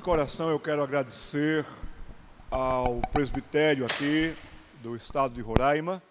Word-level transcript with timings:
De 0.00 0.04
coração 0.04 0.48
eu 0.48 0.58
quero 0.58 0.82
agradecer 0.82 1.62
ao 2.50 3.02
presbitério 3.12 3.84
aqui 3.84 4.34
do 4.82 4.96
estado 4.96 5.34
de 5.34 5.42
Roraima. 5.42 6.02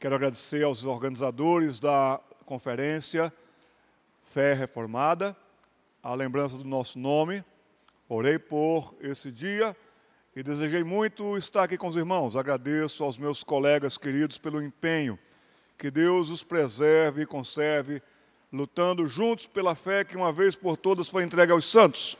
Quero 0.00 0.14
agradecer 0.14 0.64
aos 0.64 0.86
organizadores 0.86 1.78
da 1.78 2.18
conferência 2.46 3.30
Fé 4.22 4.54
Reformada, 4.54 5.36
a 6.02 6.14
lembrança 6.14 6.56
do 6.56 6.64
nosso 6.64 6.98
nome. 6.98 7.44
Orei 8.08 8.38
por 8.38 8.94
esse 8.98 9.30
dia 9.30 9.76
e 10.34 10.42
desejei 10.42 10.82
muito 10.82 11.36
estar 11.36 11.64
aqui 11.64 11.76
com 11.76 11.88
os 11.88 11.96
irmãos. 11.96 12.34
Agradeço 12.34 13.04
aos 13.04 13.18
meus 13.18 13.44
colegas 13.44 13.98
queridos 13.98 14.38
pelo 14.38 14.62
empenho. 14.62 15.18
Que 15.76 15.90
Deus 15.90 16.30
os 16.30 16.42
preserve 16.42 17.24
e 17.24 17.26
conserve, 17.26 18.00
lutando 18.50 19.06
juntos 19.06 19.46
pela 19.46 19.74
fé 19.74 20.02
que 20.02 20.16
uma 20.16 20.32
vez 20.32 20.56
por 20.56 20.78
todas 20.78 21.10
foi 21.10 21.24
entregue 21.24 21.52
aos 21.52 21.70
santos. 21.70 22.16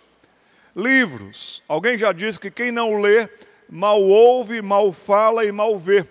Livros. 0.75 1.63
Alguém 1.69 1.99
já 1.99 2.13
disse 2.13 2.39
que 2.39 2.51
quem 2.51 2.73
não 2.73 3.01
lê, 3.01 3.29
mal 3.69 4.01
ouve, 4.01 4.63
mal 4.63 4.93
fala 4.93 5.45
e 5.45 5.53
mal 5.53 5.79
vê. 5.79 6.07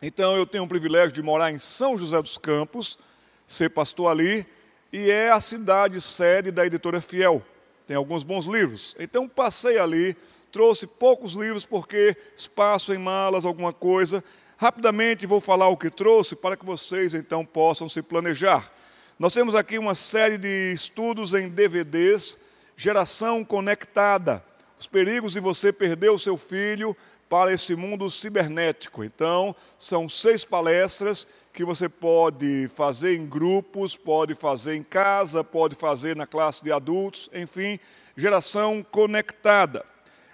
Então 0.00 0.36
eu 0.36 0.44
tenho 0.44 0.64
o 0.64 0.68
privilégio 0.68 1.12
de 1.12 1.22
morar 1.22 1.52
em 1.52 1.58
São 1.58 1.96
José 1.96 2.20
dos 2.20 2.36
Campos, 2.36 2.98
ser 3.46 3.70
pastor 3.70 4.10
ali, 4.10 4.44
e 4.92 5.08
é 5.10 5.30
a 5.30 5.40
cidade 5.40 6.00
sede 6.00 6.50
da 6.50 6.66
editora 6.66 7.00
Fiel. 7.00 7.40
Tem 7.86 7.96
alguns 7.96 8.24
bons 8.24 8.46
livros. 8.46 8.96
Então 8.98 9.28
passei 9.28 9.78
ali, 9.78 10.16
trouxe 10.50 10.86
poucos 10.86 11.34
livros 11.34 11.64
porque 11.64 12.16
espaço 12.36 12.92
em 12.92 12.98
malas, 12.98 13.44
alguma 13.44 13.72
coisa. 13.72 14.24
Rapidamente 14.56 15.26
vou 15.26 15.40
falar 15.40 15.68
o 15.68 15.76
que 15.76 15.88
trouxe 15.88 16.34
para 16.34 16.56
que 16.56 16.64
vocês 16.64 17.14
então 17.14 17.44
possam 17.44 17.88
se 17.88 18.02
planejar. 18.02 18.72
Nós 19.18 19.32
temos 19.32 19.54
aqui 19.54 19.78
uma 19.78 19.94
série 19.94 20.36
de 20.36 20.72
estudos 20.72 21.32
em 21.32 21.48
DVDs, 21.48 22.36
geração 22.76 23.44
conectada. 23.44 24.44
Os 24.78 24.86
perigos 24.86 25.32
de 25.32 25.40
você 25.40 25.72
perder 25.72 26.10
o 26.10 26.18
seu 26.18 26.36
filho 26.36 26.96
para 27.28 27.52
esse 27.52 27.74
mundo 27.74 28.10
cibernético. 28.10 29.02
Então, 29.02 29.56
são 29.78 30.08
seis 30.08 30.44
palestras 30.44 31.26
que 31.52 31.64
você 31.64 31.88
pode 31.88 32.68
fazer 32.74 33.16
em 33.16 33.26
grupos, 33.26 33.96
pode 33.96 34.34
fazer 34.34 34.74
em 34.74 34.82
casa, 34.82 35.42
pode 35.42 35.74
fazer 35.74 36.14
na 36.14 36.26
classe 36.26 36.62
de 36.62 36.70
adultos, 36.70 37.30
enfim, 37.32 37.78
geração 38.16 38.84
conectada. 38.90 39.84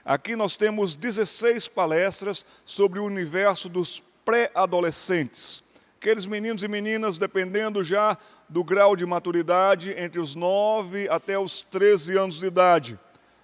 Aqui 0.04 0.34
nós 0.34 0.56
temos 0.56 0.96
16 0.96 1.68
palestras 1.68 2.46
sobre 2.64 2.98
o 2.98 3.04
universo 3.04 3.68
dos 3.68 4.02
pré-adolescentes. 4.24 5.62
Aqueles 6.00 6.26
meninos 6.26 6.62
e 6.62 6.68
meninas, 6.68 7.18
dependendo 7.18 7.84
já 7.84 8.16
do 8.48 8.64
grau 8.64 8.96
de 8.96 9.04
maturidade, 9.04 9.94
entre 9.98 10.18
os 10.18 10.34
9 10.34 11.08
até 11.08 11.38
os 11.38 11.62
13 11.62 12.16
anos 12.16 12.38
de 12.38 12.46
idade. 12.46 12.98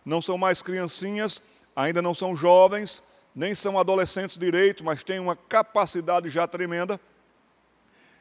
Não 0.05 0.23
são 0.23 0.39
mais 0.39 0.63
criancinhas, 0.63 1.43
ainda 1.77 2.01
não 2.01 2.15
são 2.15 2.35
jovens, 2.35 3.03
nem 3.35 3.55
são 3.55 3.79
adolescentes 3.79 4.39
direito, 4.39 4.85
mas 4.85 5.03
têm 5.03 5.19
uma 5.19 5.37
capacidade 5.37 6.31
já 6.31 6.47
tremenda. 6.47 7.01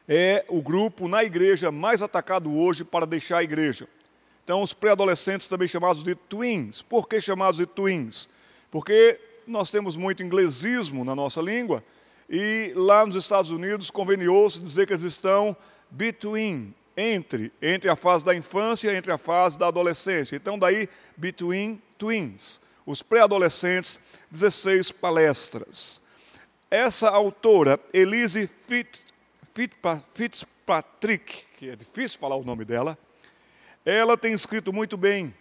É 0.08 0.44
o 0.48 0.60
grupo 0.60 1.08
na 1.08 1.24
igreja 1.24 1.70
mais 1.70 2.02
atacado 2.02 2.54
hoje 2.54 2.84
para 2.84 3.06
deixar 3.06 3.38
a 3.38 3.42
igreja. 3.44 3.88
Então, 4.42 4.62
os 4.62 4.74
pré-adolescentes 4.74 5.48
também 5.48 5.66
chamados 5.66 6.02
de 6.02 6.14
twins. 6.14 6.82
Por 6.82 7.08
que 7.08 7.20
chamados 7.20 7.56
de 7.56 7.64
twins? 7.64 8.28
Porque 8.70 9.18
nós 9.46 9.70
temos 9.70 9.96
muito 9.96 10.22
inglesismo 10.22 11.04
na 11.04 11.14
nossa 11.14 11.40
língua 11.40 11.82
e 12.28 12.72
lá 12.76 13.06
nos 13.06 13.16
Estados 13.16 13.50
Unidos 13.50 13.90
conveniou-se 13.90 14.58
dizer 14.58 14.86
que 14.86 14.92
eles 14.92 15.04
estão 15.04 15.56
between, 15.90 16.74
entre, 16.96 17.52
entre 17.60 17.90
a 17.90 17.96
fase 17.96 18.24
da 18.24 18.34
infância, 18.34 18.96
entre 18.96 19.12
a 19.12 19.18
fase 19.18 19.58
da 19.58 19.68
adolescência. 19.68 20.36
Então, 20.36 20.58
daí, 20.58 20.88
between 21.16 21.80
twins 21.98 22.60
os 22.86 23.02
pré-adolescentes, 23.02 24.00
16 24.30 24.92
palestras. 24.92 26.00
Essa 26.70 27.08
autora, 27.08 27.80
Elise 27.92 28.48
Fitzpatrick, 30.14 31.44
que 31.56 31.70
é 31.70 31.76
difícil 31.76 32.18
falar 32.18 32.36
o 32.36 32.44
nome 32.44 32.64
dela, 32.64 32.98
ela 33.84 34.16
tem 34.16 34.32
escrito 34.32 34.72
muito 34.72 34.96
bem 34.96 35.34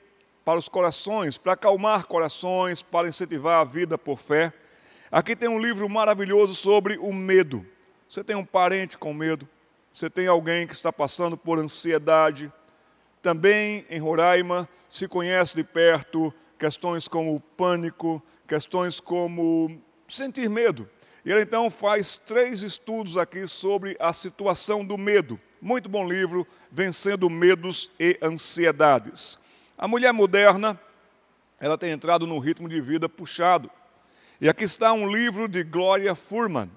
para 0.45 0.59
os 0.59 0.67
corações, 0.67 1.37
para 1.37 1.53
acalmar 1.53 2.05
corações, 2.05 2.83
para 2.83 3.07
incentivar 3.07 3.61
a 3.61 3.63
vida 3.63 3.97
por 3.97 4.19
fé. 4.19 4.53
Aqui 5.11 5.35
tem 5.35 5.49
um 5.49 5.59
livro 5.59 5.87
maravilhoso 5.89 6.53
sobre 6.53 6.97
o 6.97 7.13
medo. 7.13 7.65
Você 8.07 8.23
tem 8.23 8.35
um 8.35 8.45
parente 8.45 8.97
com 8.97 9.13
medo, 9.13 9.47
você 9.93 10.09
tem 10.09 10.25
alguém 10.25 10.65
que 10.65 10.73
está 10.73 10.91
passando 10.91 11.37
por 11.37 11.59
ansiedade. 11.59 12.51
Também 13.21 13.85
em 13.91 13.99
Roraima 13.99 14.67
se 14.89 15.07
conhece 15.07 15.55
de 15.55 15.63
perto 15.63 16.33
questões 16.57 17.07
como 17.07 17.39
pânico, 17.39 18.23
questões 18.47 18.99
como 18.99 19.79
sentir 20.07 20.49
medo. 20.49 20.89
E 21.23 21.31
ele 21.31 21.41
então 21.41 21.69
faz 21.69 22.17
três 22.17 22.63
estudos 22.63 23.17
aqui 23.17 23.45
sobre 23.47 23.95
a 23.99 24.11
situação 24.11 24.83
do 24.83 24.97
medo. 24.97 25.39
Muito 25.61 25.87
bom 25.87 26.07
livro, 26.07 26.47
Vencendo 26.71 27.29
Medos 27.29 27.91
e 27.99 28.17
Ansiedades. 28.21 29.37
A 29.77 29.87
mulher 29.87 30.11
moderna, 30.11 30.79
ela 31.59 31.77
tem 31.77 31.91
entrado 31.91 32.25
num 32.25 32.39
ritmo 32.39 32.67
de 32.67 32.81
vida 32.81 33.07
puxado. 33.07 33.69
E 34.41 34.49
aqui 34.49 34.63
está 34.63 34.91
um 34.91 35.07
livro 35.07 35.47
de 35.47 35.63
Gloria 35.63 36.15
Furman, 36.15 36.69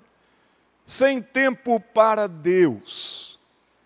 Sem 0.86 1.20
Tempo 1.20 1.80
para 1.80 2.26
Deus. 2.26 3.38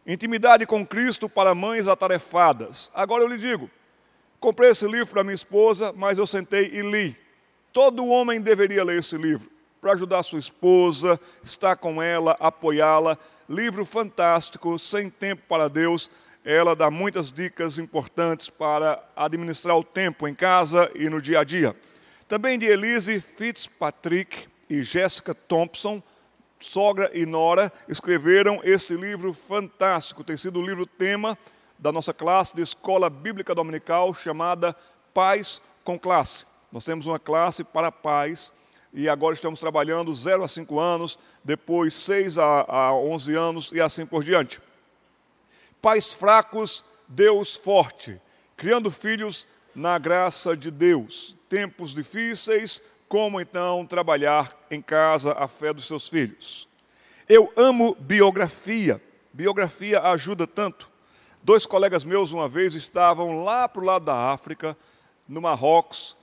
Intimidade 0.06 0.66
com 0.66 0.86
Cristo 0.86 1.28
para 1.28 1.54
mães 1.54 1.88
atarefadas. 1.88 2.90
Agora 2.94 3.24
eu 3.24 3.28
lhe 3.28 3.38
digo, 3.38 3.70
Comprei 4.40 4.70
esse 4.70 4.86
livro 4.86 5.08
para 5.08 5.22
minha 5.22 5.34
esposa, 5.34 5.92
mas 5.94 6.16
eu 6.16 6.26
sentei 6.26 6.70
e 6.72 6.80
li. 6.80 7.14
Todo 7.74 8.06
homem 8.06 8.40
deveria 8.40 8.82
ler 8.82 8.98
esse 8.98 9.18
livro 9.18 9.50
para 9.82 9.92
ajudar 9.92 10.22
sua 10.22 10.38
esposa, 10.38 11.20
estar 11.42 11.76
com 11.76 12.02
ela, 12.02 12.34
apoiá-la. 12.40 13.18
Livro 13.46 13.84
fantástico, 13.84 14.78
sem 14.78 15.10
tempo 15.10 15.42
para 15.46 15.68
Deus. 15.68 16.10
Ela 16.42 16.74
dá 16.74 16.90
muitas 16.90 17.30
dicas 17.30 17.78
importantes 17.78 18.48
para 18.48 19.02
administrar 19.14 19.76
o 19.76 19.84
tempo 19.84 20.26
em 20.26 20.34
casa 20.34 20.90
e 20.94 21.10
no 21.10 21.20
dia 21.20 21.40
a 21.40 21.44
dia. 21.44 21.76
Também 22.26 22.58
de 22.58 22.64
Elise 22.64 23.20
Fitzpatrick 23.20 24.48
e 24.70 24.82
Jessica 24.82 25.34
Thompson, 25.34 26.02
sogra 26.60 27.10
e 27.14 27.24
nora, 27.24 27.72
escreveram 27.88 28.60
este 28.62 28.94
livro 28.94 29.32
fantástico. 29.32 30.22
Tem 30.22 30.36
sido 30.36 30.60
o 30.60 30.64
livro 30.64 30.86
tema 30.86 31.36
da 31.78 31.90
nossa 31.90 32.12
classe 32.12 32.54
de 32.54 32.62
escola 32.62 33.08
bíblica 33.08 33.54
dominical 33.54 34.14
chamada 34.14 34.76
Pais 35.14 35.60
com 35.82 35.98
Classe. 35.98 36.44
Nós 36.70 36.84
temos 36.84 37.06
uma 37.06 37.18
classe 37.18 37.64
para 37.64 37.90
pais 37.90 38.52
e 38.92 39.08
agora 39.08 39.34
estamos 39.34 39.58
trabalhando 39.58 40.12
0 40.12 40.44
a 40.44 40.48
5 40.48 40.78
anos, 40.78 41.18
depois 41.42 41.94
6 41.94 42.38
a 42.38 42.92
11 42.92 43.34
anos 43.34 43.72
e 43.72 43.80
assim 43.80 44.04
por 44.04 44.22
diante. 44.22 44.60
Pais 45.80 46.12
fracos, 46.12 46.84
Deus 47.08 47.56
forte, 47.56 48.20
criando 48.56 48.90
filhos 48.90 49.46
na 49.74 49.98
graça 49.98 50.56
de 50.56 50.70
Deus. 50.70 51.36
Tempos 51.48 51.94
difíceis, 51.94 52.82
como 53.10 53.40
então 53.40 53.84
trabalhar 53.84 54.56
em 54.70 54.80
casa 54.80 55.32
a 55.32 55.48
fé 55.48 55.72
dos 55.72 55.88
seus 55.88 56.08
filhos. 56.08 56.68
Eu 57.28 57.52
amo 57.56 57.96
biografia. 57.96 59.02
Biografia 59.32 60.00
ajuda 60.00 60.46
tanto. 60.46 60.88
Dois 61.42 61.66
colegas 61.66 62.04
meus, 62.04 62.30
uma 62.30 62.48
vez, 62.48 62.76
estavam 62.76 63.42
lá 63.42 63.68
para 63.68 63.82
o 63.82 63.84
lado 63.84 64.04
da 64.04 64.30
África, 64.30 64.76
no 65.26 65.42
Marrocos, 65.42 66.16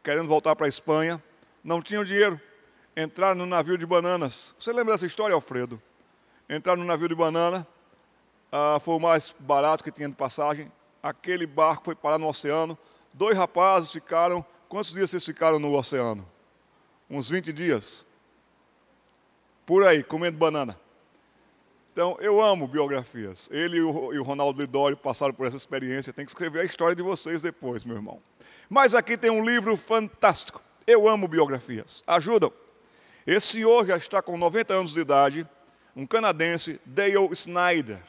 querendo 0.00 0.28
voltar 0.28 0.54
para 0.54 0.66
a 0.66 0.68
Espanha, 0.68 1.20
não 1.64 1.82
tinham 1.82 2.04
dinheiro, 2.04 2.40
entraram 2.96 3.34
no 3.34 3.46
navio 3.46 3.76
de 3.76 3.84
bananas. 3.84 4.54
Você 4.60 4.72
lembra 4.72 4.94
dessa 4.94 5.06
história, 5.06 5.34
Alfredo? 5.34 5.82
Entraram 6.48 6.82
no 6.82 6.86
navio 6.86 7.08
de 7.08 7.16
banana, 7.16 7.66
ah, 8.52 8.78
foi 8.80 8.94
o 8.94 9.00
mais 9.00 9.34
barato 9.40 9.82
que 9.82 9.90
tinha 9.90 10.08
de 10.08 10.14
passagem. 10.14 10.70
Aquele 11.02 11.46
barco 11.46 11.84
foi 11.84 11.96
parar 11.96 12.16
no 12.16 12.28
oceano. 12.28 12.78
Dois 13.12 13.36
rapazes 13.36 13.90
ficaram. 13.90 14.46
Quantos 14.68 14.92
dias 14.92 15.08
vocês 15.10 15.24
ficaram 15.24 15.58
no 15.58 15.72
oceano? 15.74 16.28
Uns 17.08 17.30
20 17.30 17.52
dias. 17.54 18.06
Por 19.64 19.86
aí, 19.86 20.04
comendo 20.04 20.36
banana. 20.36 20.78
Então, 21.92 22.18
eu 22.20 22.40
amo 22.40 22.68
biografias. 22.68 23.48
Ele 23.50 23.78
e 23.78 23.80
o 23.80 24.22
Ronaldo 24.22 24.60
Lidório 24.60 24.96
passaram 24.96 25.32
por 25.32 25.46
essa 25.46 25.56
experiência. 25.56 26.12
Tem 26.12 26.24
que 26.24 26.30
escrever 26.30 26.60
a 26.60 26.64
história 26.64 26.94
de 26.94 27.02
vocês 27.02 27.40
depois, 27.40 27.82
meu 27.82 27.96
irmão. 27.96 28.22
Mas 28.68 28.94
aqui 28.94 29.16
tem 29.16 29.30
um 29.30 29.42
livro 29.42 29.74
fantástico. 29.74 30.62
Eu 30.86 31.08
amo 31.08 31.26
biografias. 31.26 32.04
Ajudam. 32.06 32.52
Esse 33.26 33.46
senhor 33.46 33.86
já 33.86 33.96
está 33.96 34.20
com 34.20 34.36
90 34.36 34.74
anos 34.74 34.92
de 34.92 35.00
idade, 35.00 35.48
um 35.96 36.06
canadense, 36.06 36.78
Dale 36.84 37.28
Snyder. 37.32 38.00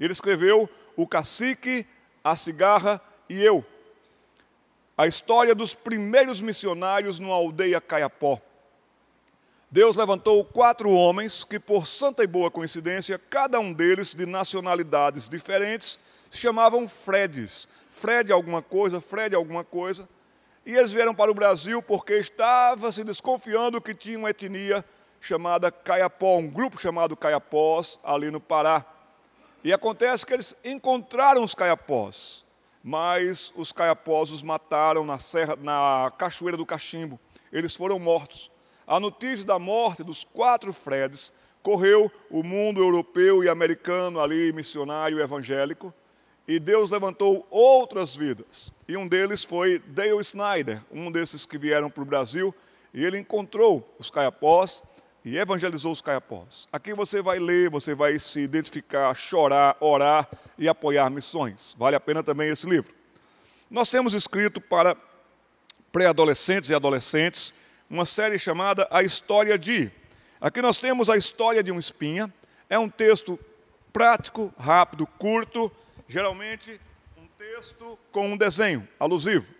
Ele 0.00 0.12
escreveu 0.12 0.68
O 0.96 1.06
Cacique, 1.06 1.86
a 2.24 2.34
Cigarra 2.34 3.00
e 3.28 3.42
Eu. 3.42 3.64
A 4.98 5.06
história 5.06 5.54
dos 5.54 5.76
primeiros 5.76 6.40
missionários 6.40 7.20
numa 7.20 7.36
aldeia 7.36 7.80
Caiapó. 7.80 8.40
Deus 9.70 9.94
levantou 9.94 10.44
quatro 10.44 10.90
homens 10.90 11.44
que, 11.44 11.60
por 11.60 11.86
santa 11.86 12.24
e 12.24 12.26
boa 12.26 12.50
coincidência, 12.50 13.16
cada 13.16 13.60
um 13.60 13.72
deles 13.72 14.12
de 14.12 14.26
nacionalidades 14.26 15.28
diferentes, 15.28 16.00
se 16.28 16.38
chamavam 16.38 16.88
Freds. 16.88 17.68
Fred 17.92 18.32
alguma 18.32 18.60
coisa, 18.60 19.00
Fred 19.00 19.36
alguma 19.36 19.62
coisa. 19.62 20.08
E 20.66 20.74
eles 20.74 20.92
vieram 20.92 21.14
para 21.14 21.30
o 21.30 21.34
Brasil 21.34 21.80
porque 21.80 22.14
estava 22.14 22.90
se 22.90 23.04
desconfiando 23.04 23.80
que 23.80 23.94
tinha 23.94 24.18
uma 24.18 24.30
etnia 24.30 24.84
chamada 25.20 25.70
Caiapó, 25.70 26.38
um 26.38 26.48
grupo 26.48 26.76
chamado 26.76 27.16
Caiapós, 27.16 28.00
ali 28.02 28.32
no 28.32 28.40
Pará. 28.40 28.84
E 29.62 29.72
acontece 29.72 30.26
que 30.26 30.32
eles 30.32 30.56
encontraram 30.64 31.44
os 31.44 31.54
Caiapós, 31.54 32.44
mas 32.88 33.52
os 33.54 33.70
Caiapós 33.70 34.30
os 34.30 34.42
mataram 34.42 35.04
na, 35.04 35.18
serra, 35.18 35.54
na 35.60 36.10
Cachoeira 36.16 36.56
do 36.56 36.64
Cachimbo. 36.64 37.20
Eles 37.52 37.76
foram 37.76 37.98
mortos. 37.98 38.50
A 38.86 38.98
notícia 38.98 39.44
da 39.44 39.58
morte 39.58 40.02
dos 40.02 40.24
quatro 40.24 40.72
Freds 40.72 41.30
correu 41.62 42.10
o 42.30 42.42
mundo 42.42 42.80
europeu 42.80 43.44
e 43.44 43.48
americano 43.50 44.18
ali, 44.18 44.54
missionário 44.54 45.20
evangélico, 45.20 45.92
e 46.46 46.58
Deus 46.58 46.90
levantou 46.90 47.46
outras 47.50 48.16
vidas. 48.16 48.72
E 48.88 48.96
um 48.96 49.06
deles 49.06 49.44
foi 49.44 49.80
Dale 49.80 50.18
Snyder, 50.22 50.80
um 50.90 51.12
desses 51.12 51.44
que 51.44 51.58
vieram 51.58 51.90
para 51.90 52.02
o 52.02 52.06
Brasil, 52.06 52.54
e 52.94 53.04
ele 53.04 53.18
encontrou 53.18 53.86
os 53.98 54.10
caiapós 54.10 54.82
e 55.28 55.36
evangelizou 55.36 55.92
os 55.92 56.00
caiapós. 56.00 56.66
Aqui 56.72 56.94
você 56.94 57.20
vai 57.20 57.38
ler, 57.38 57.68
você 57.68 57.94
vai 57.94 58.18
se 58.18 58.40
identificar, 58.40 59.14
chorar, 59.14 59.76
orar 59.78 60.26
e 60.56 60.66
apoiar 60.66 61.10
missões. 61.10 61.76
Vale 61.78 61.94
a 61.94 62.00
pena 62.00 62.22
também 62.22 62.48
esse 62.48 62.66
livro. 62.66 62.94
Nós 63.70 63.90
temos 63.90 64.14
escrito 64.14 64.58
para 64.58 64.96
pré-adolescentes 65.92 66.70
e 66.70 66.74
adolescentes 66.74 67.52
uma 67.90 68.06
série 68.06 68.38
chamada 68.38 68.88
A 68.90 69.02
História 69.02 69.58
de. 69.58 69.90
Aqui 70.40 70.62
nós 70.62 70.80
temos 70.80 71.10
a 71.10 71.16
história 71.16 71.62
de 71.62 71.70
um 71.70 71.78
espinha. 71.78 72.32
É 72.70 72.78
um 72.78 72.88
texto 72.88 73.38
prático, 73.92 74.52
rápido, 74.58 75.06
curto, 75.06 75.70
geralmente 76.08 76.80
um 77.18 77.26
texto 77.36 77.98
com 78.10 78.28
um 78.32 78.36
desenho 78.36 78.88
alusivo. 78.98 79.52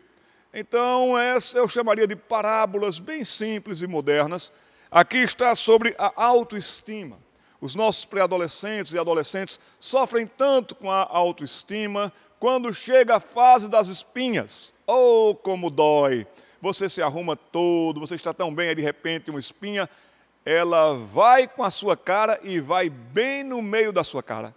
Então, 0.55 1.19
essa 1.19 1.59
eu 1.59 1.69
chamaria 1.69 2.06
de 2.06 2.17
parábolas 2.17 2.99
bem 2.99 3.23
simples 3.23 3.82
e 3.82 3.87
modernas. 3.87 4.50
Aqui 4.90 5.19
está 5.19 5.55
sobre 5.55 5.94
a 5.99 6.12
autoestima. 6.17 7.19
Os 7.61 7.75
nossos 7.75 8.05
pré-adolescentes 8.05 8.93
e 8.93 8.99
adolescentes 8.99 9.58
sofrem 9.79 10.26
tanto 10.26 10.75
com 10.75 10.90
a 10.90 11.06
autoestima 11.11 12.12
quando 12.38 12.73
chega 12.73 13.17
a 13.17 13.20
fase 13.20 13.69
das 13.69 13.88
espinhas. 13.88 14.73
Oh, 14.87 15.35
como 15.35 15.69
dói! 15.69 16.26
Você 16.61 16.88
se 16.88 17.02
arruma 17.02 17.37
todo, 17.37 18.00
você 18.00 18.14
está 18.14 18.32
tão 18.32 18.55
bem, 18.55 18.70
aí 18.70 18.75
de 18.75 18.82
repente 18.82 19.31
uma 19.31 19.38
espinha, 19.38 19.88
ela 20.44 20.94
vai 20.94 21.46
com 21.46 21.62
a 21.62 21.70
sua 21.70 21.96
cara 21.96 22.41
e 22.43 22.58
vai 22.58 22.88
bem 22.88 23.44
no 23.44 23.61
meio 23.61 23.93
da 23.93 24.02
sua 24.02 24.23
cara. 24.23 24.55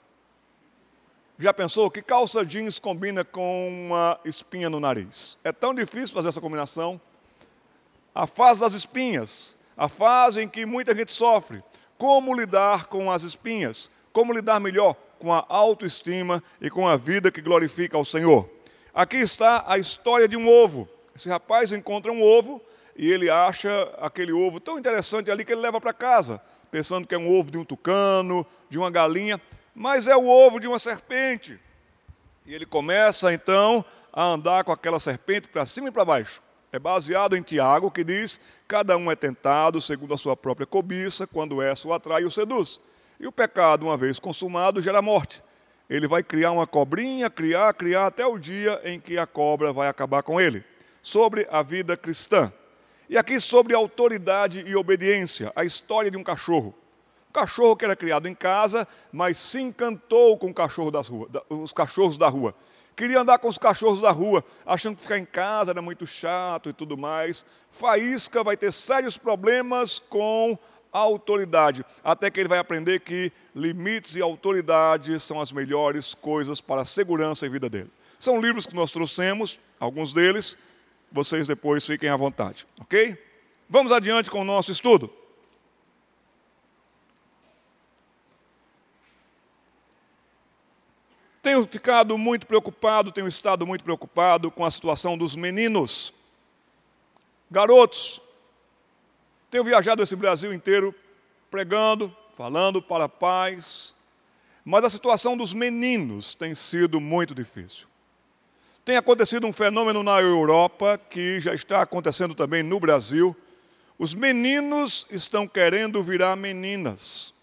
Já 1.37 1.53
pensou 1.53 1.89
que 1.89 2.01
calça 2.01 2.45
jeans 2.45 2.79
combina 2.79 3.25
com 3.25 3.67
uma 3.67 4.19
espinha 4.23 4.69
no 4.69 4.79
nariz? 4.79 5.37
É 5.43 5.51
tão 5.51 5.73
difícil 5.73 6.15
fazer 6.15 6.29
essa 6.29 6.39
combinação. 6.39 7.01
A 8.13 8.27
fase 8.27 8.59
das 8.59 8.73
espinhas, 8.73 9.57
a 9.75 9.87
fase 9.87 10.41
em 10.41 10.47
que 10.47 10.65
muita 10.65 10.95
gente 10.95 11.11
sofre. 11.11 11.63
Como 11.97 12.33
lidar 12.33 12.87
com 12.87 13.11
as 13.11 13.23
espinhas? 13.23 13.89
Como 14.11 14.33
lidar 14.33 14.59
melhor 14.59 14.95
com 15.19 15.33
a 15.33 15.45
autoestima 15.47 16.43
e 16.59 16.69
com 16.69 16.87
a 16.87 16.97
vida 16.97 17.31
que 17.31 17.41
glorifica 17.41 17.97
ao 17.97 18.05
Senhor? 18.05 18.49
Aqui 18.93 19.17
está 19.17 19.63
a 19.67 19.77
história 19.77 20.27
de 20.27 20.35
um 20.35 20.49
ovo. 20.49 20.89
Esse 21.15 21.29
rapaz 21.29 21.71
encontra 21.71 22.11
um 22.11 22.21
ovo 22.21 22.61
e 22.95 23.09
ele 23.09 23.29
acha 23.29 23.83
aquele 23.99 24.33
ovo 24.33 24.59
tão 24.59 24.77
interessante 24.77 25.31
ali 25.31 25.45
que 25.45 25.51
ele 25.53 25.61
leva 25.61 25.79
para 25.79 25.93
casa, 25.93 26.41
pensando 26.69 27.07
que 27.07 27.15
é 27.15 27.17
um 27.17 27.39
ovo 27.39 27.51
de 27.51 27.57
um 27.57 27.63
tucano, 27.63 28.45
de 28.69 28.77
uma 28.77 28.89
galinha 28.89 29.39
mas 29.73 30.07
é 30.07 30.15
o 30.15 30.27
ovo 30.27 30.59
de 30.59 30.67
uma 30.67 30.79
serpente. 30.79 31.59
E 32.45 32.53
ele 32.53 32.65
começa 32.65 33.33
então 33.33 33.83
a 34.11 34.23
andar 34.23 34.63
com 34.63 34.71
aquela 34.71 34.99
serpente 34.99 35.47
para 35.47 35.65
cima 35.65 35.87
e 35.87 35.91
para 35.91 36.05
baixo. 36.05 36.41
É 36.71 36.79
baseado 36.79 37.35
em 37.35 37.41
Tiago, 37.41 37.91
que 37.91 38.03
diz: 38.03 38.39
cada 38.67 38.95
um 38.95 39.11
é 39.11 39.15
tentado 39.15 39.81
segundo 39.81 40.13
a 40.13 40.17
sua 40.17 40.37
própria 40.37 40.65
cobiça, 40.65 41.27
quando 41.27 41.61
essa 41.61 41.87
o 41.87 41.93
atrai 41.93 42.21
e 42.21 42.25
o 42.25 42.31
seduz. 42.31 42.79
E 43.19 43.27
o 43.27 43.31
pecado, 43.31 43.85
uma 43.85 43.97
vez 43.97 44.19
consumado, 44.19 44.81
gera 44.81 45.01
morte. 45.01 45.43
Ele 45.89 46.07
vai 46.07 46.23
criar 46.23 46.51
uma 46.51 46.65
cobrinha, 46.65 47.29
criar, 47.29 47.73
criar, 47.73 48.07
até 48.07 48.25
o 48.25 48.39
dia 48.39 48.79
em 48.85 48.99
que 48.99 49.17
a 49.17 49.27
cobra 49.27 49.73
vai 49.73 49.89
acabar 49.89 50.23
com 50.23 50.39
ele. 50.39 50.63
Sobre 51.01 51.45
a 51.51 51.61
vida 51.61 51.97
cristã. 51.97 52.51
E 53.09 53.17
aqui 53.17 53.37
sobre 53.41 53.75
autoridade 53.75 54.63
e 54.65 54.73
obediência, 54.73 55.51
a 55.53 55.65
história 55.65 56.09
de 56.09 56.15
um 56.15 56.23
cachorro. 56.23 56.73
O 57.29 57.33
cachorro 57.33 57.75
que 57.75 57.83
era 57.83 57.95
criado 57.95 58.27
em 58.27 58.33
casa, 58.33 58.87
mas 59.11 59.37
se 59.37 59.59
encantou 59.59 60.37
com 60.37 60.53
cachorro 60.53 60.91
os 61.49 61.73
cachorros 61.73 62.17
da 62.17 62.29
rua. 62.29 62.55
Queria 63.01 63.21
andar 63.21 63.39
com 63.39 63.47
os 63.47 63.57
cachorros 63.57 63.99
da 63.99 64.11
rua, 64.11 64.45
achando 64.63 64.95
que 64.95 65.01
ficar 65.01 65.17
em 65.17 65.25
casa 65.25 65.71
era 65.71 65.81
muito 65.81 66.05
chato 66.05 66.69
e 66.69 66.73
tudo 66.73 66.95
mais. 66.95 67.43
Faísca 67.71 68.43
vai 68.43 68.55
ter 68.55 68.71
sérios 68.71 69.17
problemas 69.17 69.97
com 69.97 70.55
autoridade, 70.91 71.83
até 72.03 72.29
que 72.29 72.39
ele 72.39 72.47
vai 72.47 72.59
aprender 72.59 72.99
que 72.99 73.31
limites 73.55 74.15
e 74.15 74.21
autoridade 74.21 75.19
são 75.19 75.41
as 75.41 75.51
melhores 75.51 76.13
coisas 76.13 76.61
para 76.61 76.81
a 76.81 76.85
segurança 76.85 77.43
e 77.43 77.49
vida 77.49 77.67
dele. 77.67 77.89
São 78.19 78.39
livros 78.39 78.67
que 78.67 78.75
nós 78.75 78.91
trouxemos, 78.91 79.59
alguns 79.79 80.13
deles, 80.13 80.55
vocês 81.11 81.47
depois 81.47 81.83
fiquem 81.83 82.07
à 82.07 82.15
vontade, 82.15 82.67
ok? 82.79 83.17
Vamos 83.67 83.91
adiante 83.91 84.29
com 84.29 84.41
o 84.41 84.45
nosso 84.45 84.71
estudo. 84.71 85.11
Tenho 91.41 91.65
ficado 91.65 92.17
muito 92.19 92.45
preocupado, 92.45 93.11
tenho 93.11 93.27
estado 93.27 93.65
muito 93.65 93.83
preocupado 93.83 94.51
com 94.51 94.63
a 94.63 94.69
situação 94.69 95.17
dos 95.17 95.35
meninos, 95.35 96.13
garotos. 97.49 98.21
Tenho 99.49 99.63
viajado 99.63 100.03
esse 100.03 100.15
Brasil 100.15 100.53
inteiro 100.53 100.93
pregando, 101.49 102.15
falando 102.33 102.79
para 102.79 103.09
pais, 103.09 103.95
mas 104.63 104.83
a 104.83 104.89
situação 104.89 105.35
dos 105.35 105.51
meninos 105.51 106.35
tem 106.35 106.53
sido 106.53 107.01
muito 107.01 107.33
difícil. 107.33 107.87
Tem 108.85 108.95
acontecido 108.95 109.47
um 109.47 109.53
fenômeno 109.53 110.03
na 110.03 110.21
Europa 110.21 110.99
que 111.09 111.41
já 111.41 111.55
está 111.55 111.81
acontecendo 111.81 112.35
também 112.35 112.61
no 112.61 112.79
Brasil. 112.79 113.35
Os 113.97 114.13
meninos 114.13 115.07
estão 115.09 115.47
querendo 115.47 116.03
virar 116.03 116.35
meninas. 116.35 117.33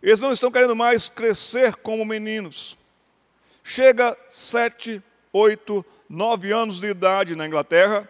Eles 0.00 0.20
não 0.20 0.32
estão 0.32 0.50
querendo 0.50 0.76
mais 0.76 1.08
crescer 1.08 1.74
como 1.76 2.04
meninos. 2.04 2.78
Chega 3.62 4.16
sete, 4.28 5.02
oito, 5.32 5.84
nove 6.08 6.52
anos 6.52 6.80
de 6.80 6.88
idade 6.88 7.36
na 7.36 7.46
Inglaterra 7.46 8.08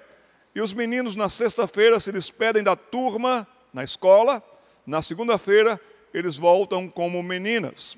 e 0.54 0.60
os 0.60 0.72
meninos 0.72 1.16
na 1.16 1.28
sexta-feira 1.28 2.00
se 2.00 2.10
despedem 2.10 2.62
da 2.62 2.74
turma 2.74 3.46
na 3.72 3.84
escola, 3.84 4.42
na 4.86 5.02
segunda-feira 5.02 5.80
eles 6.12 6.36
voltam 6.36 6.88
como 6.88 7.22
meninas. 7.22 7.96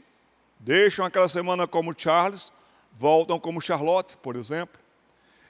Deixam 0.59 1.05
aquela 1.05 1.29
semana 1.29 1.67
como 1.67 1.95
Charles, 1.97 2.53
voltam 2.99 3.39
como 3.39 3.61
Charlotte, 3.61 4.17
por 4.17 4.37
exemplo. 4.37 4.81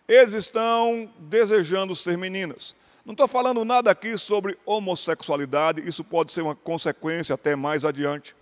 Eles 0.07 0.33
estão 0.33 1.11
desejando 1.19 1.95
ser 1.97 2.17
meninas. 2.17 2.75
Não 3.05 3.13
estou 3.13 3.27
falando 3.27 3.65
nada 3.65 3.91
aqui 3.91 4.17
sobre 4.17 4.57
homossexualidade, 4.65 5.87
isso 5.89 6.05
pode 6.05 6.33
ser 6.33 6.43
uma 6.43 6.55
consequência 6.55 7.35
até 7.35 7.57
mais 7.57 7.85
adiante. 7.85 8.35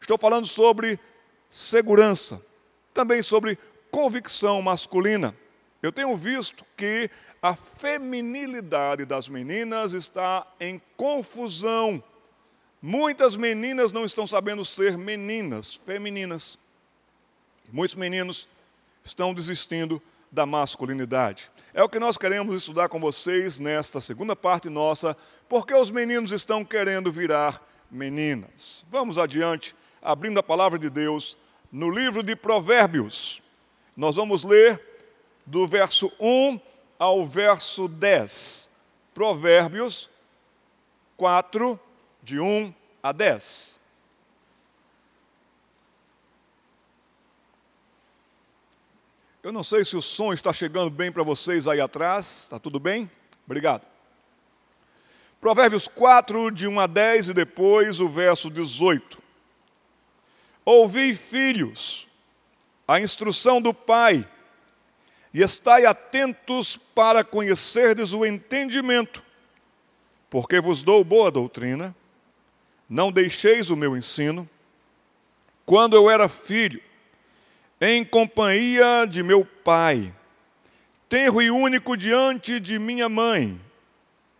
Estou 0.00 0.18
falando 0.18 0.46
sobre 0.46 0.98
segurança, 1.48 2.42
também 2.98 3.22
sobre 3.22 3.56
convicção 3.92 4.60
masculina. 4.60 5.32
Eu 5.80 5.92
tenho 5.92 6.16
visto 6.16 6.64
que 6.76 7.08
a 7.40 7.54
feminilidade 7.54 9.04
das 9.04 9.28
meninas 9.28 9.92
está 9.92 10.44
em 10.58 10.82
confusão. 10.96 12.02
Muitas 12.82 13.36
meninas 13.36 13.92
não 13.92 14.04
estão 14.04 14.26
sabendo 14.26 14.64
ser 14.64 14.98
meninas, 14.98 15.74
femininas. 15.74 16.58
Muitos 17.70 17.94
meninos 17.94 18.48
estão 19.04 19.32
desistindo 19.32 20.02
da 20.32 20.44
masculinidade. 20.44 21.52
É 21.72 21.84
o 21.84 21.88
que 21.88 22.00
nós 22.00 22.18
queremos 22.18 22.56
estudar 22.56 22.88
com 22.88 22.98
vocês 22.98 23.60
nesta 23.60 24.00
segunda 24.00 24.34
parte 24.34 24.68
nossa, 24.68 25.16
porque 25.48 25.72
os 25.72 25.88
meninos 25.88 26.32
estão 26.32 26.64
querendo 26.64 27.12
virar 27.12 27.62
meninas. 27.88 28.84
Vamos 28.90 29.18
adiante, 29.18 29.76
abrindo 30.02 30.40
a 30.40 30.42
palavra 30.42 30.80
de 30.80 30.90
Deus 30.90 31.38
no 31.70 31.90
livro 31.90 32.22
de 32.22 32.34
Provérbios. 32.34 33.42
Nós 33.96 34.16
vamos 34.16 34.44
ler 34.44 34.80
do 35.44 35.66
verso 35.66 36.12
1 36.18 36.60
ao 36.98 37.26
verso 37.26 37.88
10. 37.88 38.70
Provérbios 39.14 40.08
4, 41.16 41.78
de 42.22 42.38
1 42.38 42.74
a 43.02 43.12
10. 43.12 43.78
Eu 49.42 49.52
não 49.52 49.64
sei 49.64 49.84
se 49.84 49.96
o 49.96 50.02
som 50.02 50.32
está 50.32 50.52
chegando 50.52 50.90
bem 50.90 51.10
para 51.10 51.22
vocês 51.22 51.66
aí 51.66 51.80
atrás, 51.80 52.42
está 52.42 52.58
tudo 52.58 52.78
bem? 52.78 53.10
Obrigado. 53.46 53.82
Provérbios 55.40 55.88
4, 55.88 56.50
de 56.50 56.66
1 56.66 56.80
a 56.80 56.86
10 56.86 57.28
e 57.28 57.34
depois 57.34 58.00
o 58.00 58.08
verso 58.08 58.50
18. 58.50 59.27
Ouvi, 60.70 61.14
filhos, 61.14 62.06
a 62.86 63.00
instrução 63.00 63.58
do 63.58 63.72
pai, 63.72 64.28
e 65.32 65.40
estai 65.40 65.86
atentos 65.86 66.76
para 66.76 67.24
conhecerdes 67.24 68.12
o 68.12 68.22
entendimento, 68.26 69.22
porque 70.28 70.60
vos 70.60 70.82
dou 70.82 71.02
boa 71.02 71.30
doutrina, 71.30 71.96
não 72.86 73.10
deixeis 73.10 73.70
o 73.70 73.76
meu 73.76 73.96
ensino. 73.96 74.46
Quando 75.64 75.96
eu 75.96 76.10
era 76.10 76.28
filho, 76.28 76.82
em 77.80 78.04
companhia 78.04 79.06
de 79.08 79.22
meu 79.22 79.46
pai, 79.46 80.14
tenro 81.08 81.40
e 81.40 81.50
único 81.50 81.96
diante 81.96 82.60
de 82.60 82.78
minha 82.78 83.08
mãe. 83.08 83.58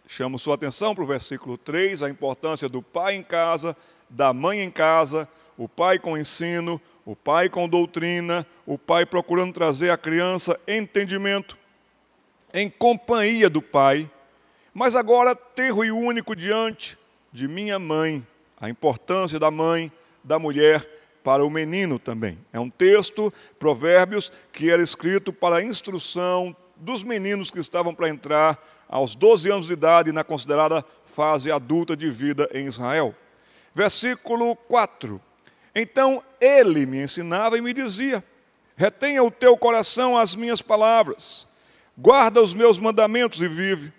Chamo 0.07 0.39
sua 0.39 0.57
atenção 0.57 0.95
para 0.95 1.05
o 1.05 1.07
versículo 1.07 1.57
3, 1.57 2.03
a 2.03 2.11
importância 2.11 2.69
do 2.69 2.83
pai 2.83 3.15
em 3.15 3.23
casa, 3.23 3.75
da 4.11 4.35
mãe 4.35 4.61
em 4.61 4.71
casa, 4.71 5.27
o 5.59 5.69
pai 5.69 5.99
com 5.99 6.17
ensino, 6.17 6.81
o 7.05 7.17
pai 7.17 7.49
com 7.49 7.69
doutrina, 7.69 8.47
o 8.65 8.79
pai 8.79 9.05
procurando 9.05 9.53
trazer 9.53 9.91
à 9.91 9.99
criança 9.99 10.59
entendimento, 10.69 11.59
em 12.55 12.71
companhia 12.71 13.51
do 13.51 13.61
pai, 13.61 14.09
mas 14.73 14.95
agora 14.95 15.35
tenro 15.35 15.85
e 15.85 15.91
único 15.91 16.37
diante 16.37 16.97
de 17.33 17.49
minha 17.49 17.79
mãe, 17.79 18.25
a 18.61 18.71
importância 18.71 19.39
da 19.39 19.51
mãe, 19.51 19.91
da 20.23 20.39
mulher, 20.39 20.89
para 21.25 21.45
o 21.45 21.51
menino 21.51 21.99
também. 21.99 22.39
É 22.53 22.61
um 22.61 22.71
texto, 22.71 23.33
Provérbios, 23.59 24.33
que 24.53 24.71
era 24.71 24.83
escrito 24.83 25.33
para 25.33 25.57
a 25.57 25.63
instrução 25.63 26.57
dos 26.77 27.03
meninos 27.03 27.51
que 27.51 27.59
estavam 27.59 27.93
para 27.93 28.09
entrar 28.09 28.59
aos 28.89 29.15
12 29.15 29.51
anos 29.51 29.67
de 29.67 29.73
idade 29.73 30.13
na 30.13 30.23
considerada 30.23 30.85
fase 31.05 31.51
adulta 31.51 31.97
de 31.97 32.09
vida 32.09 32.49
em 32.53 32.67
Israel. 32.67 33.15
Versículo 33.75 34.55
4. 34.55 35.21
Então 35.75 36.23
ele 36.41 36.87
me 36.87 37.03
ensinava 37.03 37.59
e 37.59 37.61
me 37.61 37.73
dizia: 37.73 38.25
Retenha 38.77 39.23
o 39.23 39.31
teu 39.31 39.57
coração 39.57 40.17
as 40.17 40.37
minhas 40.37 40.63
palavras, 40.63 41.47
guarda 41.97 42.43
os 42.43 42.55
meus 42.55 42.79
mandamentos 42.79 43.41
e 43.41 43.49
vive. 43.49 43.93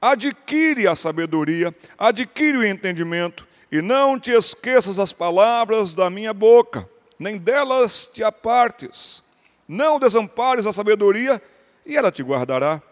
Adquire 0.00 0.86
a 0.86 0.94
sabedoria, 0.94 1.74
adquire 1.98 2.58
o 2.58 2.66
entendimento, 2.66 3.46
e 3.72 3.80
não 3.80 4.20
te 4.20 4.30
esqueças 4.30 4.98
as 4.98 5.12
palavras 5.12 5.94
da 5.94 6.10
minha 6.10 6.32
boca, 6.32 6.88
nem 7.18 7.38
delas 7.38 8.06
te 8.06 8.22
apartes. 8.22 9.22
Não 9.66 9.98
desampares 9.98 10.66
a 10.66 10.72
sabedoria, 10.72 11.42
e 11.86 11.96
ela 11.96 12.10
te 12.10 12.22
guardará. 12.22 12.82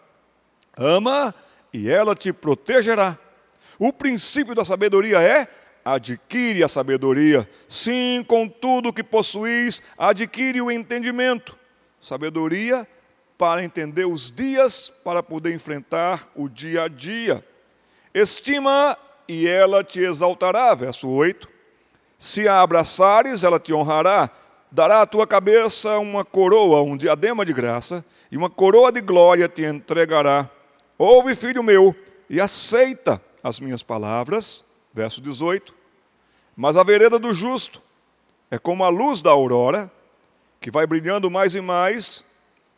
Ama, 0.77 1.35
e 1.73 1.91
ela 1.91 2.15
te 2.15 2.33
protegerá. 2.33 3.19
O 3.79 3.93
princípio 3.93 4.55
da 4.55 4.65
sabedoria 4.65 5.21
é 5.21 5.47
adquire 5.85 6.63
a 6.63 6.69
sabedoria. 6.69 7.49
Sim, 7.69 8.25
com 8.27 8.49
tudo 8.49 8.93
que 8.93 9.03
possuís, 9.03 9.83
adquire 9.97 10.61
o 10.61 10.71
entendimento. 10.71 11.59
Sabedoria 12.01 12.87
para 13.37 13.65
entender 13.65 14.05
os 14.05 14.31
dias, 14.31 14.93
para 15.05 15.23
poder 15.23 15.53
enfrentar 15.55 16.29
o 16.35 16.49
dia 16.49 16.85
a 16.85 16.89
dia. 16.89 17.45
Estima 18.15 18.97
e 19.27 19.49
ela 19.49 19.83
te 19.83 20.01
exaltará. 20.01 20.75
Verso 20.75 21.09
8. 21.09 21.49
Se 22.19 22.47
a 22.47 22.61
abraçares, 22.61 23.43
ela 23.43 23.59
te 23.59 23.73
honrará. 23.73 24.31
Dará 24.71 25.03
à 25.03 25.07
tua 25.07 25.27
cabeça 25.27 25.99
uma 25.99 26.25
coroa, 26.25 26.83
um 26.83 26.97
diadema 26.97 27.45
de 27.45 27.53
graça, 27.53 28.05
e 28.31 28.37
uma 28.37 28.49
coroa 28.49 28.91
de 28.91 29.01
glória 29.01 29.49
te 29.49 29.63
entregará. 29.63 30.49
Ouve, 30.97 31.35
filho 31.35 31.63
meu, 31.63 31.95
e 32.31 32.41
aceita 32.41 33.21
as 33.43 33.61
minhas 33.61 33.83
palavras 33.83 34.65
verso 34.93 35.21
18. 35.21 35.75
Mas 36.57 36.77
a 36.77 36.83
vereda 36.83 37.19
do 37.19 37.33
justo 37.33 37.81
é 38.51 38.59
como 38.59 38.85
a 38.85 38.89
luz 38.89 39.21
da 39.21 39.31
aurora, 39.31 39.91
que 40.61 40.71
vai 40.71 40.87
brilhando 40.87 41.31
mais 41.31 41.55
e 41.55 41.61
mais 41.61 42.25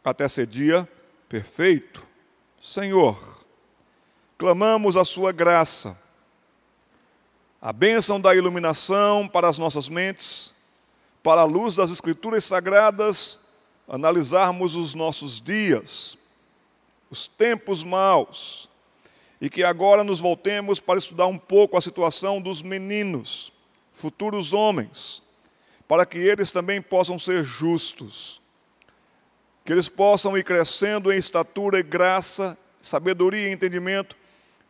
até 0.05 0.29
ser 0.29 0.47
dia 0.47 0.89
perfeito. 1.29 2.03
Senhor, 2.61 3.45
clamamos 4.39 4.97
a 4.97 5.05
Sua 5.05 5.33
graça, 5.33 5.99
a 7.61 7.73
bênção 7.73 8.21
da 8.21 8.35
iluminação 8.35 9.27
para 9.27 9.49
as 9.49 9.59
nossas 9.59 9.89
mentes, 9.89 10.55
para 11.23 11.41
a 11.41 11.45
luz 11.45 11.75
das 11.75 11.91
Escrituras 11.91 12.45
sagradas, 12.45 13.41
analisarmos 13.89 14.77
os 14.77 14.95
nossos 14.95 15.41
dias, 15.41 16.17
os 17.11 17.27
tempos 17.27 17.83
maus, 17.83 18.69
e 19.41 19.51
que 19.51 19.63
agora 19.63 20.05
nos 20.05 20.21
voltemos 20.21 20.81
para 20.81 20.99
estudar 20.99 21.27
um 21.27 21.39
pouco 21.39 21.77
a 21.77 21.81
situação 21.81 22.41
dos 22.41 22.63
meninos, 22.63 23.53
futuros 23.93 24.53
homens, 24.53 25.23
para 25.87 26.07
que 26.07 26.19
eles 26.19 26.51
também 26.51 26.81
possam 26.81 27.19
ser 27.19 27.45
justos, 27.45 28.41
que 29.65 29.73
eles 29.73 29.89
possam 29.89 30.37
ir 30.37 30.45
crescendo 30.45 31.13
em 31.13 31.19
estatura 31.19 31.79
e 31.79 31.83
graça, 31.83 32.57
sabedoria 32.81 33.49
e 33.49 33.53
entendimento, 33.53 34.17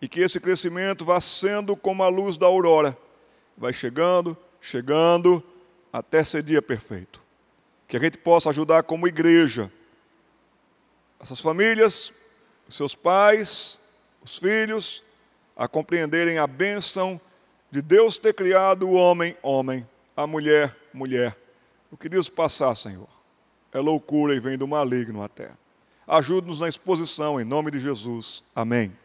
e 0.00 0.08
que 0.08 0.20
esse 0.20 0.38
crescimento 0.40 1.04
vá 1.04 1.20
sendo 1.20 1.76
como 1.76 2.02
a 2.02 2.08
luz 2.08 2.36
da 2.36 2.46
aurora, 2.46 2.96
vai 3.56 3.72
chegando, 3.72 4.36
chegando, 4.60 5.42
até 5.92 6.24
ser 6.24 6.42
dia 6.42 6.60
perfeito. 6.60 7.22
Que 7.86 7.96
a 7.96 8.00
gente 8.00 8.18
possa 8.18 8.50
ajudar 8.50 8.82
como 8.82 9.06
igreja, 9.06 9.70
essas 11.20 11.40
famílias, 11.40 12.12
seus 12.68 12.94
pais, 12.94 13.80
os 14.24 14.38
filhos 14.38 15.04
a 15.56 15.68
compreenderem 15.68 16.38
a 16.38 16.46
bênção 16.46 17.20
de 17.70 17.82
Deus 17.82 18.16
ter 18.18 18.32
criado 18.32 18.88
o 18.88 18.94
homem, 18.94 19.36
homem, 19.42 19.86
a 20.16 20.26
mulher, 20.26 20.74
mulher. 20.92 21.36
O 21.90 21.96
que 21.96 22.08
Deus 22.08 22.28
passar, 22.28 22.74
Senhor, 22.74 23.08
é 23.72 23.78
loucura 23.78 24.34
e 24.34 24.40
vem 24.40 24.56
do 24.56 24.66
maligno 24.66 25.22
até. 25.22 25.50
Ajude-nos 26.06 26.60
na 26.60 26.68
exposição, 26.68 27.40
em 27.40 27.44
nome 27.44 27.70
de 27.70 27.80
Jesus. 27.80 28.42
Amém. 28.54 28.96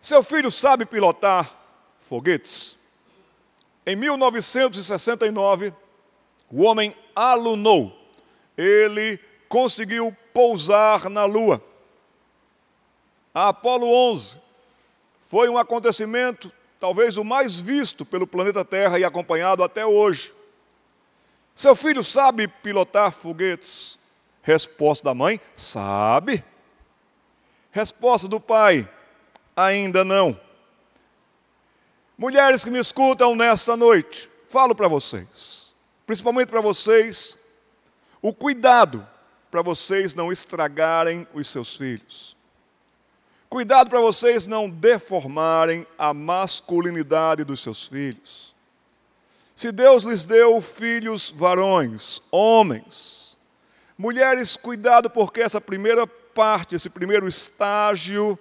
Seu 0.00 0.22
filho 0.22 0.50
sabe 0.50 0.84
pilotar 0.86 1.54
foguetes? 1.98 2.76
Em 3.86 3.96
1969, 3.96 5.72
o 6.50 6.62
homem 6.62 6.94
alunou. 7.14 7.98
Ele 8.56 9.18
conseguiu 9.48 10.14
pousar 10.32 11.08
na 11.10 11.24
Lua. 11.24 11.62
A 13.34 13.48
Apolo 13.48 13.86
11 13.86 14.38
foi 15.20 15.48
um 15.48 15.58
acontecimento, 15.58 16.52
talvez 16.78 17.16
o 17.16 17.24
mais 17.24 17.58
visto 17.58 18.06
pelo 18.06 18.28
planeta 18.28 18.64
Terra 18.64 18.96
e 18.96 19.04
acompanhado 19.04 19.64
até 19.64 19.84
hoje. 19.84 20.32
Seu 21.52 21.74
filho 21.74 22.04
sabe 22.04 22.46
pilotar 22.46 23.10
foguetes? 23.10 23.98
Resposta 24.40 25.06
da 25.06 25.14
mãe: 25.14 25.40
sabe. 25.56 26.44
Resposta 27.72 28.28
do 28.28 28.38
pai: 28.38 28.88
ainda 29.56 30.04
não. 30.04 30.38
Mulheres 32.16 32.62
que 32.62 32.70
me 32.70 32.78
escutam 32.78 33.34
nesta 33.34 33.76
noite, 33.76 34.30
falo 34.48 34.76
para 34.76 34.86
vocês, 34.86 35.74
principalmente 36.06 36.48
para 36.48 36.60
vocês, 36.60 37.36
o 38.22 38.32
cuidado 38.32 39.04
para 39.50 39.60
vocês 39.62 40.14
não 40.14 40.30
estragarem 40.30 41.26
os 41.34 41.48
seus 41.48 41.74
filhos. 41.74 42.36
Cuidado 43.54 43.88
para 43.88 44.00
vocês 44.00 44.48
não 44.48 44.68
deformarem 44.68 45.86
a 45.96 46.12
masculinidade 46.12 47.44
dos 47.44 47.62
seus 47.62 47.86
filhos. 47.86 48.52
Se 49.54 49.70
Deus 49.70 50.02
lhes 50.02 50.24
deu 50.24 50.60
filhos 50.60 51.30
varões, 51.30 52.20
homens, 52.32 53.38
mulheres, 53.96 54.56
cuidado 54.56 55.08
porque 55.08 55.40
essa 55.40 55.60
primeira 55.60 56.04
parte, 56.04 56.74
esse 56.74 56.90
primeiro 56.90 57.28
estágio 57.28 58.36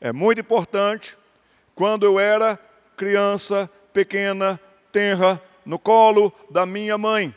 é 0.00 0.12
muito 0.12 0.40
importante. 0.40 1.16
Quando 1.72 2.04
eu 2.04 2.18
era 2.18 2.58
criança, 2.96 3.70
pequena, 3.92 4.58
tenra, 4.90 5.40
no 5.64 5.78
colo 5.78 6.32
da 6.50 6.66
minha 6.66 6.98
mãe. 6.98 7.32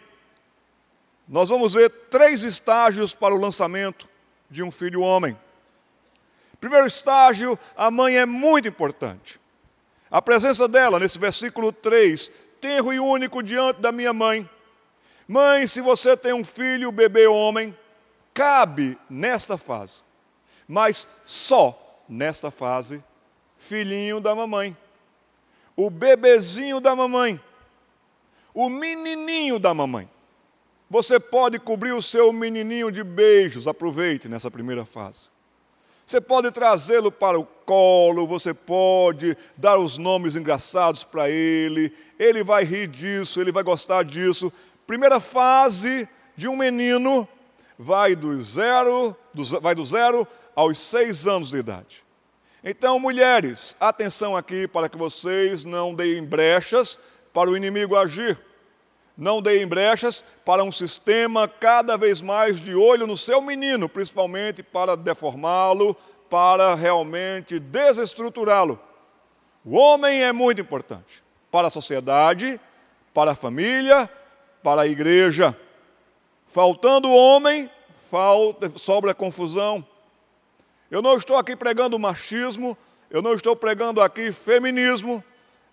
Nós 1.27 1.49
vamos 1.49 1.75
ver 1.75 1.87
três 2.09 2.41
estágios 2.41 3.13
para 3.13 3.35
o 3.35 3.39
lançamento 3.39 4.09
de 4.49 4.63
um 4.63 4.71
filho 4.71 5.01
homem. 5.01 5.37
Primeiro 6.61 6.85
estágio, 6.85 7.57
a 7.75 7.89
mãe 7.89 8.17
é 8.17 8.25
muito 8.25 8.67
importante. 8.67 9.41
A 10.11 10.21
presença 10.21 10.67
dela, 10.67 10.99
nesse 10.99 11.17
versículo 11.17 11.71
3, 11.71 12.31
tenro 12.61 12.93
e 12.93 12.99
único 12.99 13.41
diante 13.41 13.81
da 13.81 13.91
minha 13.91 14.13
mãe. 14.13 14.47
Mãe, 15.27 15.65
se 15.65 15.81
você 15.81 16.15
tem 16.15 16.33
um 16.33 16.43
filho, 16.43 16.91
bebê 16.91 17.25
homem, 17.25 17.75
cabe 18.31 18.95
nesta 19.09 19.57
fase, 19.57 20.03
mas 20.67 21.07
só 21.25 22.03
nesta 22.07 22.51
fase, 22.51 23.03
filhinho 23.57 24.19
da 24.19 24.35
mamãe, 24.35 24.77
o 25.75 25.89
bebezinho 25.89 26.79
da 26.79 26.95
mamãe, 26.95 27.41
o 28.53 28.69
menininho 28.69 29.57
da 29.57 29.73
mamãe. 29.73 30.07
Você 30.91 31.19
pode 31.19 31.57
cobrir 31.57 31.93
o 31.93 32.03
seu 32.03 32.31
menininho 32.31 32.91
de 32.91 33.03
beijos, 33.03 33.67
aproveite 33.67 34.29
nessa 34.29 34.51
primeira 34.51 34.85
fase. 34.85 35.30
Você 36.11 36.19
pode 36.19 36.51
trazê-lo 36.51 37.09
para 37.09 37.39
o 37.39 37.45
colo, 37.45 38.27
você 38.27 38.53
pode 38.53 39.37
dar 39.55 39.77
os 39.77 39.97
nomes 39.97 40.35
engraçados 40.35 41.05
para 41.05 41.29
ele, 41.29 41.89
ele 42.19 42.43
vai 42.43 42.65
rir 42.65 42.87
disso, 42.87 43.39
ele 43.39 43.49
vai 43.49 43.63
gostar 43.63 44.03
disso. 44.03 44.51
Primeira 44.85 45.21
fase 45.21 46.05
de 46.35 46.49
um 46.49 46.57
menino, 46.57 47.25
vai 47.79 48.13
do 48.13 48.43
zero, 48.43 49.15
do, 49.33 49.45
vai 49.61 49.73
do 49.73 49.85
zero 49.85 50.27
aos 50.53 50.79
seis 50.79 51.25
anos 51.27 51.49
de 51.49 51.59
idade. 51.59 52.03
Então, 52.61 52.99
mulheres, 52.99 53.73
atenção 53.79 54.35
aqui 54.35 54.67
para 54.67 54.89
que 54.89 54.97
vocês 54.97 55.63
não 55.63 55.95
deem 55.95 56.25
brechas 56.25 56.99
para 57.31 57.49
o 57.49 57.55
inimigo 57.55 57.95
agir. 57.95 58.37
Não 59.21 59.39
deem 59.39 59.67
brechas 59.67 60.25
para 60.43 60.63
um 60.63 60.71
sistema 60.71 61.47
cada 61.47 61.95
vez 61.95 62.23
mais 62.23 62.59
de 62.59 62.73
olho 62.73 63.05
no 63.05 63.15
seu 63.15 63.39
menino, 63.39 63.87
principalmente 63.87 64.63
para 64.63 64.97
deformá-lo, 64.97 65.95
para 66.27 66.73
realmente 66.73 67.59
desestruturá-lo. 67.59 68.79
O 69.63 69.77
homem 69.77 70.23
é 70.23 70.31
muito 70.31 70.59
importante 70.59 71.23
para 71.51 71.67
a 71.67 71.69
sociedade, 71.69 72.59
para 73.13 73.33
a 73.33 73.35
família, 73.35 74.09
para 74.63 74.81
a 74.81 74.87
igreja. 74.87 75.55
Faltando 76.47 77.07
o 77.07 77.15
homem, 77.15 77.69
falta, 78.09 78.71
sobra 78.75 79.13
confusão. 79.13 79.85
Eu 80.89 81.03
não 81.03 81.15
estou 81.15 81.37
aqui 81.37 81.55
pregando 81.55 81.99
machismo, 81.99 82.75
eu 83.07 83.21
não 83.21 83.35
estou 83.35 83.55
pregando 83.55 84.01
aqui 84.01 84.31
feminismo. 84.31 85.23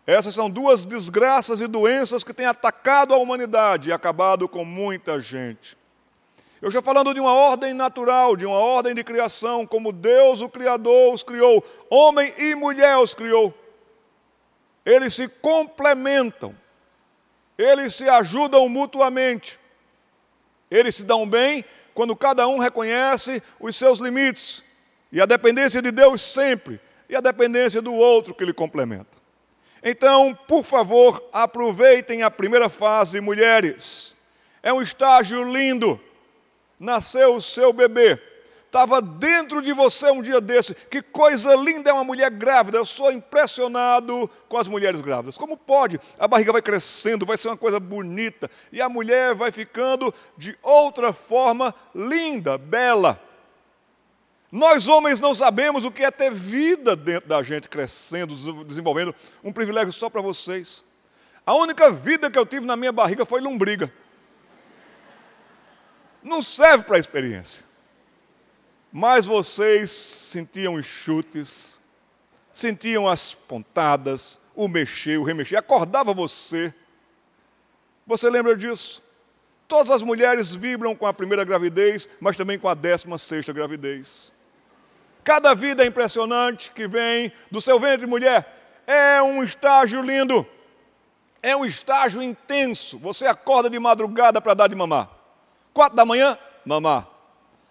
Essas 0.08 0.34
são 0.34 0.48
duas 0.48 0.84
desgraças 0.84 1.60
e 1.60 1.66
doenças 1.66 2.24
que 2.24 2.32
têm 2.32 2.46
atacado 2.46 3.12
a 3.12 3.18
humanidade 3.18 3.90
e 3.90 3.92
acabado 3.92 4.48
com 4.48 4.64
muita 4.64 5.20
gente. 5.20 5.76
Eu 6.62 6.70
estou 6.70 6.82
falando 6.82 7.12
de 7.12 7.20
uma 7.20 7.34
ordem 7.34 7.74
natural, 7.74 8.34
de 8.34 8.46
uma 8.46 8.56
ordem 8.56 8.94
de 8.94 9.04
criação, 9.04 9.66
como 9.66 9.92
Deus, 9.92 10.40
o 10.40 10.48
Criador, 10.48 11.12
os 11.12 11.22
criou, 11.22 11.62
homem 11.90 12.32
e 12.38 12.54
mulher 12.54 12.96
os 12.96 13.12
criou. 13.12 13.52
Eles 14.82 15.12
se 15.12 15.28
complementam, 15.28 16.56
eles 17.58 17.94
se 17.94 18.08
ajudam 18.08 18.66
mutuamente, 18.66 19.60
eles 20.70 20.94
se 20.94 21.04
dão 21.04 21.28
bem 21.28 21.62
quando 21.92 22.16
cada 22.16 22.48
um 22.48 22.56
reconhece 22.56 23.42
os 23.60 23.76
seus 23.76 23.98
limites 23.98 24.64
e 25.12 25.20
a 25.20 25.26
dependência 25.26 25.82
de 25.82 25.90
Deus 25.90 26.22
sempre, 26.22 26.80
e 27.10 27.14
a 27.14 27.20
dependência 27.20 27.82
do 27.82 27.92
outro 27.92 28.34
que 28.34 28.46
lhe 28.46 28.54
complementa. 28.54 29.17
Então, 29.82 30.36
por 30.46 30.64
favor, 30.64 31.22
aproveitem 31.32 32.22
a 32.22 32.30
primeira 32.30 32.68
fase, 32.68 33.20
mulheres. 33.20 34.16
É 34.62 34.72
um 34.72 34.82
estágio 34.82 35.42
lindo. 35.44 36.00
Nasceu 36.78 37.34
o 37.34 37.42
seu 37.42 37.72
bebê. 37.72 38.20
Estava 38.66 39.00
dentro 39.00 39.62
de 39.62 39.72
você 39.72 40.10
um 40.10 40.20
dia 40.20 40.42
desse. 40.42 40.74
Que 40.74 41.00
coisa 41.00 41.54
linda 41.54 41.88
é 41.88 41.92
uma 41.92 42.04
mulher 42.04 42.30
grávida. 42.30 42.76
Eu 42.76 42.84
sou 42.84 43.10
impressionado 43.10 44.30
com 44.46 44.58
as 44.58 44.68
mulheres 44.68 45.00
grávidas. 45.00 45.38
Como 45.38 45.56
pode? 45.56 45.98
A 46.18 46.28
barriga 46.28 46.52
vai 46.52 46.60
crescendo, 46.60 47.24
vai 47.24 47.38
ser 47.38 47.48
uma 47.48 47.56
coisa 47.56 47.80
bonita. 47.80 48.50
E 48.70 48.82
a 48.82 48.88
mulher 48.88 49.34
vai 49.34 49.50
ficando 49.50 50.14
de 50.36 50.56
outra 50.62 51.14
forma 51.14 51.74
linda, 51.94 52.58
bela. 52.58 53.18
Nós 54.50 54.88
homens 54.88 55.20
não 55.20 55.34
sabemos 55.34 55.84
o 55.84 55.90
que 55.90 56.02
é 56.02 56.10
ter 56.10 56.32
vida 56.32 56.96
dentro 56.96 57.28
da 57.28 57.42
gente, 57.42 57.68
crescendo, 57.68 58.34
desenvolvendo. 58.64 59.14
Um 59.44 59.52
privilégio 59.52 59.92
só 59.92 60.08
para 60.08 60.22
vocês. 60.22 60.84
A 61.44 61.54
única 61.54 61.90
vida 61.90 62.30
que 62.30 62.38
eu 62.38 62.46
tive 62.46 62.64
na 62.64 62.76
minha 62.76 62.92
barriga 62.92 63.26
foi 63.26 63.40
lombriga. 63.40 63.92
Não 66.22 66.40
serve 66.40 66.84
para 66.84 66.98
experiência. 66.98 67.62
Mas 68.90 69.26
vocês 69.26 69.90
sentiam 69.90 70.74
os 70.74 70.86
chutes, 70.86 71.78
sentiam 72.50 73.06
as 73.06 73.34
pontadas, 73.34 74.40
o 74.54 74.66
mexer, 74.66 75.18
o 75.18 75.24
remexer, 75.24 75.58
acordava 75.58 76.14
você. 76.14 76.72
Você 78.06 78.30
lembra 78.30 78.56
disso? 78.56 79.02
Todas 79.68 79.90
as 79.90 80.02
mulheres 80.02 80.54
vibram 80.54 80.96
com 80.96 81.06
a 81.06 81.12
primeira 81.12 81.44
gravidez, 81.44 82.08
mas 82.18 82.38
também 82.38 82.58
com 82.58 82.68
a 82.68 82.74
décima 82.74 83.18
sexta 83.18 83.52
gravidez. 83.52 84.32
Cada 85.28 85.54
vida 85.54 85.84
impressionante 85.84 86.70
que 86.70 86.88
vem 86.88 87.30
do 87.50 87.60
seu 87.60 87.78
ventre, 87.78 88.06
mulher, 88.06 88.80
é 88.86 89.20
um 89.20 89.44
estágio 89.44 90.00
lindo, 90.00 90.46
é 91.42 91.54
um 91.54 91.66
estágio 91.66 92.22
intenso. 92.22 92.98
Você 93.00 93.26
acorda 93.26 93.68
de 93.68 93.78
madrugada 93.78 94.40
para 94.40 94.54
dar 94.54 94.68
de 94.68 94.74
mamar. 94.74 95.10
Quatro 95.74 95.94
da 95.94 96.06
manhã, 96.06 96.38
mamar. 96.64 97.06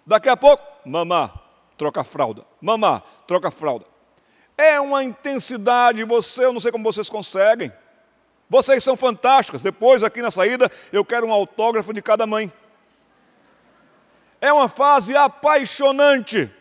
Daqui 0.05 0.29
a 0.29 0.37
pouco, 0.37 0.63
mamar. 0.85 1.33
Troca 1.75 2.03
fralda. 2.03 2.45
Mamar, 2.61 3.01
troca 3.25 3.49
fralda. 3.49 3.85
É 4.55 4.79
uma 4.79 5.03
intensidade, 5.03 6.03
você, 6.03 6.45
eu 6.45 6.53
não 6.53 6.59
sei 6.59 6.71
como 6.71 6.83
vocês 6.83 7.09
conseguem. 7.09 7.73
Vocês 8.47 8.83
são 8.83 8.95
fantásticas. 8.95 9.63
Depois, 9.63 10.03
aqui 10.03 10.21
na 10.21 10.29
saída, 10.29 10.71
eu 10.93 11.03
quero 11.03 11.25
um 11.25 11.33
autógrafo 11.33 11.91
de 11.91 12.03
cada 12.03 12.27
mãe. 12.27 12.53
É 14.39 14.53
uma 14.53 14.69
fase 14.69 15.17
apaixonante 15.17 16.53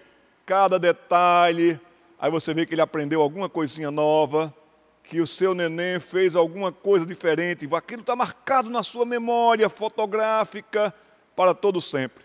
cada 0.47 0.79
detalhe. 0.79 1.79
Aí 2.19 2.31
você 2.31 2.55
vê 2.55 2.65
que 2.65 2.73
ele 2.73 2.81
aprendeu 2.81 3.21
alguma 3.21 3.49
coisinha 3.49 3.91
nova, 3.91 4.55
que 5.03 5.21
o 5.21 5.27
seu 5.27 5.55
neném 5.55 5.99
fez 5.99 6.37
alguma 6.37 6.71
coisa 6.71 7.05
diferente. 7.05 7.69
Aquilo 7.75 8.01
está 8.01 8.15
marcado 8.15 8.71
na 8.71 8.83
sua 8.83 9.05
memória 9.05 9.69
fotográfica 9.69 10.95
para 11.35 11.53
todo 11.53 11.81
sempre. 11.81 12.25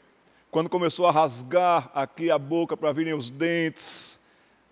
Quando 0.52 0.70
começou 0.70 1.08
a 1.08 1.12
rasgar 1.12 1.90
aqui 1.94 2.30
a 2.30 2.38
boca 2.38 2.78
para 2.78 2.94
virem 2.94 3.14
os 3.14 3.30
dentes, 3.30 4.22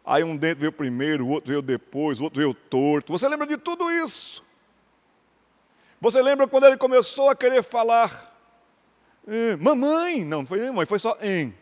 aí 0.06 0.24
um 0.24 0.38
dente 0.38 0.60
veio 0.60 0.72
primeiro, 0.72 1.26
o 1.26 1.30
outro 1.30 1.50
veio 1.50 1.62
depois, 1.62 2.20
o 2.20 2.24
outro 2.24 2.40
veio 2.40 2.54
torto. 2.54 3.12
Você 3.12 3.28
lembra 3.28 3.48
de 3.48 3.58
tudo 3.58 3.90
isso? 3.90 4.44
Você 6.00 6.22
lembra 6.22 6.48
quando 6.48 6.66
ele 6.66 6.78
começou 6.78 7.30
a 7.30 7.36
querer 7.36 7.64
falar? 7.64 8.36
Eh, 9.28 9.58
mamãe, 9.58 10.24
não, 10.24 10.40
não 10.40 10.46
foi 10.46 10.60
nem 10.60 10.72
mãe, 10.72 10.86
foi 10.86 11.00
só 11.00 11.18
em 11.22 11.54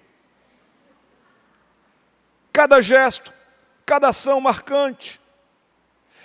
cada 2.58 2.82
gesto, 2.82 3.32
cada 3.86 4.08
ação 4.08 4.42
marcante. 4.42 5.22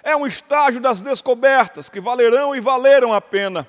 É 0.02 0.16
um 0.16 0.26
estágio 0.26 0.80
das 0.80 1.02
descobertas 1.02 1.90
que 1.90 2.00
valerão 2.00 2.56
e 2.56 2.60
valeram 2.60 3.12
a 3.12 3.20
pena. 3.20 3.68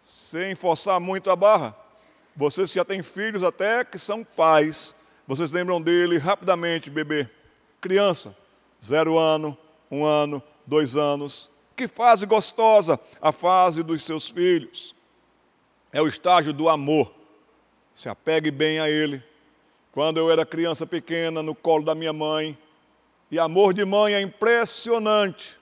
Sem 0.00 0.56
forçar 0.56 0.98
muito 0.98 1.30
a 1.30 1.36
barra. 1.36 1.76
Vocês 2.34 2.72
já 2.72 2.84
têm 2.84 3.00
filhos 3.00 3.44
até 3.44 3.84
que 3.84 3.96
são 3.96 4.24
pais, 4.24 4.92
vocês 5.24 5.52
lembram 5.52 5.80
dele 5.80 6.18
rapidamente, 6.18 6.90
bebê. 6.90 7.30
Criança, 7.80 8.36
zero 8.84 9.16
ano, 9.16 9.56
um 9.88 10.04
ano, 10.04 10.42
dois 10.66 10.96
anos. 10.96 11.48
Que 11.76 11.86
fase 11.86 12.26
gostosa 12.26 12.98
a 13.20 13.30
fase 13.30 13.84
dos 13.84 14.02
seus 14.02 14.28
filhos. 14.28 14.96
É 15.92 16.02
o 16.02 16.08
estágio 16.08 16.52
do 16.52 16.68
amor. 16.68 17.14
Se 17.94 18.08
apegue 18.08 18.50
bem 18.50 18.80
a 18.80 18.90
ele, 18.90 19.22
quando 19.92 20.16
eu 20.16 20.32
era 20.32 20.46
criança 20.46 20.86
pequena, 20.86 21.42
no 21.42 21.54
colo 21.54 21.84
da 21.84 21.94
minha 21.94 22.14
mãe. 22.14 22.58
E 23.30 23.38
amor 23.38 23.74
de 23.74 23.84
mãe 23.84 24.14
é 24.14 24.20
impressionante. 24.22 25.58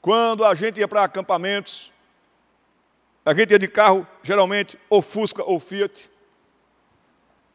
Quando 0.00 0.44
a 0.44 0.54
gente 0.54 0.78
ia 0.78 0.86
para 0.86 1.02
acampamentos, 1.02 1.92
a 3.24 3.34
gente 3.34 3.50
ia 3.50 3.58
de 3.58 3.66
carro, 3.66 4.06
geralmente 4.22 4.78
ou 4.88 5.02
Fusca 5.02 5.42
ou 5.44 5.58
Fiat. 5.58 6.08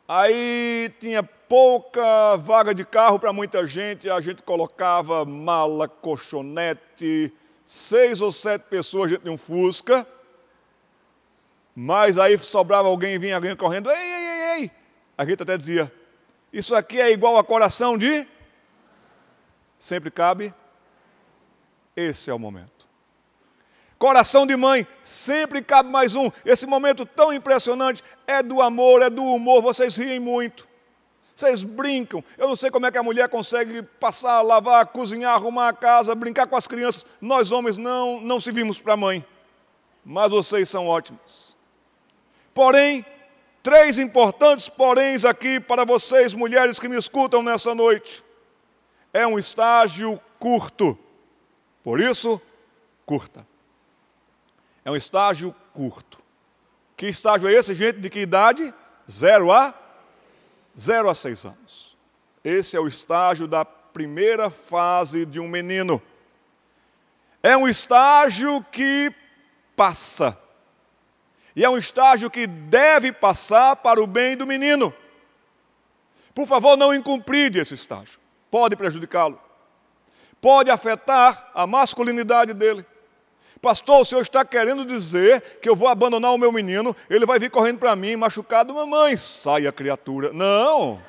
Aí 0.07 0.93
tinha 0.99 1.23
pouca 1.23 2.35
vaga 2.35 2.75
de 2.75 2.85
carro 2.85 3.17
para 3.17 3.31
muita 3.31 3.65
gente, 3.65 4.09
a 4.09 4.19
gente 4.19 4.43
colocava 4.43 5.23
mala, 5.23 5.87
colchonete, 5.87 7.33
seis 7.65 8.19
ou 8.19 8.31
sete 8.31 8.63
pessoas 8.63 9.09
dentro 9.09 9.25
de 9.25 9.29
um 9.29 9.37
Fusca. 9.37 10.05
Mas 11.73 12.17
aí 12.17 12.37
sobrava 12.37 12.87
alguém, 12.87 13.19
vinha 13.19 13.35
alguém 13.35 13.55
correndo, 13.55 13.89
ei, 13.91 14.16
a 15.17 15.25
gente 15.25 15.41
até 15.41 15.57
dizia: 15.57 15.91
Isso 16.53 16.75
aqui 16.75 17.01
é 17.01 17.11
igual 17.11 17.37
a 17.37 17.43
coração 17.43 17.97
de. 17.97 18.27
Sempre 19.79 20.11
cabe. 20.11 20.53
Esse 21.95 22.29
é 22.29 22.33
o 22.33 22.39
momento. 22.39 22.87
Coração 23.97 24.45
de 24.45 24.55
mãe, 24.55 24.85
sempre 25.01 25.63
cabe 25.63 25.89
mais 25.89 26.13
um. 26.13 26.29
Esse 26.45 26.67
momento 26.67 27.03
tão 27.03 27.33
impressionante 27.33 28.03
é 28.27 28.43
do 28.43 28.61
amor, 28.61 29.01
é 29.01 29.09
do 29.09 29.23
humor. 29.23 29.63
Vocês 29.63 29.95
riem 29.95 30.19
muito. 30.19 30.67
Vocês 31.35 31.63
brincam. 31.63 32.23
Eu 32.37 32.47
não 32.47 32.55
sei 32.55 32.69
como 32.69 32.85
é 32.85 32.91
que 32.91 32.97
a 32.97 33.03
mulher 33.03 33.27
consegue 33.29 33.81
passar, 33.81 34.41
lavar, 34.41 34.85
cozinhar, 34.87 35.33
arrumar 35.33 35.69
a 35.69 35.73
casa, 35.73 36.13
brincar 36.13 36.45
com 36.45 36.55
as 36.55 36.67
crianças. 36.67 37.05
Nós 37.19 37.51
homens 37.51 37.77
não, 37.77 38.21
não 38.21 38.39
servimos 38.39 38.79
para 38.79 38.95
mãe. 38.95 39.25
Mas 40.05 40.29
vocês 40.29 40.69
são 40.69 40.87
ótimos. 40.87 41.57
Porém, 42.53 43.03
Três 43.67 43.99
importantes 43.99 44.69
poréns 44.69 45.25
aqui 45.25 45.59
para 45.59 45.83
vocês, 45.83 46.33
mulheres 46.33 46.79
que 46.79 46.87
me 46.87 46.95
escutam 46.95 47.43
nessa 47.43 47.75
noite. 47.75 48.23
É 49.11 49.27
um 49.27 49.37
estágio 49.37 50.17
curto, 50.39 50.97
por 51.83 51.99
isso, 51.99 52.41
curta. 53.05 53.45
É 54.85 54.89
um 54.89 54.95
estágio 54.95 55.53
curto. 55.73 56.17
Que 56.95 57.07
estágio 57.07 57.49
é 57.49 57.51
esse, 57.51 57.75
gente? 57.75 57.99
De 57.99 58.09
que 58.09 58.21
idade? 58.21 58.73
Zero 59.11 59.51
a? 59.51 59.73
Zero 60.79 61.09
a 61.09 61.13
seis 61.13 61.43
anos. 61.43 61.97
Esse 62.45 62.77
é 62.77 62.79
o 62.79 62.87
estágio 62.87 63.49
da 63.49 63.65
primeira 63.65 64.49
fase 64.49 65.25
de 65.25 65.41
um 65.41 65.47
menino. 65.49 66.01
É 67.43 67.57
um 67.57 67.67
estágio 67.67 68.65
que 68.71 69.13
passa 69.75 70.39
E 71.57 71.65
é 71.65 71.69
um 71.69 71.75
estágio 71.75 72.29
que 72.29 72.45
deve 72.45 73.11
passar 73.11 73.77
para 73.77 73.99
o 73.99 74.05
bem 74.05 74.37
do 74.37 74.45
menino. 74.45 74.93
Por 76.35 76.45
favor, 76.45 76.77
não 76.77 76.93
incumpride 76.93 77.57
esse 77.57 77.73
estágio. 77.73 78.19
Pode 78.51 78.75
prejudicá-lo. 78.75 79.41
Pode 80.39 80.69
afetar 80.69 81.49
a 81.55 81.65
masculinidade 81.65 82.53
dele. 82.53 82.85
Pastor, 83.59 84.01
o 84.01 84.05
senhor 84.05 84.21
está 84.21 84.45
querendo 84.45 84.85
dizer 84.85 85.57
que 85.59 85.67
eu 85.67 85.75
vou 85.75 85.87
abandonar 85.87 86.31
o 86.31 86.37
meu 86.37 86.51
menino, 86.51 86.95
ele 87.09 87.25
vai 87.25 87.39
vir 87.39 87.49
correndo 87.49 87.79
para 87.79 87.95
mim, 87.95 88.15
machucado, 88.15 88.75
mamãe, 88.75 89.17
saia 89.17 89.71
criatura. 89.71 90.31
Não, 90.31 91.01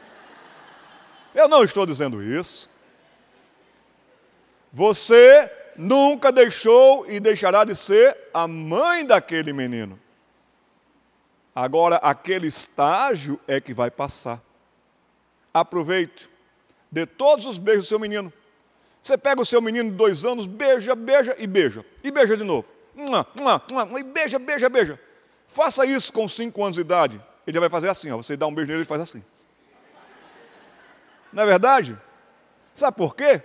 eu 1.34 1.46
não 1.46 1.62
estou 1.62 1.84
dizendo 1.84 2.22
isso. 2.22 2.70
Você 4.72 5.52
nunca 5.76 6.32
deixou 6.32 7.04
e 7.06 7.20
deixará 7.20 7.64
de 7.64 7.74
ser 7.74 8.16
a 8.32 8.48
mãe 8.48 9.04
daquele 9.04 9.52
menino. 9.52 10.00
Agora, 11.60 11.96
aquele 11.96 12.46
estágio 12.46 13.40
é 13.48 13.60
que 13.60 13.74
vai 13.74 13.90
passar. 13.90 14.40
Aproveite, 15.52 16.30
dê 16.88 17.04
todos 17.04 17.46
os 17.46 17.58
beijos 17.58 17.86
do 17.86 17.88
seu 17.88 17.98
menino. 17.98 18.32
Você 19.02 19.18
pega 19.18 19.42
o 19.42 19.44
seu 19.44 19.60
menino 19.60 19.90
de 19.90 19.96
dois 19.96 20.24
anos, 20.24 20.46
beija, 20.46 20.94
beija 20.94 21.34
e 21.36 21.48
beija. 21.48 21.84
E 22.04 22.12
beija 22.12 22.36
de 22.36 22.44
novo. 22.44 22.64
E 22.94 24.02
beija, 24.04 24.38
beija, 24.38 24.68
beija. 24.68 25.00
Faça 25.48 25.84
isso 25.84 26.12
com 26.12 26.28
cinco 26.28 26.62
anos 26.62 26.76
de 26.76 26.82
idade. 26.82 27.20
Ele 27.44 27.54
já 27.54 27.58
vai 27.58 27.68
fazer 27.68 27.88
assim, 27.88 28.08
ó. 28.12 28.18
Você 28.18 28.36
dá 28.36 28.46
um 28.46 28.54
beijo 28.54 28.68
nele, 28.68 28.82
ele 28.82 28.86
faz 28.86 29.00
assim. 29.00 29.24
Não 31.32 31.42
é 31.42 31.46
verdade? 31.46 31.98
Sabe 32.72 32.96
por 32.96 33.16
quê? 33.16 33.42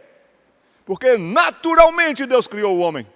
Porque 0.85 1.17
naturalmente 1.17 2.27
Deus 2.27 2.45
criou 2.45 2.77
o 2.77 2.79
homem. 2.79 3.07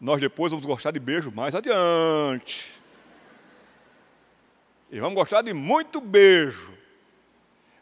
Nós 0.00 0.20
depois 0.20 0.52
vamos 0.52 0.64
gostar 0.64 0.92
de 0.92 1.00
beijo 1.00 1.32
mais 1.32 1.56
adiante. 1.56 2.77
E 4.90 5.00
vamos 5.00 5.14
gostar 5.14 5.42
de 5.42 5.52
muito 5.52 6.00
beijo. 6.00 6.72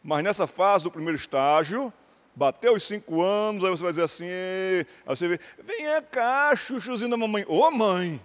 Mas 0.02 0.24
nessa 0.24 0.46
fase 0.46 0.84
do 0.84 0.90
primeiro 0.90 1.16
estágio, 1.16 1.92
bateu 2.34 2.74
os 2.74 2.82
cinco 2.82 3.22
anos, 3.22 3.64
aí 3.64 3.70
você 3.70 3.82
vai 3.82 3.92
dizer 3.92 4.04
assim, 4.04 4.26
aí 4.26 4.86
você 5.06 5.28
vê, 5.28 5.40
vem 5.62 5.86
cá, 6.10 6.54
chuchuzinho 6.54 7.10
da 7.10 7.16
mamãe. 7.16 7.44
Ô 7.48 7.70
mãe! 7.70 8.20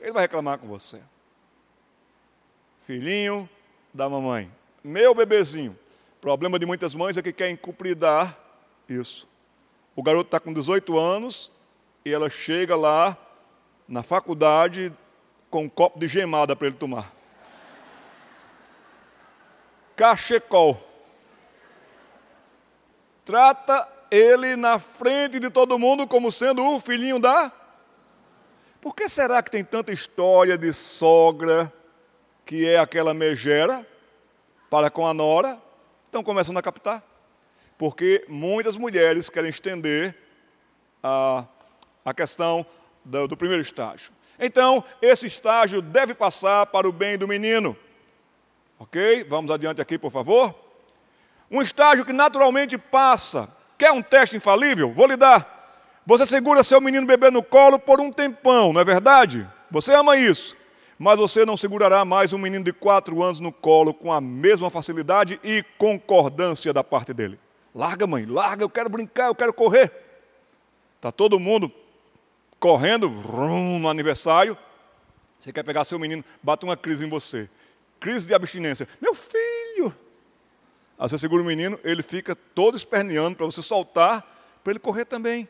Ele 0.00 0.12
vai 0.12 0.22
reclamar 0.22 0.58
com 0.58 0.66
você. 0.66 1.00
Filhinho 2.86 3.48
da 3.92 4.08
mamãe, 4.08 4.50
meu 4.82 5.14
bebezinho. 5.14 5.78
Problema 6.20 6.58
de 6.58 6.66
muitas 6.66 6.94
mães 6.94 7.16
é 7.16 7.22
que 7.22 7.32
querem 7.32 7.56
cupridar 7.56 8.38
isso. 8.88 9.28
O 9.96 10.02
garoto 10.02 10.28
está 10.28 10.40
com 10.40 10.52
18 10.52 10.98
anos 10.98 11.52
e 12.04 12.12
ela 12.12 12.28
chega 12.28 12.76
lá 12.76 13.16
na 13.88 14.02
faculdade 14.02 14.92
com 15.48 15.64
um 15.64 15.68
copo 15.68 15.98
de 15.98 16.08
gemada 16.08 16.56
para 16.56 16.66
ele 16.66 16.76
tomar. 16.76 17.13
Cachecol. 19.96 20.78
Trata 23.24 23.88
ele 24.10 24.56
na 24.56 24.78
frente 24.78 25.38
de 25.38 25.50
todo 25.50 25.78
mundo 25.78 26.06
como 26.06 26.30
sendo 26.30 26.62
o 26.62 26.80
filhinho 26.80 27.18
da. 27.18 27.50
Por 28.80 28.94
que 28.94 29.08
será 29.08 29.42
que 29.42 29.50
tem 29.50 29.64
tanta 29.64 29.92
história 29.92 30.58
de 30.58 30.72
sogra 30.72 31.72
que 32.44 32.68
é 32.68 32.78
aquela 32.78 33.14
megera 33.14 33.86
para 34.68 34.90
com 34.90 35.06
a 35.06 35.14
nora? 35.14 35.58
Estão 36.06 36.22
começando 36.22 36.58
a 36.58 36.62
captar 36.62 37.02
porque 37.78 38.24
muitas 38.28 38.76
mulheres 38.76 39.28
querem 39.28 39.50
estender 39.50 40.16
a, 41.02 41.46
a 42.04 42.14
questão 42.14 42.64
do, 43.04 43.28
do 43.28 43.36
primeiro 43.36 43.62
estágio. 43.62 44.12
Então, 44.38 44.84
esse 45.00 45.26
estágio 45.26 45.80
deve 45.80 46.14
passar 46.14 46.66
para 46.66 46.88
o 46.88 46.92
bem 46.92 47.16
do 47.16 47.28
menino. 47.28 47.76
Ok? 48.78 49.24
Vamos 49.28 49.50
adiante 49.50 49.80
aqui, 49.80 49.98
por 49.98 50.10
favor. 50.10 50.54
Um 51.50 51.62
estágio 51.62 52.04
que 52.04 52.12
naturalmente 52.12 52.76
passa. 52.76 53.48
Quer 53.78 53.92
um 53.92 54.02
teste 54.02 54.36
infalível? 54.36 54.92
Vou 54.92 55.06
lhe 55.06 55.16
dar. 55.16 55.54
Você 56.06 56.26
segura 56.26 56.62
seu 56.62 56.80
menino 56.80 57.06
bebê 57.06 57.30
no 57.30 57.42
colo 57.42 57.78
por 57.78 58.00
um 58.00 58.12
tempão, 58.12 58.72
não 58.72 58.80
é 58.80 58.84
verdade? 58.84 59.48
Você 59.70 59.94
ama 59.94 60.16
isso. 60.16 60.56
Mas 60.98 61.18
você 61.18 61.44
não 61.44 61.56
segurará 61.56 62.04
mais 62.04 62.32
um 62.32 62.38
menino 62.38 62.64
de 62.64 62.72
quatro 62.72 63.22
anos 63.22 63.40
no 63.40 63.50
colo 63.50 63.92
com 63.92 64.12
a 64.12 64.20
mesma 64.20 64.70
facilidade 64.70 65.40
e 65.42 65.64
concordância 65.76 66.72
da 66.72 66.84
parte 66.84 67.12
dele. 67.12 67.38
Larga, 67.74 68.06
mãe, 68.06 68.26
larga, 68.26 68.62
eu 68.62 68.70
quero 68.70 68.88
brincar, 68.88 69.26
eu 69.26 69.34
quero 69.34 69.52
correr. 69.52 69.90
Está 70.96 71.10
todo 71.10 71.40
mundo 71.40 71.72
correndo 72.60 73.10
vrum, 73.10 73.78
no 73.78 73.88
aniversário. 73.88 74.56
Você 75.38 75.52
quer 75.52 75.64
pegar 75.64 75.84
seu 75.84 75.98
menino, 75.98 76.24
bate 76.42 76.64
uma 76.64 76.76
crise 76.76 77.04
em 77.04 77.08
você. 77.08 77.48
Crise 78.00 78.26
de 78.26 78.34
abstinência. 78.34 78.88
Meu 79.00 79.14
filho! 79.14 79.94
Aí 80.98 81.08
você 81.08 81.18
segura 81.18 81.42
o 81.42 81.44
menino, 81.44 81.78
ele 81.82 82.02
fica 82.02 82.34
todo 82.34 82.76
esperneando 82.76 83.36
para 83.36 83.46
você 83.46 83.62
soltar, 83.62 84.22
para 84.62 84.72
ele 84.72 84.78
correr 84.78 85.04
também. 85.04 85.48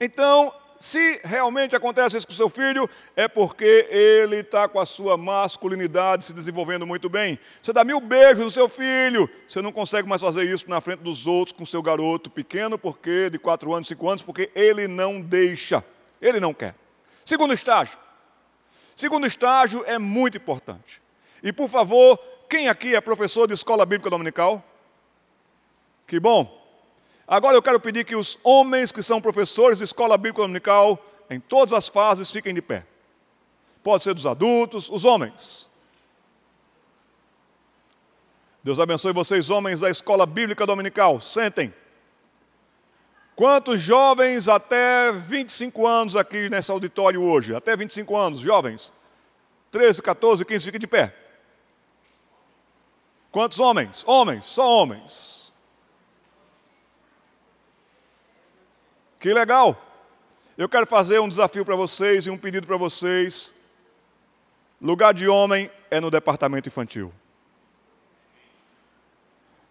Então, 0.00 0.52
se 0.78 1.20
realmente 1.24 1.74
acontece 1.74 2.16
isso 2.16 2.26
com 2.26 2.32
seu 2.32 2.48
filho, 2.48 2.88
é 3.16 3.26
porque 3.26 3.86
ele 3.90 4.36
está 4.36 4.68
com 4.68 4.78
a 4.78 4.86
sua 4.86 5.16
masculinidade 5.16 6.24
se 6.24 6.32
desenvolvendo 6.32 6.86
muito 6.86 7.08
bem. 7.08 7.38
Você 7.62 7.72
dá 7.72 7.84
mil 7.84 8.00
beijos 8.00 8.44
no 8.44 8.50
seu 8.50 8.68
filho, 8.68 9.28
você 9.48 9.62
não 9.62 9.72
consegue 9.72 10.08
mais 10.08 10.20
fazer 10.20 10.44
isso 10.44 10.68
na 10.68 10.80
frente 10.80 11.00
dos 11.00 11.26
outros 11.26 11.56
com 11.56 11.64
seu 11.64 11.82
garoto 11.82 12.30
pequeno, 12.30 12.78
porque 12.78 13.30
de 13.30 13.38
quatro 13.38 13.72
anos, 13.72 13.88
cinco 13.88 14.08
anos, 14.08 14.22
porque 14.22 14.50
ele 14.54 14.86
não 14.86 15.20
deixa, 15.20 15.84
ele 16.20 16.38
não 16.38 16.52
quer. 16.52 16.74
Segundo 17.24 17.54
estágio. 17.54 17.98
Segundo 18.94 19.26
estágio 19.26 19.82
é 19.86 19.98
muito 19.98 20.36
importante. 20.36 21.02
E 21.44 21.52
por 21.52 21.68
favor, 21.68 22.18
quem 22.48 22.68
aqui 22.68 22.94
é 22.94 23.00
professor 23.02 23.46
de 23.46 23.52
escola 23.52 23.84
bíblica 23.84 24.08
dominical? 24.08 24.64
Que 26.06 26.18
bom. 26.18 26.64
Agora 27.28 27.54
eu 27.54 27.62
quero 27.62 27.78
pedir 27.78 28.06
que 28.06 28.16
os 28.16 28.38
homens 28.42 28.90
que 28.90 29.02
são 29.02 29.20
professores 29.20 29.76
de 29.76 29.84
escola 29.84 30.16
bíblica 30.16 30.40
dominical, 30.40 30.98
em 31.28 31.38
todas 31.38 31.74
as 31.74 31.86
fases, 31.86 32.30
fiquem 32.30 32.54
de 32.54 32.62
pé. 32.62 32.86
Pode 33.82 34.04
ser 34.04 34.14
dos 34.14 34.24
adultos, 34.24 34.88
os 34.88 35.04
homens. 35.04 35.68
Deus 38.62 38.80
abençoe 38.80 39.12
vocês, 39.12 39.50
homens 39.50 39.80
da 39.80 39.90
escola 39.90 40.24
bíblica 40.24 40.64
dominical. 40.64 41.20
Sentem. 41.20 41.74
Quantos 43.36 43.82
jovens 43.82 44.48
até 44.48 45.12
25 45.12 45.86
anos 45.86 46.16
aqui 46.16 46.48
nesse 46.48 46.70
auditório 46.70 47.22
hoje? 47.22 47.54
Até 47.54 47.76
25 47.76 48.16
anos, 48.16 48.40
jovens? 48.40 48.90
13, 49.70 50.00
14, 50.00 50.44
15, 50.46 50.64
fiquem 50.64 50.80
de 50.80 50.86
pé. 50.86 51.23
Quantos 53.34 53.58
homens? 53.58 54.04
Homens, 54.06 54.44
só 54.44 54.64
homens. 54.64 55.52
Que 59.18 59.34
legal! 59.34 59.76
Eu 60.56 60.68
quero 60.68 60.86
fazer 60.86 61.18
um 61.18 61.28
desafio 61.28 61.64
para 61.64 61.74
vocês 61.74 62.26
e 62.26 62.30
um 62.30 62.38
pedido 62.38 62.64
para 62.64 62.76
vocês. 62.76 63.52
Lugar 64.80 65.12
de 65.12 65.26
homem 65.26 65.68
é 65.90 66.00
no 66.00 66.12
departamento 66.12 66.68
infantil. 66.68 67.12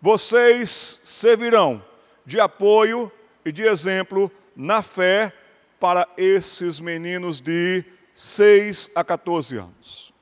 Vocês 0.02 1.00
servirão 1.06 1.82
de 2.26 2.42
apoio 2.42 3.10
e 3.46 3.52
de 3.54 3.64
exemplo 3.64 4.30
na 4.54 4.82
fé 4.82 5.32
para 5.80 6.06
esses 6.18 6.82
meninos 6.82 7.40
de 7.40 7.86
6 8.14 8.92
a 8.94 9.06
14 9.06 9.56
anos. 9.56 10.14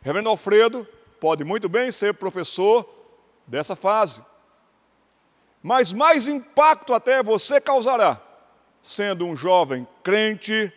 Reverendo 0.00 0.30
Alfredo 0.30 0.88
pode 1.20 1.44
muito 1.44 1.68
bem 1.68 1.90
ser 1.92 2.14
professor 2.14 2.88
dessa 3.46 3.74
fase. 3.74 4.22
Mas 5.62 5.92
mais 5.92 6.28
impacto 6.28 6.94
até 6.94 7.22
você 7.22 7.60
causará 7.60 8.20
sendo 8.82 9.26
um 9.26 9.36
jovem 9.36 9.86
crente, 10.02 10.72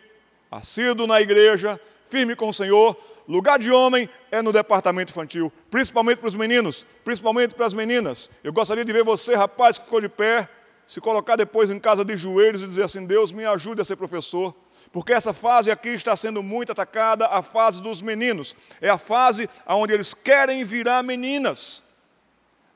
assíduo 0.50 1.06
na 1.06 1.20
igreja, 1.20 1.80
firme 2.08 2.36
com 2.36 2.48
o 2.48 2.52
Senhor, 2.52 2.96
lugar 3.26 3.58
de 3.58 3.70
homem 3.70 4.08
é 4.30 4.42
no 4.42 4.52
departamento 4.52 5.10
infantil, 5.10 5.52
principalmente 5.70 6.18
para 6.18 6.28
os 6.28 6.34
meninos, 6.34 6.86
principalmente 7.04 7.54
para 7.54 7.66
as 7.66 7.72
meninas. 7.72 8.30
Eu 8.44 8.52
gostaria 8.52 8.84
de 8.84 8.92
ver 8.92 9.04
você, 9.04 9.34
rapaz, 9.34 9.78
que 9.78 9.84
ficou 9.84 10.00
de 10.00 10.08
pé, 10.08 10.48
se 10.86 11.00
colocar 11.00 11.36
depois 11.36 11.70
em 11.70 11.78
casa 11.78 12.04
de 12.04 12.16
joelhos 12.16 12.62
e 12.62 12.66
dizer 12.66 12.82
assim: 12.82 13.06
Deus, 13.06 13.32
me 13.32 13.46
ajude 13.46 13.80
a 13.80 13.84
ser 13.84 13.96
professor. 13.96 14.54
Porque 14.92 15.12
essa 15.12 15.32
fase 15.32 15.70
aqui 15.70 15.88
está 15.88 16.14
sendo 16.14 16.42
muito 16.42 16.72
atacada, 16.72 17.26
a 17.26 17.42
fase 17.42 17.80
dos 17.80 18.02
meninos. 18.02 18.54
É 18.80 18.90
a 18.90 18.98
fase 18.98 19.48
onde 19.66 19.94
eles 19.94 20.12
querem 20.12 20.62
virar 20.64 21.02
meninas 21.02 21.82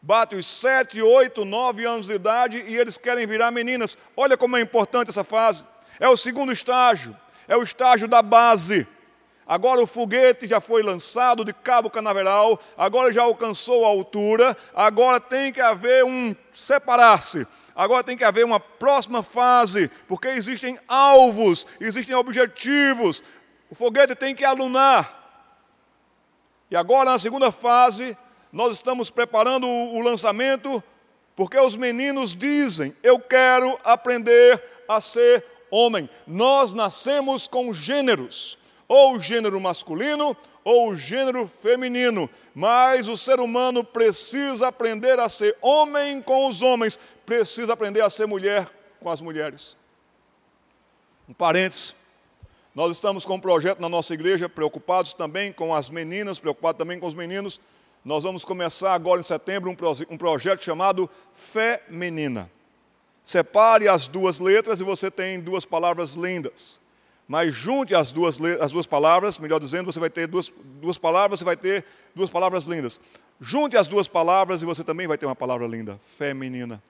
bate 0.07 0.37
os 0.37 0.46
sete, 0.46 1.02
oito, 1.02 1.44
nove 1.44 1.85
anos 1.85 2.07
de 2.07 2.14
idade 2.14 2.64
e 2.64 2.76
eles 2.76 2.96
querem 2.96 3.26
virar 3.26 3.50
meninas. 3.50 3.98
Olha 4.16 4.37
como 4.37 4.57
é 4.57 4.61
importante 4.61 5.11
essa 5.11 5.24
fase. 5.24 5.64
É 5.98 6.09
o 6.09 6.16
segundo 6.16 6.52
estágio, 6.52 7.16
é 7.48 7.57
o 7.57 7.62
estágio 7.64 8.07
da 8.07 8.22
base. 8.22 8.87
Agora 9.44 9.81
o 9.81 9.87
foguete 9.87 10.46
já 10.46 10.61
foi 10.61 10.81
lançado 10.85 11.44
de 11.44 11.52
Cabo 11.52 11.90
Canaveral, 11.90 12.61
agora 12.79 13.12
já 13.12 13.22
alcançou 13.22 13.85
a 13.85 13.88
altura, 13.88 14.57
agora 14.72 15.18
tem 15.18 15.52
que 15.52 15.61
haver 15.61 16.05
um 16.05 16.37
separar-se. 16.52 17.44
Agora 17.76 18.02
tem 18.02 18.16
que 18.16 18.24
haver 18.24 18.42
uma 18.42 18.58
próxima 18.58 19.22
fase, 19.22 19.90
porque 20.08 20.28
existem 20.28 20.78
alvos, 20.88 21.66
existem 21.78 22.14
objetivos. 22.14 23.22
o 23.70 23.74
foguete 23.74 24.14
tem 24.14 24.34
que 24.34 24.46
alunar. 24.46 25.24
E 26.70 26.76
agora, 26.76 27.10
na 27.10 27.18
segunda 27.18 27.52
fase, 27.52 28.16
nós 28.50 28.72
estamos 28.72 29.10
preparando 29.10 29.68
o 29.68 30.00
lançamento, 30.00 30.82
porque 31.36 31.58
os 31.58 31.76
meninos 31.76 32.34
dizem: 32.34 32.96
Eu 33.02 33.20
quero 33.20 33.78
aprender 33.84 34.62
a 34.88 34.98
ser 34.98 35.44
homem. 35.70 36.08
Nós 36.26 36.72
nascemos 36.72 37.46
com 37.46 37.74
gêneros, 37.74 38.58
ou 38.88 39.20
gênero 39.20 39.60
masculino 39.60 40.34
ou 40.66 40.96
gênero 40.96 41.46
feminino, 41.46 42.28
mas 42.52 43.06
o 43.06 43.16
ser 43.16 43.38
humano 43.38 43.84
precisa 43.84 44.66
aprender 44.66 45.16
a 45.20 45.28
ser 45.28 45.56
homem 45.62 46.20
com 46.20 46.48
os 46.48 46.60
homens, 46.60 46.98
precisa 47.26 47.72
aprender 47.72 48.00
a 48.00 48.08
ser 48.08 48.26
mulher 48.26 48.70
com 49.00 49.10
as 49.10 49.20
mulheres. 49.20 49.76
Um 51.28 51.34
parênteses. 51.34 51.94
Nós 52.74 52.92
estamos 52.92 53.24
com 53.24 53.34
um 53.34 53.40
projeto 53.40 53.80
na 53.80 53.88
nossa 53.88 54.14
igreja, 54.14 54.48
preocupados 54.48 55.12
também 55.12 55.52
com 55.52 55.74
as 55.74 55.90
meninas, 55.90 56.38
preocupados 56.38 56.78
também 56.78 57.00
com 57.00 57.06
os 57.06 57.14
meninos. 57.14 57.60
Nós 58.04 58.22
vamos 58.22 58.44
começar 58.44 58.94
agora 58.94 59.20
em 59.20 59.24
setembro 59.24 59.70
um, 59.70 59.76
um 60.10 60.16
projeto 60.16 60.62
chamado 60.62 61.10
Fé 61.32 61.82
Menina. 61.88 62.50
Separe 63.22 63.88
as 63.88 64.06
duas 64.06 64.38
letras 64.38 64.78
e 64.78 64.84
você 64.84 65.10
tem 65.10 65.40
duas 65.40 65.64
palavras 65.64 66.14
lindas. 66.14 66.80
Mas 67.26 67.52
junte 67.52 67.92
as 67.92 68.12
duas, 68.12 68.40
as 68.60 68.70
duas 68.70 68.86
palavras, 68.86 69.38
melhor 69.38 69.58
dizendo, 69.58 69.92
você 69.92 69.98
vai 69.98 70.10
ter 70.10 70.28
duas, 70.28 70.52
duas 70.80 70.96
palavras, 70.96 71.40
você 71.40 71.44
vai 71.44 71.56
ter 71.56 71.84
duas 72.14 72.30
palavras 72.30 72.66
lindas. 72.66 73.00
Junte 73.40 73.76
as 73.76 73.88
duas 73.88 74.06
palavras 74.06 74.62
e 74.62 74.64
você 74.64 74.84
também 74.84 75.08
vai 75.08 75.18
ter 75.18 75.26
uma 75.26 75.34
palavra 75.34 75.66
linda, 75.66 75.98
feminina. 76.04 76.80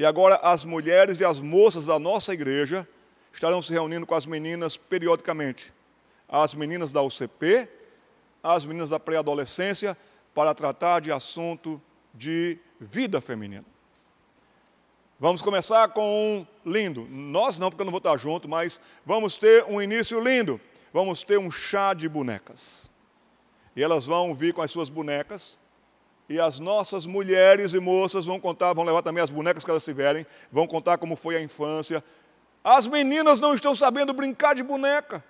E 0.00 0.04
agora 0.06 0.36
as 0.36 0.64
mulheres 0.64 1.20
e 1.20 1.24
as 1.26 1.40
moças 1.40 1.84
da 1.84 1.98
nossa 1.98 2.32
igreja 2.32 2.88
estarão 3.34 3.60
se 3.60 3.70
reunindo 3.70 4.06
com 4.06 4.14
as 4.14 4.24
meninas 4.24 4.74
periodicamente. 4.74 5.74
As 6.26 6.54
meninas 6.54 6.90
da 6.90 7.02
UCP, 7.02 7.68
as 8.42 8.64
meninas 8.64 8.88
da 8.88 8.98
pré-adolescência, 8.98 9.94
para 10.34 10.54
tratar 10.54 11.00
de 11.00 11.12
assunto 11.12 11.78
de 12.14 12.56
vida 12.80 13.20
feminina. 13.20 13.66
Vamos 15.18 15.42
começar 15.42 15.86
com 15.88 16.46
um 16.64 16.70
lindo. 16.70 17.06
Nós 17.10 17.58
não, 17.58 17.68
porque 17.68 17.82
eu 17.82 17.84
não 17.84 17.92
vou 17.92 17.98
estar 17.98 18.16
junto, 18.16 18.48
mas 18.48 18.80
vamos 19.04 19.36
ter 19.36 19.66
um 19.66 19.82
início 19.82 20.18
lindo. 20.18 20.58
Vamos 20.94 21.22
ter 21.22 21.38
um 21.38 21.50
chá 21.50 21.92
de 21.92 22.08
bonecas. 22.08 22.90
E 23.76 23.82
elas 23.82 24.06
vão 24.06 24.34
vir 24.34 24.54
com 24.54 24.62
as 24.62 24.70
suas 24.70 24.88
bonecas. 24.88 25.58
E 26.30 26.38
as 26.38 26.60
nossas 26.60 27.06
mulheres 27.06 27.74
e 27.74 27.80
moças 27.80 28.24
vão 28.24 28.38
contar, 28.38 28.72
vão 28.72 28.84
levar 28.84 29.02
também 29.02 29.20
as 29.20 29.30
bonecas 29.30 29.64
que 29.64 29.70
elas 29.70 29.84
tiverem, 29.84 30.24
vão 30.52 30.64
contar 30.64 30.96
como 30.96 31.16
foi 31.16 31.34
a 31.34 31.42
infância. 31.42 32.04
As 32.62 32.86
meninas 32.86 33.40
não 33.40 33.52
estão 33.52 33.74
sabendo 33.74 34.12
brincar 34.12 34.54
de 34.54 34.62
boneca. 34.62 35.24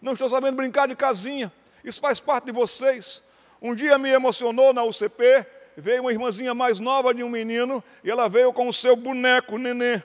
Não 0.00 0.14
estão 0.14 0.28
sabendo 0.28 0.56
brincar 0.56 0.88
de 0.88 0.96
casinha. 0.96 1.52
Isso 1.84 2.00
faz 2.00 2.18
parte 2.18 2.46
de 2.46 2.52
vocês. 2.52 3.22
Um 3.60 3.76
dia 3.76 3.96
me 3.96 4.10
emocionou 4.10 4.72
na 4.72 4.82
UCP, 4.82 5.46
veio 5.76 6.00
uma 6.02 6.10
irmãzinha 6.10 6.52
mais 6.52 6.80
nova 6.80 7.14
de 7.14 7.22
um 7.22 7.28
menino 7.28 7.82
e 8.02 8.10
ela 8.10 8.28
veio 8.28 8.52
com 8.52 8.66
o 8.66 8.72
seu 8.72 8.96
boneco, 8.96 9.56
nenê. 9.56 10.02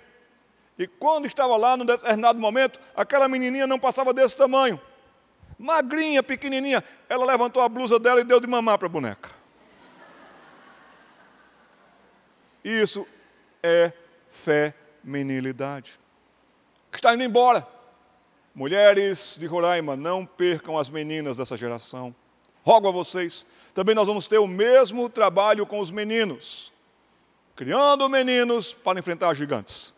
E 0.78 0.86
quando 0.86 1.26
estava 1.26 1.58
lá, 1.58 1.76
num 1.76 1.86
determinado 1.86 2.38
momento, 2.38 2.80
aquela 2.96 3.28
menininha 3.28 3.66
não 3.66 3.80
passava 3.80 4.14
desse 4.14 4.38
tamanho. 4.38 4.80
Magrinha, 5.58 6.22
pequenininha. 6.22 6.84
Ela 7.10 7.26
levantou 7.26 7.64
a 7.64 7.68
blusa 7.68 7.98
dela 7.98 8.22
e 8.22 8.24
deu 8.24 8.40
de 8.40 8.46
mamar 8.46 8.78
para 8.78 8.86
a 8.86 8.92
boneca. 8.92 9.37
Isso 12.68 13.08
é 13.64 13.94
feminilidade. 14.30 15.98
Está 16.94 17.14
indo 17.14 17.24
embora. 17.24 17.66
Mulheres 18.54 19.38
de 19.40 19.46
Roraima, 19.46 19.96
não 19.96 20.26
percam 20.26 20.78
as 20.78 20.90
meninas 20.90 21.38
dessa 21.38 21.56
geração. 21.56 22.14
Rogo 22.64 22.90
a 22.90 22.92
vocês, 22.92 23.46
também 23.74 23.96
nós 23.96 24.06
vamos 24.06 24.28
ter 24.28 24.38
o 24.38 24.48
mesmo 24.48 25.08
trabalho 25.08 25.66
com 25.66 25.80
os 25.80 25.92
meninos, 25.92 26.74
criando 27.56 28.10
meninos 28.10 28.74
para 28.74 29.00
enfrentar 29.00 29.34
gigantes. 29.34 29.94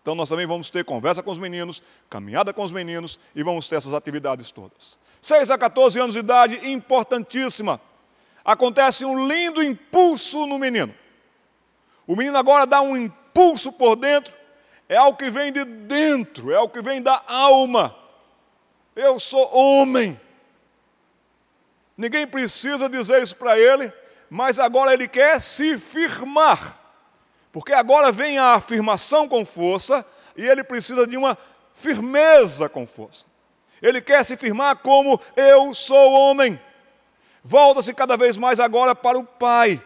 Então 0.00 0.14
nós 0.14 0.28
também 0.28 0.46
vamos 0.46 0.70
ter 0.70 0.84
conversa 0.84 1.20
com 1.20 1.32
os 1.32 1.38
meninos, 1.38 1.82
caminhada 2.08 2.52
com 2.52 2.62
os 2.62 2.70
meninos 2.70 3.18
e 3.34 3.42
vamos 3.42 3.68
ter 3.68 3.74
essas 3.74 3.92
atividades 3.92 4.52
todas. 4.52 5.00
6 5.20 5.50
a 5.50 5.58
14 5.58 5.98
anos 5.98 6.12
de 6.12 6.20
idade, 6.20 6.70
importantíssima. 6.70 7.80
Acontece 8.44 9.04
um 9.04 9.26
lindo 9.26 9.60
impulso 9.60 10.46
no 10.46 10.60
menino. 10.60 10.94
O 12.06 12.16
menino 12.16 12.36
agora 12.36 12.66
dá 12.66 12.80
um 12.80 12.96
impulso 12.96 13.72
por 13.72 13.96
dentro, 13.96 14.34
é 14.88 14.96
algo 14.96 15.16
que 15.16 15.30
vem 15.30 15.50
de 15.52 15.64
dentro, 15.64 16.52
é 16.52 16.56
algo 16.56 16.72
que 16.72 16.82
vem 16.82 17.00
da 17.00 17.22
alma. 17.26 17.96
Eu 18.94 19.18
sou 19.18 19.54
homem. 19.54 20.20
Ninguém 21.96 22.26
precisa 22.26 22.88
dizer 22.88 23.22
isso 23.22 23.36
para 23.36 23.58
ele, 23.58 23.92
mas 24.28 24.58
agora 24.58 24.92
ele 24.92 25.08
quer 25.08 25.40
se 25.40 25.78
firmar. 25.78 26.80
Porque 27.52 27.72
agora 27.72 28.10
vem 28.10 28.38
a 28.38 28.54
afirmação 28.54 29.28
com 29.28 29.46
força 29.46 30.04
e 30.36 30.44
ele 30.44 30.64
precisa 30.64 31.06
de 31.06 31.16
uma 31.16 31.38
firmeza 31.72 32.68
com 32.68 32.86
força. 32.86 33.24
Ele 33.80 34.00
quer 34.00 34.24
se 34.24 34.36
firmar 34.36 34.76
como 34.76 35.20
eu 35.36 35.74
sou 35.74 36.12
homem. 36.12 36.60
Volta-se 37.42 37.92
cada 37.94 38.16
vez 38.16 38.36
mais 38.36 38.58
agora 38.58 38.94
para 38.94 39.18
o 39.18 39.24
pai, 39.24 39.82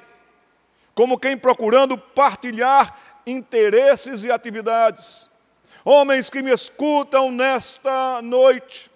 como 0.99 1.17
quem 1.17 1.37
procurando 1.37 1.97
partilhar 1.97 2.99
interesses 3.25 4.25
e 4.25 4.33
atividades. 4.33 5.31
Homens 5.85 6.29
que 6.29 6.43
me 6.43 6.51
escutam 6.51 7.31
nesta 7.31 8.21
noite, 8.21 8.91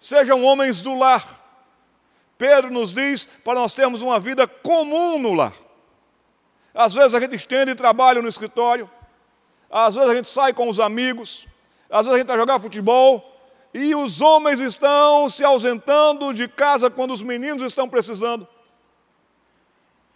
sejam 0.00 0.42
homens 0.42 0.82
do 0.82 0.98
lar 0.98 1.40
Pedro 2.36 2.72
nos 2.72 2.92
diz 2.92 3.28
para 3.44 3.54
nós 3.60 3.72
termos 3.72 4.02
uma 4.02 4.18
vida 4.18 4.48
comum 4.48 5.16
no 5.16 5.32
lar. 5.32 5.52
Às 6.74 6.92
vezes 6.92 7.14
a 7.14 7.20
gente 7.20 7.36
estende 7.36 7.72
trabalho 7.76 8.20
no 8.20 8.28
escritório, 8.28 8.90
às 9.70 9.94
vezes 9.94 10.10
a 10.10 10.14
gente 10.16 10.28
sai 10.28 10.52
com 10.52 10.68
os 10.68 10.80
amigos, 10.80 11.46
às 11.88 12.04
vezes 12.04 12.16
a 12.16 12.18
gente 12.18 12.26
vai 12.26 12.36
jogar 12.36 12.58
futebol, 12.58 13.32
e 13.72 13.94
os 13.94 14.20
homens 14.20 14.58
estão 14.58 15.30
se 15.30 15.44
ausentando 15.44 16.34
de 16.34 16.48
casa 16.48 16.90
quando 16.90 17.14
os 17.14 17.22
meninos 17.22 17.62
estão 17.62 17.88
precisando. 17.88 18.48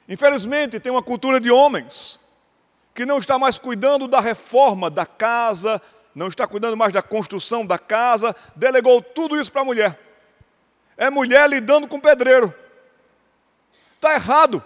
Infelizmente, 0.08 0.80
tem 0.80 0.92
uma 0.92 1.02
cultura 1.02 1.40
de 1.40 1.50
homens 1.50 2.20
que 2.94 3.04
não 3.04 3.18
está 3.18 3.38
mais 3.38 3.58
cuidando 3.58 4.08
da 4.08 4.20
reforma 4.20 4.88
da 4.88 5.04
casa, 5.04 5.80
não 6.14 6.28
está 6.28 6.46
cuidando 6.46 6.76
mais 6.76 6.92
da 6.92 7.02
construção 7.02 7.66
da 7.66 7.78
casa, 7.78 8.34
delegou 8.54 9.02
tudo 9.02 9.40
isso 9.40 9.52
para 9.52 9.62
a 9.62 9.64
mulher 9.64 10.06
é 10.96 11.10
mulher 11.10 11.48
lidando 11.48 11.86
com 11.86 12.00
pedreiro. 12.00 12.54
Está 13.94 14.14
errado. 14.14 14.62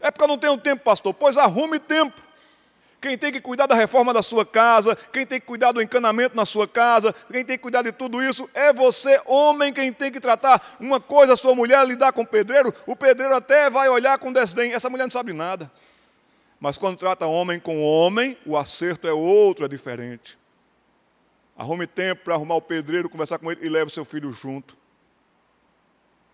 É 0.00 0.10
porque 0.10 0.24
eu 0.24 0.28
não 0.28 0.38
tenho 0.38 0.58
tempo, 0.58 0.82
pastor. 0.82 1.14
Pois 1.14 1.38
arrume 1.38 1.78
tempo. 1.78 2.20
Quem 3.02 3.18
tem 3.18 3.32
que 3.32 3.40
cuidar 3.40 3.66
da 3.66 3.74
reforma 3.74 4.14
da 4.14 4.22
sua 4.22 4.46
casa, 4.46 4.96
quem 5.12 5.26
tem 5.26 5.40
que 5.40 5.46
cuidar 5.46 5.72
do 5.72 5.82
encanamento 5.82 6.36
na 6.36 6.46
sua 6.46 6.68
casa, 6.68 7.12
quem 7.32 7.44
tem 7.44 7.56
que 7.56 7.62
cuidar 7.62 7.82
de 7.82 7.90
tudo 7.90 8.22
isso, 8.22 8.48
é 8.54 8.72
você, 8.72 9.20
homem, 9.26 9.72
quem 9.72 9.92
tem 9.92 10.12
que 10.12 10.20
tratar. 10.20 10.76
Uma 10.78 11.00
coisa, 11.00 11.34
sua 11.34 11.52
mulher 11.52 11.84
lidar 11.84 12.12
com 12.12 12.22
o 12.22 12.26
pedreiro, 12.26 12.72
o 12.86 12.94
pedreiro 12.94 13.34
até 13.34 13.68
vai 13.68 13.88
olhar 13.88 14.16
com 14.18 14.32
desdém. 14.32 14.72
Essa 14.72 14.88
mulher 14.88 15.02
não 15.02 15.10
sabe 15.10 15.32
nada. 15.32 15.68
Mas 16.60 16.78
quando 16.78 16.96
trata 16.96 17.26
homem 17.26 17.58
com 17.58 17.82
homem, 17.82 18.38
o 18.46 18.56
acerto 18.56 19.08
é 19.08 19.12
outro, 19.12 19.64
é 19.64 19.68
diferente. 19.68 20.38
Arrume 21.58 21.88
tempo 21.88 22.22
para 22.22 22.34
arrumar 22.34 22.54
o 22.54 22.62
pedreiro, 22.62 23.10
conversar 23.10 23.40
com 23.40 23.50
ele 23.50 23.66
e 23.66 23.68
leve 23.68 23.86
o 23.86 23.94
seu 23.94 24.04
filho 24.04 24.32
junto. 24.32 24.76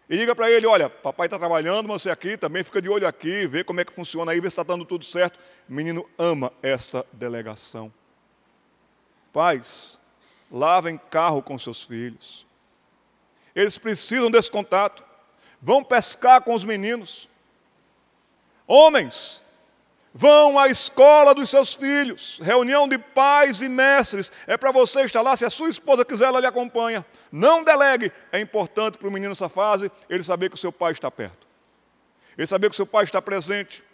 E 0.09 0.17
diga 0.17 0.35
para 0.35 0.51
ele: 0.51 0.67
olha, 0.67 0.89
papai 0.89 1.27
está 1.27 1.39
trabalhando, 1.39 1.89
mas 1.89 2.03
você 2.03 2.11
aqui 2.11 2.37
também 2.37 2.65
fica 2.65 2.81
de 2.81 2.89
olho 2.89 3.07
aqui, 3.07 3.47
vê 3.47 3.63
como 3.63 3.81
é 3.81 3.85
que 3.85 3.93
funciona 3.93 4.33
aí, 4.33 4.41
vê 4.41 4.49
se 4.49 4.55
está 4.55 4.63
dando 4.63 4.85
tudo 4.85 5.05
certo. 5.05 5.39
O 5.69 5.73
menino 5.73 6.09
ama 6.19 6.53
esta 6.63 7.05
delegação. 7.13 7.93
Pais, 9.33 10.01
lavem 10.51 10.99
carro 11.11 11.43
com 11.43 11.59
seus 11.59 11.83
filhos. 11.83 12.47
Eles 13.55 13.77
precisam 13.77 14.31
desse 14.31 14.51
contato. 14.51 15.05
Vão 15.61 15.83
pescar 15.83 16.41
com 16.43 16.55
os 16.55 16.65
meninos. 16.65 17.29
Homens, 18.67 19.43
Vão 20.13 20.59
à 20.59 20.69
escola 20.69 21.35
dos 21.35 21.51
seus 21.51 21.75
filhos, 21.75 22.41
reunião 22.43 22.89
de 22.89 22.99
pais 22.99 23.61
e 23.61 23.69
mestres. 23.69 24.33
É 24.47 24.57
para 24.57 24.73
você 24.73 25.03
estar 25.03 25.21
lá, 25.21 25.37
se 25.37 25.45
a 25.45 25.51
sua 25.51 25.69
esposa 25.69 26.05
quiser, 26.05 26.27
ela 26.27 26.41
lhe 26.41 26.47
acompanha. 26.47 27.05
Não 27.31 27.63
delegue. 27.63 28.11
É 28.33 28.41
importante 28.41 28.99
para 28.99 29.07
o 29.07 29.11
menino 29.11 29.31
nessa 29.31 29.49
fase 29.49 29.91
ele 30.09 30.23
saber 30.23 30.49
que 30.49 30.57
o 30.57 30.59
seu 30.59 30.73
pai 30.73 30.93
está 30.93 31.11
perto. 31.11 31.47
Ele 32.37 32.47
saber 32.47 32.69
que 32.69 32.75
o 32.75 32.77
seu 32.77 32.87
pai 32.87 33.05
está 33.05 33.21
presente. 33.21 33.85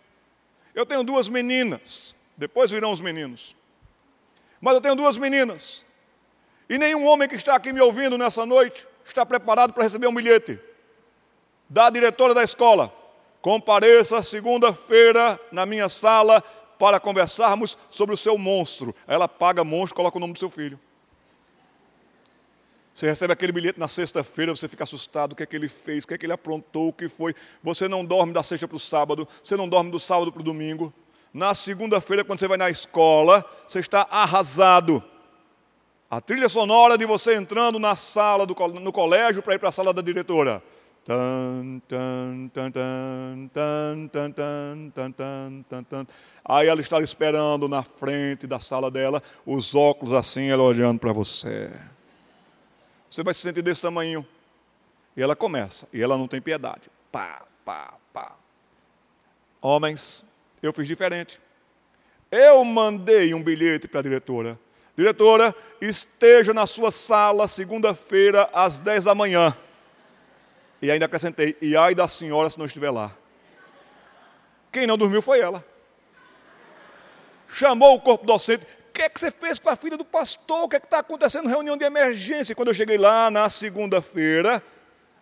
Eu 0.74 0.87
tenho 0.87 1.03
duas 1.03 1.29
meninas, 1.29 2.14
depois 2.37 2.70
virão 2.70 2.92
os 2.92 3.00
meninos. 3.00 3.57
Mas 4.61 4.74
eu 4.74 4.81
tenho 4.81 4.94
duas 4.94 5.18
meninas. 5.18 5.85
E 6.68 6.79
nenhum 6.79 7.07
homem 7.07 7.29
que 7.29 7.37
está 7.37 7.55
aqui 7.55 7.72
me 7.72 7.81
ouvindo 7.81 8.16
nessa 8.16 8.46
noite 8.46 8.87
está 9.05 9.27
preparado 9.27 9.72
para 9.72 9.83
receber 9.83 10.07
um 10.07 10.14
bilhete 10.14 10.59
da 11.68 11.90
diretora 11.90 12.33
da 12.33 12.42
escola 12.42 13.04
Compareça 13.44 14.22
segunda-feira 14.22 15.38
na 15.52 15.66
minha 15.66 15.87
sala 15.87 16.42
para 16.78 16.98
conversarmos 16.98 17.76
sobre 17.90 18.14
o 18.14 18.16
seu 18.16 18.38
monstro. 18.38 18.94
Ela 19.07 19.28
paga 19.28 19.62
monstro, 19.62 19.96
coloca 19.96 20.16
o 20.16 20.20
nome 20.20 20.33
do 20.33 20.38
seu 20.38 20.48
filho. 20.48 20.80
Você 22.94 23.07
recebe 23.07 23.35
aquele 23.35 23.52
bilhete 23.52 23.78
na 23.78 23.87
sexta-feira, 23.87 24.57
você 24.57 24.66
fica 24.66 24.85
assustado, 24.85 25.33
o 25.33 25.37
que 25.37 25.42
é 25.42 25.46
que 25.46 25.54
ele 25.54 25.68
fez, 25.68 26.04
o 26.04 26.09
que 26.09 26.14
é 26.14 26.16
que 26.16 26.24
ele 26.24 26.33
aprontou, 26.33 26.88
o 26.88 26.92
que 26.94 27.07
foi. 27.07 27.35
Você 27.62 27.87
não 27.87 28.02
dorme 28.02 28.33
da 28.33 28.42
sexta 28.42 28.66
para 28.66 28.78
o 28.78 28.80
sábado, 28.80 29.28
você 29.42 29.59
não 29.59 29.68
dorme 29.68 29.90
do 29.90 30.00
sábado 30.00 30.33
para 30.33 30.40
o 30.40 30.42
domingo. 30.42 30.90
Na 31.30 31.52
segunda-feira, 31.52 32.24
quando 32.24 32.38
você 32.38 32.48
vai 32.48 32.57
na 32.57 32.70
escola, 32.70 33.44
você 33.68 33.78
está 33.78 34.09
arrasado. 34.11 35.04
A 36.11 36.18
trilha 36.18 36.48
sonora 36.48 36.96
de 36.96 37.04
você 37.04 37.35
entrando 37.35 37.78
na 37.78 37.94
sala 37.94 38.46
do 38.46 38.54
no 38.80 38.90
colégio 38.90 39.42
para 39.42 39.54
ir 39.54 39.59
para 39.59 39.68
a 39.68 39.72
sala 39.72 39.92
da 39.92 40.00
diretora. 40.00 40.62
Aí 46.45 46.67
ela 46.67 46.81
está 46.81 47.01
esperando 47.01 47.69
na 47.69 47.83
frente 47.83 48.47
da 48.47 48.59
sala 48.59 48.90
dela, 48.90 49.23
os 49.45 49.75
óculos 49.75 50.14
assim, 50.14 50.49
ela 50.49 50.62
olhando 50.62 50.99
para 50.99 51.12
você. 51.12 51.71
Você 53.11 53.23
vai 53.23 53.35
se 53.35 53.40
sentir 53.40 53.62
desse 53.62 53.83
tamanho. 53.83 54.27
E 55.17 55.23
ela 55.23 55.37
começa, 55.37 55.87
e 55.93 56.03
ela 56.03 56.19
não 56.19 56.27
tem 56.27 56.40
piedade. 56.40 56.90
Pá, 57.12 57.43
pá, 57.64 57.95
pá. 58.12 58.33
Homens, 59.61 60.25
eu 60.62 60.73
fiz 60.73 60.88
diferente. 60.88 61.40
Eu 62.31 62.64
mandei 62.64 63.33
um 63.33 63.43
bilhete 63.43 63.87
para 63.87 64.01
a 64.01 64.03
diretora. 64.03 64.59
Diretora, 64.97 65.55
esteja 65.81 66.53
na 66.55 66.67
sua 66.67 66.90
sala 66.90 67.47
segunda-feira 67.47 68.49
às 68.53 68.81
10 68.81 69.05
da 69.05 69.14
manhã. 69.14 69.57
E 70.81 70.91
ainda 70.91 71.07
acrescentei, 71.07 71.57
e 71.61 71.77
ai 71.77 71.95
da 71.95 72.07
senhora 72.07 72.51
se 72.51 72.59
não 72.59 72.67
estiver 72.67 72.91
lá. 72.91 73.17
Quem 74.71 74.87
não 74.87 74.99
dormiu 74.99 75.23
foi 75.23 75.41
ela. 75.41 75.65
Chamou 77.49 77.95
o 77.95 78.01
corpo 78.01 78.27
docente, 78.27 78.67
que 78.95 79.03
é 79.03 79.09
que 79.09 79.19
você 79.19 79.33
fez 79.33 79.59
com 79.59 79.69
a 79.69 79.75
filha 79.75 79.97
do 79.97 80.05
pastor? 80.05 80.63
O 80.63 80.69
que 80.69 80.77
é 80.77 80.81
que 80.81 80.87
está 80.87 81.01
acontecendo? 81.01 81.49
Reunião 81.49 81.77
de 81.77 81.85
emergência. 81.85 82.55
Quando 82.55 82.69
eu 82.69 82.75
cheguei 82.75 82.97
lá 82.97 83.29
na 83.29 83.51
segunda-feira, 83.51 84.63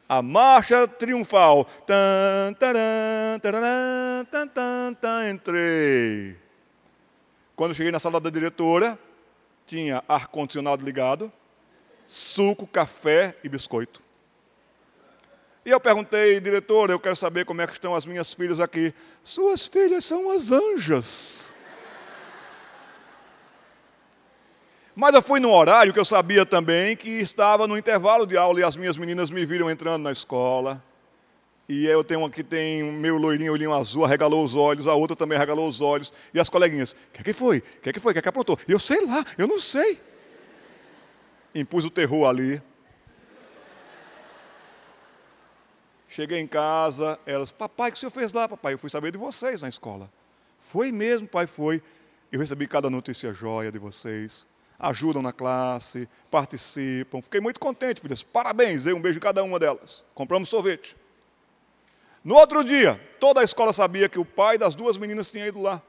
a 0.07 0.21
marcha 0.21 0.87
triunfal. 0.87 1.65
Tan, 1.87 2.53
taran, 2.61 3.39
taran, 3.41 4.27
tan, 4.31 4.47
tan, 4.47 4.95
tan, 4.95 5.31
entrei. 5.31 6.37
Quando 7.57 7.75
cheguei 7.75 7.91
na 7.91 7.99
sala 7.99 8.21
da 8.21 8.29
diretora, 8.29 8.99
tinha 9.67 10.05
ar-condicionado 10.07 10.85
ligado, 10.85 11.33
suco, 12.07 12.67
café 12.67 13.35
e 13.43 13.49
biscoito. 13.49 14.03
E 15.65 15.71
eu 15.71 15.79
perguntei, 15.79 16.41
diretora, 16.41 16.93
eu 16.93 16.99
quero 16.99 17.15
saber 17.15 17.45
como 17.45 17.61
é 17.61 17.67
que 17.67 17.73
estão 17.73 17.95
as 17.95 18.05
minhas 18.05 18.35
filhas 18.35 18.59
aqui. 18.59 18.93
Suas 19.23 19.67
filhas 19.69 20.05
são 20.05 20.31
as 20.31 20.51
anjas. 20.51 21.55
Mas 24.95 25.15
eu 25.15 25.23
fui 25.23 25.39
num 25.39 25.53
horário 25.53 25.93
que 25.93 26.01
eu 26.01 26.05
sabia 26.05 26.45
também 26.45 26.97
que 26.97 27.09
estava 27.09 27.67
no 27.69 27.79
intervalo 27.79 28.27
de 28.27 28.37
aula 28.37 28.61
e 28.61 28.65
as 28.65 28.77
minhas 28.77 28.97
meninas 28.97 29.31
me 29.31 29.47
viram 29.47 29.71
entrando 29.71 30.03
na 30.03 30.13
escola. 30.13 30.83
E 31.69 31.87
eu 31.87 32.03
tenho 32.03 32.21
uma 32.21 32.29
que 32.29 32.43
tem 32.43 32.83
meu 32.83 33.17
loirinho, 33.17 33.53
olhinho 33.53 33.73
azul, 33.73 34.05
arregalou 34.05 34.45
os 34.45 34.57
olhos, 34.57 34.89
a 34.89 34.95
outra 34.95 35.17
também 35.17 35.39
arregalou 35.39 35.69
os 35.69 35.81
olhos. 35.81 36.13
E 36.35 36.41
as 36.41 36.49
coleguinhas, 36.49 36.93
o 36.93 36.97
que, 37.13 37.21
é 37.21 37.25
que 37.25 37.33
foi? 37.33 37.59
O 37.59 37.63
que, 37.63 37.89
é 37.89 37.93
que 37.93 38.01
foi? 38.01 38.11
O 38.11 38.15
que, 38.15 38.19
é 38.19 38.23
que 38.23 38.29
aprontou? 38.29 38.59
Eu 38.67 38.81
sei 38.81 39.07
lá, 39.07 39.25
eu 39.39 39.47
não 39.47 39.61
sei. 39.61 40.01
Impus 41.55 41.85
o 41.85 41.91
terror 41.91 42.29
ali. 42.29 42.61
Cheguei 46.15 46.39
em 46.39 46.47
casa, 46.47 47.19
elas, 47.25 47.51
papai, 47.51 47.89
o 47.89 47.93
que 47.93 47.97
o 47.97 48.01
senhor 48.01 48.11
fez 48.11 48.33
lá, 48.33 48.49
papai? 48.49 48.75
Eu 48.75 48.79
fui 48.79 48.91
saber 48.91 49.11
de 49.11 49.19
vocês 49.19 49.63
na 49.63 49.69
escola. 49.69 50.11
Foi 50.61 50.93
mesmo, 50.93 51.27
pai, 51.27 51.47
foi. 51.47 51.83
Eu 52.31 52.39
recebi 52.39 52.69
cada 52.69 52.89
notícia 52.89 53.33
joia 53.33 53.73
de 53.73 53.79
vocês 53.79 54.47
ajudam 54.83 55.23
na 55.23 55.33
classe, 55.33 56.09
participam. 56.29 57.23
Fiquei 57.23 57.41
muito 57.41 57.61
contente, 57.61 58.03
filhas. 58.03 58.23
Parabéns, 58.25 58.85
dei 58.85 58.93
um 58.93 59.01
beijo 59.01 59.19
em 59.19 59.23
cada 59.23 59.43
uma 59.45 59.57
delas. 59.57 60.05
Compramos 60.13 60.49
sorvete. 60.49 60.97
No 62.25 62.35
outro 62.35 62.65
dia, 62.65 63.01
toda 63.21 63.41
a 63.41 63.45
escola 63.45 63.73
sabia 63.73 64.09
que 64.09 64.19
o 64.19 64.25
pai 64.25 64.59
das 64.59 64.75
duas 64.75 64.99
meninas 64.99 65.31
tinha 65.31 65.47
ido 65.47 65.63
lá. 65.63 65.81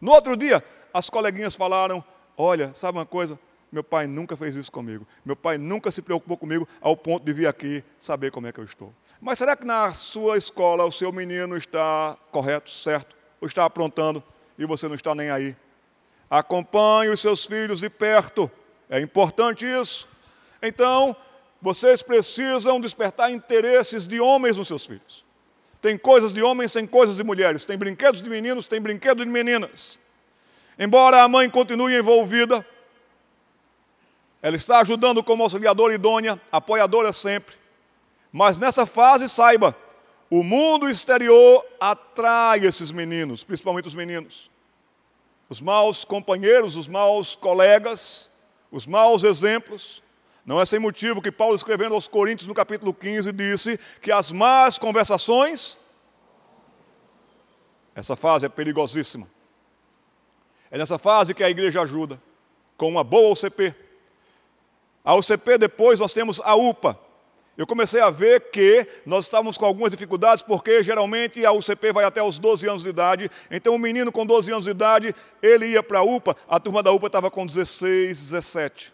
No 0.00 0.12
outro 0.12 0.36
dia, 0.36 0.64
as 0.92 1.08
coleguinhas 1.08 1.54
falaram: 1.54 2.04
Olha, 2.36 2.74
sabe 2.74 2.98
uma 2.98 3.06
coisa? 3.06 3.38
Meu 3.70 3.84
pai 3.84 4.06
nunca 4.06 4.36
fez 4.36 4.56
isso 4.56 4.72
comigo. 4.72 5.06
Meu 5.24 5.36
pai 5.36 5.58
nunca 5.58 5.90
se 5.90 6.00
preocupou 6.00 6.36
comigo 6.36 6.66
ao 6.80 6.96
ponto 6.96 7.24
de 7.24 7.32
vir 7.32 7.46
aqui 7.46 7.84
saber 7.98 8.30
como 8.30 8.46
é 8.46 8.52
que 8.52 8.58
eu 8.58 8.64
estou. 8.64 8.92
Mas 9.20 9.38
será 9.38 9.54
que 9.56 9.64
na 9.64 9.92
sua 9.92 10.38
escola 10.38 10.84
o 10.84 10.92
seu 10.92 11.12
menino 11.12 11.56
está 11.56 12.16
correto, 12.30 12.70
certo? 12.70 13.16
Ou 13.40 13.46
está 13.46 13.64
aprontando 13.64 14.22
e 14.58 14.64
você 14.64 14.88
não 14.88 14.94
está 14.94 15.14
nem 15.14 15.30
aí? 15.30 15.54
Acompanhe 16.30 17.10
os 17.10 17.20
seus 17.20 17.44
filhos 17.44 17.80
de 17.80 17.90
perto. 17.90 18.50
É 18.88 19.00
importante 19.00 19.66
isso. 19.66 20.08
Então, 20.62 21.14
vocês 21.60 22.02
precisam 22.02 22.80
despertar 22.80 23.30
interesses 23.30 24.06
de 24.06 24.20
homens 24.20 24.56
nos 24.56 24.68
seus 24.68 24.86
filhos. 24.86 25.24
Tem 25.80 25.96
coisas 25.96 26.32
de 26.32 26.42
homens, 26.42 26.72
tem 26.72 26.86
coisas 26.86 27.16
de 27.16 27.24
mulheres. 27.24 27.64
Tem 27.64 27.76
brinquedos 27.76 28.22
de 28.22 28.28
meninos, 28.28 28.66
tem 28.66 28.80
brinquedos 28.80 29.24
de 29.24 29.30
meninas. 29.30 29.98
Embora 30.78 31.22
a 31.22 31.28
mãe 31.28 31.50
continue 31.50 31.96
envolvida, 31.96 32.64
ela 34.40 34.56
está 34.56 34.80
ajudando 34.80 35.22
como 35.22 35.42
auxiliadora 35.42 35.94
idônea, 35.94 36.40
apoiadora 36.50 37.12
sempre. 37.12 37.56
Mas 38.32 38.58
nessa 38.58 38.86
fase, 38.86 39.28
saiba, 39.28 39.76
o 40.30 40.44
mundo 40.44 40.88
exterior 40.88 41.64
atrai 41.80 42.60
esses 42.60 42.90
meninos, 42.92 43.42
principalmente 43.42 43.88
os 43.88 43.94
meninos 43.94 44.50
os 45.48 45.60
maus 45.60 46.04
companheiros, 46.04 46.76
os 46.76 46.86
maus 46.86 47.34
colegas, 47.34 48.30
os 48.70 48.86
maus 48.86 49.24
exemplos. 49.24 50.02
Não 50.44 50.60
é 50.60 50.66
sem 50.66 50.78
motivo 50.78 51.22
que 51.22 51.32
Paulo, 51.32 51.54
escrevendo 51.54 51.94
aos 51.94 52.06
Coríntios 52.06 52.46
no 52.46 52.54
capítulo 52.54 52.92
15, 52.92 53.32
disse 53.32 53.80
que 54.00 54.12
as 54.12 54.30
más 54.30 54.78
conversações, 54.78 55.78
essa 57.94 58.14
fase 58.14 58.46
é 58.46 58.48
perigosíssima. 58.48 59.28
É 60.70 60.76
nessa 60.76 60.98
fase 60.98 61.34
que 61.34 61.42
a 61.42 61.50
igreja 61.50 61.80
ajuda, 61.80 62.20
com 62.76 62.88
uma 62.88 63.02
boa 63.02 63.32
UCP. 63.32 63.74
A 65.08 65.14
UCP 65.14 65.56
depois 65.56 65.98
nós 65.98 66.12
temos 66.12 66.38
a 66.44 66.54
UPA, 66.54 67.00
eu 67.56 67.66
comecei 67.66 67.98
a 67.98 68.10
ver 68.10 68.50
que 68.50 68.86
nós 69.06 69.24
estávamos 69.24 69.56
com 69.56 69.64
algumas 69.64 69.90
dificuldades, 69.90 70.42
porque 70.42 70.82
geralmente 70.82 71.46
a 71.46 71.50
UCP 71.50 71.94
vai 71.94 72.04
até 72.04 72.22
os 72.22 72.38
12 72.38 72.68
anos 72.68 72.82
de 72.82 72.90
idade. 72.90 73.30
Então, 73.50 73.74
um 73.74 73.78
menino 73.78 74.12
com 74.12 74.26
12 74.26 74.52
anos 74.52 74.64
de 74.66 74.70
idade, 74.70 75.14
ele 75.42 75.68
ia 75.68 75.82
para 75.82 76.00
a 76.00 76.02
UPA, 76.02 76.36
a 76.46 76.60
turma 76.60 76.82
da 76.82 76.92
UPA 76.92 77.06
estava 77.06 77.30
com 77.30 77.46
16, 77.46 78.18
17. 78.20 78.92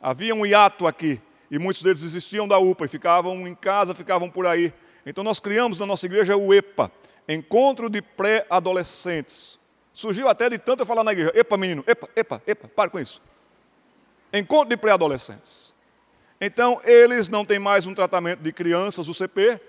Havia 0.00 0.36
um 0.36 0.46
hiato 0.46 0.86
aqui, 0.86 1.20
e 1.50 1.58
muitos 1.58 1.82
deles 1.82 2.04
existiam 2.04 2.46
da 2.46 2.60
UPA 2.60 2.84
e 2.84 2.88
ficavam 2.88 3.48
em 3.48 3.54
casa, 3.56 3.92
ficavam 3.92 4.30
por 4.30 4.46
aí. 4.46 4.72
Então, 5.04 5.24
nós 5.24 5.40
criamos 5.40 5.80
na 5.80 5.86
nossa 5.86 6.06
igreja 6.06 6.36
o 6.36 6.54
EPA 6.54 6.92
Encontro 7.28 7.90
de 7.90 8.00
Pré-Adolescentes. 8.00 9.58
Surgiu 9.92 10.28
até 10.28 10.48
de 10.48 10.60
tanto 10.60 10.84
eu 10.84 10.86
falar 10.86 11.02
na 11.02 11.10
igreja: 11.10 11.32
EPA, 11.34 11.56
menino, 11.56 11.82
EPA, 11.88 12.08
EPA, 12.14 12.42
EPA, 12.46 12.68
para 12.68 12.88
com 12.88 13.00
isso. 13.00 13.20
Encontro 14.38 14.68
de 14.68 14.76
Pré-Adolescentes. 14.76 15.74
Então, 16.40 16.80
eles 16.84 17.28
não 17.28 17.44
têm 17.44 17.58
mais 17.58 17.86
um 17.86 17.94
tratamento 17.94 18.40
de 18.40 18.52
crianças, 18.52 19.08
o 19.08 19.14
CP, 19.14 19.60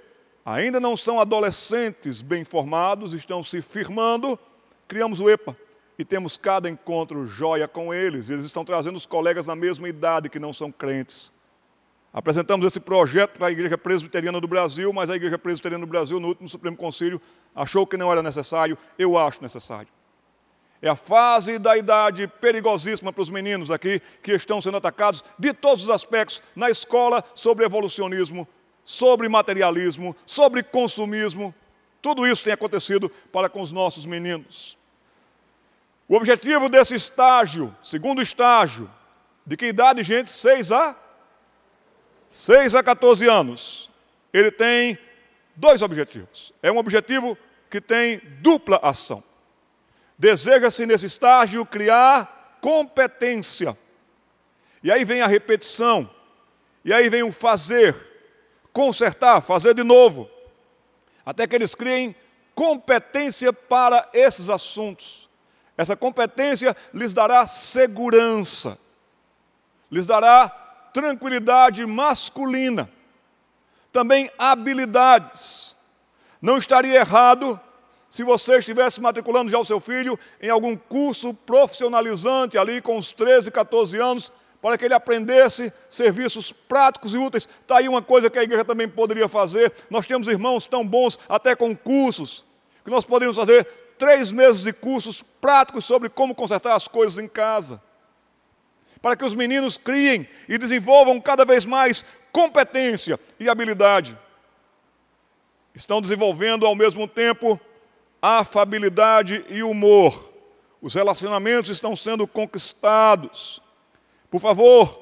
ainda 0.46 0.80
não 0.80 0.98
são 0.98 1.20
adolescentes 1.20 2.22
bem 2.22 2.44
formados, 2.44 3.14
estão 3.14 3.44
se 3.44 3.62
firmando. 3.62 4.38
Criamos 4.88 5.20
o 5.20 5.30
EPA 5.30 5.56
e 5.98 6.06
temos 6.06 6.38
cada 6.38 6.70
encontro 6.70 7.28
joia 7.28 7.68
com 7.68 7.94
eles. 7.94 8.30
Eles 8.30 8.46
estão 8.46 8.66
trazendo 8.66 8.96
os 8.96 9.06
colegas 9.06 9.48
na 9.48 9.56
mesma 9.56 9.88
idade 9.88 10.30
que 10.30 10.40
não 10.40 10.54
são 10.54 10.72
crentes. 10.72 11.32
Apresentamos 12.14 12.66
esse 12.66 12.80
projeto 12.80 13.38
para 13.38 13.48
a 13.48 13.52
Igreja 13.52 13.78
Presbiteriana 13.78 14.42
do 14.42 14.48
Brasil, 14.48 14.92
mas 14.92 15.10
a 15.10 15.16
Igreja 15.16 15.38
Presbiteriana 15.38 15.86
do 15.86 15.90
Brasil, 15.90 16.20
no 16.20 16.30
último 16.30 16.50
Supremo 16.50 16.76
Conselho, 16.76 17.22
achou 17.54 17.86
que 17.86 17.98
não 17.98 18.12
era 18.12 18.24
necessário. 18.24 18.78
Eu 18.98 19.18
acho 19.18 19.42
necessário. 19.42 19.90
É 20.82 20.90
a 20.90 20.96
fase 20.96 21.58
da 21.58 21.76
idade 21.76 22.28
perigosíssima 22.28 23.12
para 23.12 23.22
os 23.22 23.30
meninos 23.30 23.72
aqui 23.72 24.02
que 24.22 24.32
estão 24.34 24.62
sendo 24.62 24.78
atacados 24.78 25.24
de 25.38 25.54
todos 25.54 25.84
os 25.84 25.90
aspectos 25.90 26.42
na 26.56 26.70
escola 26.70 27.24
sobre 27.34 27.66
evolucionismo, 27.66 28.48
sobre 28.86 29.28
materialismo, 29.28 30.16
sobre 30.26 30.62
consumismo. 30.62 31.54
Tudo 32.02 32.28
isso 32.28 32.44
tem 32.44 32.54
acontecido 32.54 33.10
para 33.32 33.50
com 33.50 33.62
os 33.62 33.72
nossos 33.72 34.06
meninos. 34.06 34.78
O 36.08 36.16
objetivo 36.16 36.70
desse 36.70 36.96
estágio, 36.96 37.76
segundo 37.84 38.22
estágio, 38.22 38.90
de 39.46 39.58
que 39.58 39.66
idade, 39.66 40.04
gente? 40.04 40.30
6 40.30 40.72
a 40.72 40.96
6 42.30 42.76
a 42.76 42.84
14 42.84 43.28
anos. 43.28 43.90
Ele 44.34 44.52
tem 44.52 44.98
dois 45.56 45.82
objetivos. 45.82 46.54
É 46.62 46.72
um 46.72 46.78
objetivo 46.78 47.38
que 47.70 47.82
tem 47.82 48.22
dupla 48.42 48.80
ação. 48.82 49.24
Deseja-se 50.18 50.86
nesse 50.86 51.06
estágio 51.06 51.66
criar 51.66 52.58
competência. 52.60 53.78
E 54.82 54.92
aí 54.92 55.04
vem 55.04 55.22
a 55.22 55.28
repetição. 55.28 56.10
E 56.84 56.94
aí 56.94 57.10
vem 57.10 57.24
o 57.24 57.32
fazer, 57.32 57.96
consertar, 58.72 59.42
fazer 59.42 59.74
de 59.74 59.84
novo. 59.84 60.30
Até 61.26 61.46
que 61.46 61.56
eles 61.56 61.76
criem 61.76 62.16
competência 62.56 63.54
para 63.54 64.10
esses 64.14 64.50
assuntos. 64.50 65.30
Essa 65.78 65.96
competência 65.96 66.76
lhes 66.92 67.14
dará 67.14 67.46
segurança, 67.46 68.80
lhes 69.92 70.08
dará 70.08 70.50
tranquilidade 70.92 71.86
masculina, 71.86 72.90
também 73.92 74.32
habilidades. 74.40 75.78
Não 76.42 76.58
estaria 76.58 76.96
errado 76.96 77.60
se 78.10 78.24
você 78.24 78.60
estivesse 78.60 79.02
matriculando 79.02 79.52
já 79.52 79.60
o 79.60 79.66
seu 79.66 79.80
filho 79.80 80.18
em 80.42 80.50
algum 80.50 80.76
curso 80.76 81.34
profissionalizante 81.34 82.58
ali 82.58 82.82
com 82.82 82.98
os 82.98 83.12
13, 83.12 83.52
14 83.52 83.98
anos, 83.98 84.32
para 84.62 84.78
que 84.78 84.86
ele 84.86 84.94
aprendesse 84.94 85.72
serviços 85.90 86.52
práticos 86.52 87.14
e 87.14 87.18
úteis. 87.18 87.48
Está 87.62 87.78
aí 87.78 87.88
uma 87.88 88.02
coisa 88.02 88.30
que 88.30 88.40
a 88.40 88.44
igreja 88.44 88.66
também 88.66 88.88
poderia 88.88 89.28
fazer. 89.28 89.72
Nós 89.90 90.06
temos 90.06 90.28
irmãos 90.28 90.66
tão 90.66 90.86
bons, 90.86 91.20
até 91.30 91.56
com 91.56 91.76
cursos, 91.76 92.44
que 92.84 92.90
nós 92.90 93.06
poderíamos 93.06 93.38
fazer 93.38 93.66
três 93.98 94.32
meses 94.32 94.64
de 94.64 94.74
cursos 94.74 95.22
práticos 95.22 95.86
sobre 95.86 96.10
como 96.10 96.36
consertar 96.36 96.76
as 96.76 96.88
coisas 96.88 97.18
em 97.18 97.28
casa. 97.28 97.82
Para 99.02 99.16
que 99.16 99.26
os 99.26 99.36
meninos 99.36 99.78
criem 99.78 100.28
e 100.50 100.58
desenvolvam 100.58 101.22
cada 101.22 101.46
vez 101.46 101.66
mais 101.66 102.04
competência 102.32 103.20
e 103.40 103.48
habilidade. 103.48 104.18
Estão 105.74 106.02
desenvolvendo 106.02 106.66
ao 106.66 106.76
mesmo 106.76 107.08
tempo 107.08 107.60
afabilidade 108.22 109.46
e 109.50 109.64
humor. 109.64 110.34
Os 110.82 110.94
relacionamentos 110.94 111.70
estão 111.70 111.96
sendo 111.96 112.28
conquistados. 112.28 113.62
Por 114.30 114.40
favor, 114.40 115.00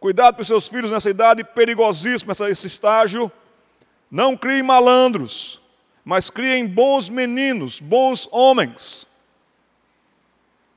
cuidado 0.00 0.40
os 0.40 0.46
seus 0.46 0.68
filhos 0.68 0.90
nessa 0.90 1.10
idade 1.10 1.44
perigosíssima, 1.44 2.32
esse 2.48 2.66
estágio. 2.66 3.30
Não 4.10 4.36
criem 4.36 4.62
malandros, 4.62 5.60
mas 6.04 6.30
criem 6.30 6.66
bons 6.66 7.08
meninos, 7.10 7.80
bons 7.80 8.28
homens. 8.32 9.06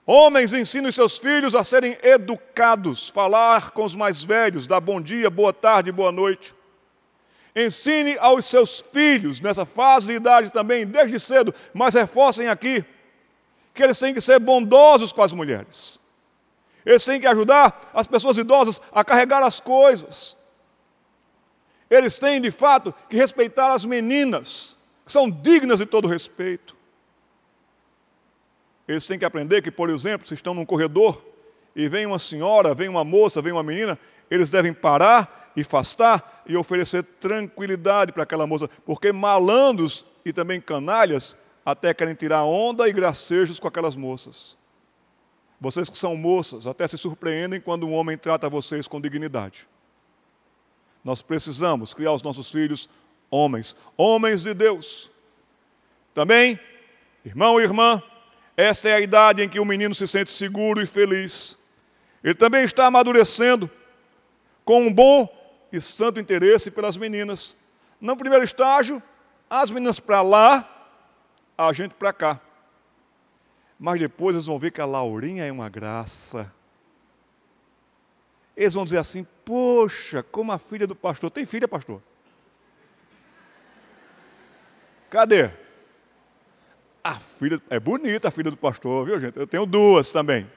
Homens 0.05 0.51
ensinem 0.51 0.91
seus 0.91 1.18
filhos 1.18 1.55
a 1.55 1.64
serem 1.64 1.97
educados, 2.03 3.09
falar 3.09 3.72
com 3.72 3.86
os 3.86 3.95
mais 3.95 4.24
velhos, 4.24 4.68
dar 4.68 4.82
bom 4.82 4.99
dia, 4.99 5.30
boa 5.30 5.53
tarde, 5.53 5.91
boa 5.91 6.12
noite. 6.12 6.53
Ensine 7.55 8.17
aos 8.17 8.45
seus 8.45 8.79
filhos, 8.79 9.41
nessa 9.41 9.65
fase 9.65 10.07
de 10.07 10.13
idade 10.13 10.51
também, 10.51 10.85
desde 10.85 11.19
cedo, 11.19 11.53
mas 11.73 11.93
reforcem 11.93 12.47
aqui, 12.47 12.85
que 13.73 13.83
eles 13.83 13.99
têm 13.99 14.13
que 14.13 14.21
ser 14.21 14.39
bondosos 14.39 15.11
com 15.11 15.21
as 15.21 15.33
mulheres. 15.33 15.99
Eles 16.85 17.03
têm 17.03 17.19
que 17.19 17.27
ajudar 17.27 17.91
as 17.93 18.07
pessoas 18.07 18.37
idosas 18.37 18.81
a 18.91 19.03
carregar 19.03 19.43
as 19.43 19.59
coisas. 19.59 20.37
Eles 21.89 22.17
têm, 22.17 22.39
de 22.39 22.51
fato, 22.51 22.93
que 23.09 23.17
respeitar 23.17 23.73
as 23.73 23.83
meninas, 23.83 24.77
que 25.05 25.11
são 25.11 25.29
dignas 25.29 25.79
de 25.79 25.85
todo 25.85 26.07
respeito. 26.07 26.75
Eles 28.87 29.05
têm 29.05 29.19
que 29.19 29.25
aprender 29.25 29.61
que, 29.61 29.69
por 29.69 29.89
exemplo, 29.89 30.25
se 30.25 30.33
estão 30.33 30.53
num 30.53 30.65
corredor 30.65 31.23
e 31.75 31.87
vem 31.87 32.05
uma 32.05 32.19
senhora, 32.19 32.73
vem 32.73 32.87
uma 32.87 33.03
moça, 33.03 33.41
vem 33.41 33.51
uma 33.51 33.63
menina, 33.63 33.99
eles 34.29 34.49
devem 34.49 34.73
parar 34.73 35.40
e 35.55 35.61
afastar 35.61 36.43
e 36.47 36.55
oferecer 36.55 37.03
tranquilidade 37.03 38.11
para 38.11 38.23
aquela 38.23 38.47
moça, 38.47 38.69
porque 38.85 39.11
malandros 39.11 40.05
e 40.25 40.31
também 40.31 40.61
canalhas 40.61 41.35
até 41.65 41.93
querem 41.93 42.15
tirar 42.15 42.43
onda 42.43 42.87
e 42.87 42.93
gracejos 42.93 43.59
com 43.59 43.67
aquelas 43.67 43.95
moças. 43.95 44.57
Vocês 45.59 45.89
que 45.89 45.97
são 45.97 46.15
moças 46.15 46.65
até 46.65 46.87
se 46.87 46.97
surpreendem 46.97 47.61
quando 47.61 47.87
um 47.87 47.93
homem 47.93 48.17
trata 48.17 48.49
vocês 48.49 48.87
com 48.87 48.99
dignidade. 48.99 49.67
Nós 51.03 51.21
precisamos 51.21 51.93
criar 51.93 52.13
os 52.13 52.23
nossos 52.23 52.49
filhos 52.49 52.89
homens, 53.29 53.75
homens 53.95 54.43
de 54.43 54.53
Deus. 54.53 55.11
Também, 56.13 56.59
irmão 57.23 57.59
e 57.59 57.63
irmã, 57.63 58.01
esta 58.57 58.89
é 58.89 58.93
a 58.93 58.99
idade 58.99 59.41
em 59.41 59.49
que 59.49 59.59
o 59.59 59.65
menino 59.65 59.95
se 59.95 60.07
sente 60.07 60.31
seguro 60.31 60.81
e 60.81 60.85
feliz. 60.85 61.57
Ele 62.23 62.35
também 62.35 62.63
está 62.63 62.85
amadurecendo 62.87 63.69
com 64.65 64.83
um 64.83 64.93
bom 64.93 65.27
e 65.72 65.80
santo 65.80 66.19
interesse 66.19 66.69
pelas 66.69 66.97
meninas. 66.97 67.55
No 67.99 68.17
primeiro 68.17 68.43
estágio, 68.43 69.01
as 69.49 69.72
meninas 69.72 69.99
para 69.99 70.22
lá, 70.22 70.67
a 71.57 71.72
gente 71.74 71.93
para 71.93 72.11
cá. 72.11 72.39
Mas 73.80 73.99
depois 73.99 74.36
eles 74.36 74.45
vão 74.45 74.59
ver 74.59 74.72
que 74.72 74.82
a 74.82 74.86
Laurinha 74.86 75.45
é 75.45 75.51
uma 75.51 75.69
graça. 75.69 76.51
Eles 78.55 78.74
vão 78.74 78.86
dizer 78.86 78.99
assim: 78.99 79.26
Poxa, 79.43 80.24
como 80.24 80.51
a 80.51 80.59
filha 80.59 80.86
do 80.86 80.95
pastor. 80.95 81.32
Tem 81.32 81.45
filha, 81.45 81.67
pastor? 81.67 82.01
Cadê? 85.09 85.49
A 87.03 87.15
filha. 87.15 87.61
É 87.69 87.80
bonita 87.80 88.28
a 88.28 88.32
filha 88.32 88.51
do 88.51 88.57
pastor, 88.57 89.05
viu, 89.05 89.19
gente? 89.19 89.38
Eu 89.38 89.47
tenho 89.47 89.65
duas 89.65 90.11
também. 90.11 90.49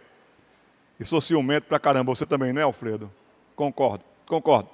E 1.01 1.05
sou 1.05 1.21
ciumento 1.21 1.67
pra 1.67 1.79
caramba. 1.79 2.15
Você 2.15 2.27
também, 2.27 2.53
não 2.53 2.61
é, 2.61 2.65
Alfredo? 2.65 3.11
Concordo, 3.57 4.05
concordo. 4.27 4.69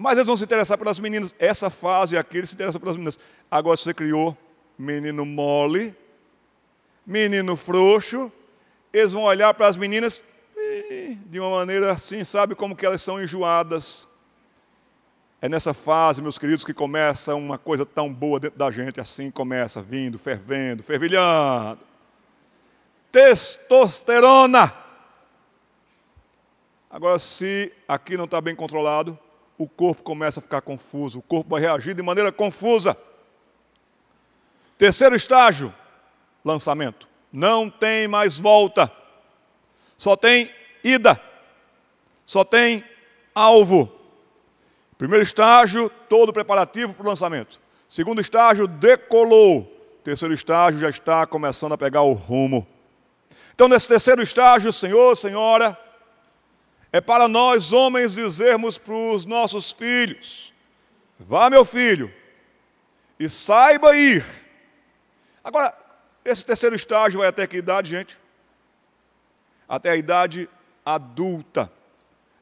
Mas 0.00 0.16
eles 0.16 0.28
vão 0.28 0.36
se 0.36 0.44
interessar 0.44 0.78
pelas 0.78 1.00
meninas. 1.00 1.34
Essa 1.40 1.68
fase 1.68 2.16
aqui, 2.16 2.38
eles 2.38 2.50
se 2.50 2.54
interessam 2.54 2.80
pelas 2.80 2.94
meninas. 2.94 3.18
Agora, 3.50 3.76
você 3.76 3.92
criou 3.92 4.38
menino 4.78 5.26
mole, 5.26 5.92
menino 7.04 7.56
frouxo, 7.56 8.30
eles 8.92 9.12
vão 9.12 9.24
olhar 9.24 9.52
para 9.54 9.66
as 9.66 9.76
meninas 9.76 10.22
de 11.26 11.40
uma 11.40 11.50
maneira 11.50 11.90
assim, 11.90 12.22
sabe 12.22 12.54
como 12.54 12.76
que 12.76 12.86
elas 12.86 13.02
são 13.02 13.20
enjoadas. 13.20 14.08
É 15.42 15.48
nessa 15.48 15.74
fase, 15.74 16.22
meus 16.22 16.38
queridos, 16.38 16.64
que 16.64 16.72
começa 16.72 17.34
uma 17.34 17.58
coisa 17.58 17.84
tão 17.84 18.12
boa 18.12 18.38
dentro 18.38 18.56
da 18.56 18.70
gente, 18.70 19.00
assim 19.00 19.32
começa, 19.32 19.82
vindo, 19.82 20.16
fervendo, 20.16 20.84
fervilhando. 20.84 21.80
Testosterona. 23.10 24.72
Agora, 26.88 27.18
se 27.18 27.72
aqui 27.88 28.16
não 28.16 28.26
está 28.26 28.40
bem 28.40 28.54
controlado, 28.54 29.18
o 29.58 29.68
corpo 29.68 30.02
começa 30.02 30.38
a 30.38 30.42
ficar 30.42 30.60
confuso, 30.60 31.18
o 31.18 31.22
corpo 31.22 31.50
vai 31.50 31.60
reagir 31.60 31.92
de 31.92 32.02
maneira 32.02 32.30
confusa. 32.30 32.96
Terceiro 34.78 35.16
estágio, 35.16 35.74
lançamento. 36.44 37.08
Não 37.32 37.68
tem 37.68 38.06
mais 38.06 38.38
volta. 38.38 38.90
Só 39.98 40.14
tem 40.16 40.50
ida. 40.84 41.20
Só 42.24 42.44
tem 42.44 42.84
alvo. 43.34 43.92
Primeiro 44.96 45.24
estágio, 45.24 45.90
todo 46.08 46.32
preparativo 46.32 46.94
para 46.94 47.04
o 47.04 47.08
lançamento. 47.08 47.60
Segundo 47.88 48.20
estágio, 48.20 48.68
decolou. 48.68 49.64
Terceiro 50.04 50.32
estágio, 50.32 50.80
já 50.80 50.88
está 50.88 51.26
começando 51.26 51.72
a 51.72 51.78
pegar 51.78 52.02
o 52.02 52.12
rumo. 52.12 52.66
Então, 53.54 53.66
nesse 53.66 53.88
terceiro 53.88 54.22
estágio, 54.22 54.72
Senhor, 54.72 55.16
Senhora, 55.16 55.76
é 56.92 57.00
para 57.00 57.28
nós 57.28 57.72
homens 57.72 58.12
dizermos 58.12 58.78
para 58.78 58.94
os 58.94 59.24
nossos 59.24 59.72
filhos: 59.72 60.54
vá, 61.18 61.50
meu 61.50 61.64
filho, 61.64 62.12
e 63.18 63.28
saiba 63.28 63.96
ir. 63.96 64.24
Agora, 65.42 65.76
esse 66.24 66.44
terceiro 66.44 66.76
estágio 66.76 67.20
vai 67.20 67.28
até 67.28 67.46
que 67.46 67.56
idade, 67.56 67.90
gente? 67.90 68.18
Até 69.68 69.90
a 69.90 69.96
idade 69.96 70.48
adulta, 70.84 71.70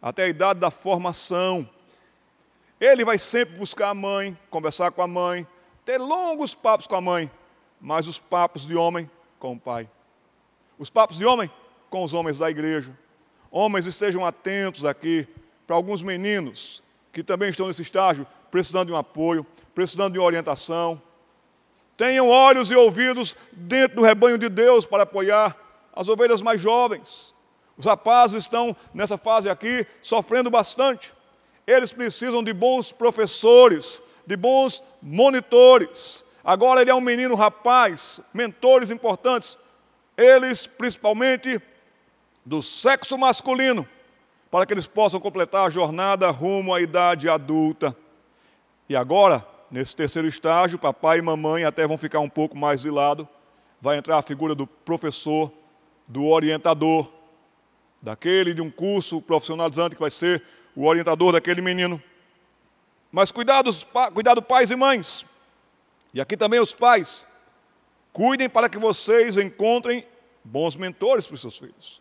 até 0.01 0.25
a 0.25 0.29
idade 0.29 0.61
da 0.61 0.71
formação. 0.71 1.69
Ele 2.81 3.05
vai 3.05 3.19
sempre 3.19 3.57
buscar 3.57 3.89
a 3.89 3.95
mãe, 3.95 4.39
conversar 4.51 4.93
com 4.93 5.03
a 5.03 5.07
mãe, 5.07 5.47
ter 5.85 5.99
longos 5.99 6.55
papos 6.55 6.87
com 6.87 6.95
a 6.95 7.01
mãe, 7.01 7.31
mas 7.81 8.07
os 8.07 8.19
papos 8.19 8.67
de 8.67 8.77
homem 8.77 9.11
com 9.39 9.55
o 9.55 9.59
pai. 9.59 9.89
Os 10.79 10.91
papos 10.91 11.17
de 11.17 11.25
homem 11.25 11.51
com 11.89 12.05
os 12.05 12.13
homens 12.13 12.39
da 12.39 12.51
igreja. 12.51 12.97
Homens, 13.57 13.87
estejam 13.87 14.27
atentos 14.27 14.85
aqui 14.85 15.27
para 15.67 15.77
alguns 15.77 16.03
meninos 16.03 16.83
que 17.11 17.23
também 17.23 17.49
estão 17.49 17.67
nesse 17.67 17.81
estágio, 17.81 18.27
precisando 18.51 18.89
de 18.89 18.93
um 18.93 18.97
apoio, 18.97 19.47
precisando 19.75 20.13
de 20.13 20.19
uma 20.19 20.27
orientação, 20.27 21.01
Tenham 21.97 22.29
olhos 22.29 22.71
e 22.71 22.77
ouvidos 22.77 23.35
dentro 23.53 23.97
do 23.97 24.03
rebanho 24.03 24.37
de 24.37 24.51
Deus 24.51 24.85
para 24.85 25.05
apoiar 25.05 25.57
as 25.95 26.09
ovelhas 26.09 26.43
mais 26.43 26.61
jovens. 26.61 27.35
Os 27.79 27.87
rapazes 27.87 28.45
estão 28.45 28.77
nessa 28.93 29.17
fase 29.17 29.49
aqui 29.49 29.87
sofrendo 30.03 30.51
bastante. 30.51 31.15
Eles 31.67 31.95
precisam 31.95 32.43
de 32.43 32.53
bons 32.53 32.93
professores, 32.93 34.03
de 34.27 34.37
bons 34.37 34.83
monitores. 35.01 36.23
Agora 36.45 36.83
ele 36.83 36.91
é 36.91 36.95
um 36.95 37.01
menino 37.01 37.35
rapaz, 37.35 38.21
mentores 38.35 38.91
importantes. 38.91 39.59
Eles, 40.19 40.67
principalmente 40.67 41.61
do 42.47 42.63
sexo 42.63 43.19
masculino, 43.19 43.87
para 44.51 44.65
que 44.65 44.73
eles 44.73 44.87
possam 44.87 45.21
completar 45.21 45.67
a 45.67 45.71
jornada 45.71 46.31
rumo 46.31 46.73
à 46.73 46.81
idade 46.81 47.29
adulta. 47.29 47.95
E 48.89 48.97
agora, 48.97 49.47
Nesse 49.71 49.97
terceiro 49.97 50.29
estágio, 50.29 50.79
papai 50.79 51.19
e 51.19 51.23
mamãe 51.23 51.65
até 51.65 51.87
vão 51.87 51.99
ficar 51.99 52.21
um 52.21 52.29
pouco 52.29 52.57
mais 52.57 52.83
de 52.83 52.91
lado. 52.91 53.29
Vai 53.81 53.99
entrar 53.99 54.19
a 54.19 54.23
figura 54.23 54.55
do 54.55 54.67
professor, 54.67 55.53
do 56.07 56.25
orientador, 56.27 57.11
daquele 58.01 58.55
de 58.55 58.63
um 58.63 58.71
curso 58.71 59.21
profissionalizante 59.21 59.97
que 59.97 60.01
vai 60.01 60.11
ser 60.11 60.43
o 60.75 60.87
orientador 60.87 61.33
daquele 61.33 61.61
menino. 61.61 62.01
Mas 63.11 63.33
cuidado, 63.33 63.71
cuidado 64.15 64.41
pais 64.41 64.71
e 64.71 64.77
mães. 64.77 65.27
E 66.15 66.21
aqui 66.21 66.37
também 66.37 66.61
os 66.61 66.73
pais. 66.73 67.27
Cuidem 68.13 68.49
para 68.49 68.69
que 68.69 68.79
vocês 68.79 69.37
encontrem 69.37 70.07
bons 70.45 70.77
mentores 70.77 71.27
para 71.27 71.35
os 71.35 71.41
seus 71.41 71.59
filhos. 71.59 72.01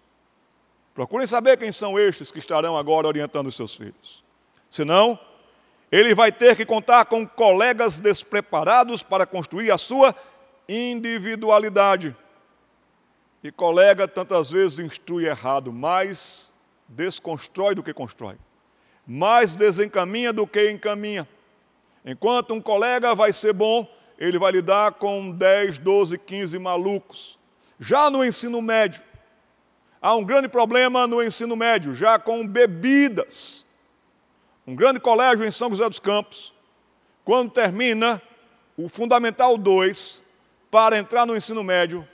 Procurem 0.95 1.27
saber 1.27 1.57
quem 1.57 1.73
são 1.73 1.99
estes 1.99 2.31
que 2.31 2.39
estarão 2.39 2.77
agora 2.77 3.05
orientando 3.05 3.47
os 3.47 3.55
seus 3.55 3.75
filhos. 3.75 4.23
Senão, 4.69 5.19
ele 5.91 6.15
vai 6.15 6.31
ter 6.31 6.55
que 6.55 6.65
contar 6.65 7.03
com 7.05 7.27
colegas 7.27 7.99
despreparados 7.99 9.03
para 9.03 9.25
construir 9.25 9.71
a 9.71 9.77
sua 9.77 10.15
individualidade. 10.69 12.15
E 13.43 13.51
colega 13.51 14.07
tantas 14.07 14.49
vezes 14.49 14.79
instrui 14.79 15.27
errado, 15.27 15.71
mais 15.71 16.53
desconstrói 16.87 17.75
do 17.75 17.83
que 17.83 17.93
constrói, 17.93 18.37
mais 19.05 19.53
desencaminha 19.53 20.31
do 20.31 20.47
que 20.47 20.71
encaminha. 20.71 21.27
Enquanto 22.05 22.53
um 22.53 22.61
colega 22.61 23.13
vai 23.13 23.33
ser 23.33 23.51
bom, 23.51 23.85
ele 24.17 24.39
vai 24.39 24.53
lidar 24.53 24.93
com 24.93 25.29
10, 25.29 25.77
12, 25.77 26.17
15 26.17 26.57
malucos. 26.57 27.37
Já 27.79 28.09
no 28.09 28.23
ensino 28.23 28.61
médio, 28.61 29.03
há 30.05 30.13
um 30.13 30.23
grande 30.23 30.47
problema 30.47 31.07
no 31.07 31.23
ensino 31.23 31.55
médio, 31.55 31.95
já 31.95 32.19
com 32.19 32.45
bebidas. 32.45 33.65
Um 34.67 34.75
grande 34.75 34.99
colégio 34.99 35.43
em 35.43 35.49
São 35.49 35.71
José 35.71 35.89
dos 35.89 35.99
Campos, 35.99 36.53
quando 37.23 37.49
termina 37.49 38.21
o 38.77 38.87
Fundamental 38.87 39.57
2, 39.57 40.21
para 40.69 40.95
entrar 40.99 41.25
no 41.25 41.35
ensino 41.35 41.63
médio, 41.63 42.07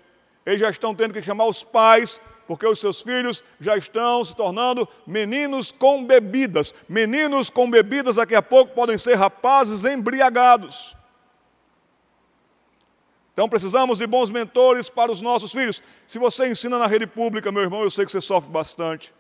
eles 0.46 0.62
já 0.62 0.70
estão 0.70 0.96
tendo 0.96 1.14
que 1.14 1.22
chamar 1.22 1.48
os 1.48 1.66
pais, 1.66 2.22
porque 2.48 2.66
os 2.66 2.80
seus 2.80 3.02
filhos 3.02 3.44
já 3.60 3.76
estão 3.76 4.24
se 4.24 4.34
tornando 4.34 4.88
meninos 5.06 5.74
com 5.74 6.06
bebidas. 6.06 6.74
Meninos 6.88 7.50
com 7.50 7.70
bebidas 7.70 8.16
daqui 8.16 8.36
a 8.36 8.42
pouco 8.42 8.74
podem 8.74 8.98
ser 8.98 9.16
rapazes 9.16 9.84
embriagados. 9.84 10.96
Então 13.34 13.48
precisamos 13.48 13.98
de 13.98 14.08
bons 14.08 14.30
mentores 14.30 14.90
para 14.90 15.12
os 15.12 15.22
nossos 15.22 15.52
filhos. 15.52 15.82
Se 16.06 16.20
você 16.20 16.48
ensina 16.48 16.78
na 16.78 16.88
rede 16.88 17.08
pública, 17.08 17.52
meu 17.52 17.62
irmão, 17.62 17.84
eu 17.84 17.92
sei 17.92 18.06
que 18.06 18.12
você 18.12 18.22
sofre 18.22 18.52
bastante, 18.52 19.14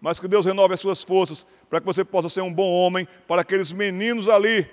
mas 0.00 0.18
que 0.18 0.26
Deus 0.26 0.44
renove 0.44 0.74
as 0.74 0.80
suas 0.80 1.02
forças 1.02 1.46
para 1.70 1.80
que 1.80 1.86
você 1.86 2.04
possa 2.04 2.28
ser 2.28 2.40
um 2.40 2.52
bom 2.52 2.68
homem 2.68 3.06
para 3.26 3.42
aqueles 3.42 3.72
meninos 3.72 4.28
ali, 4.28 4.68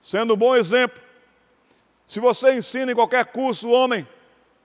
sendo 0.00 0.34
um 0.34 0.36
bom 0.36 0.56
exemplo. 0.56 1.00
Se 2.06 2.18
você 2.18 2.54
ensina 2.54 2.90
em 2.90 2.94
qualquer 2.94 3.26
curso, 3.26 3.68
homem, 3.68 4.08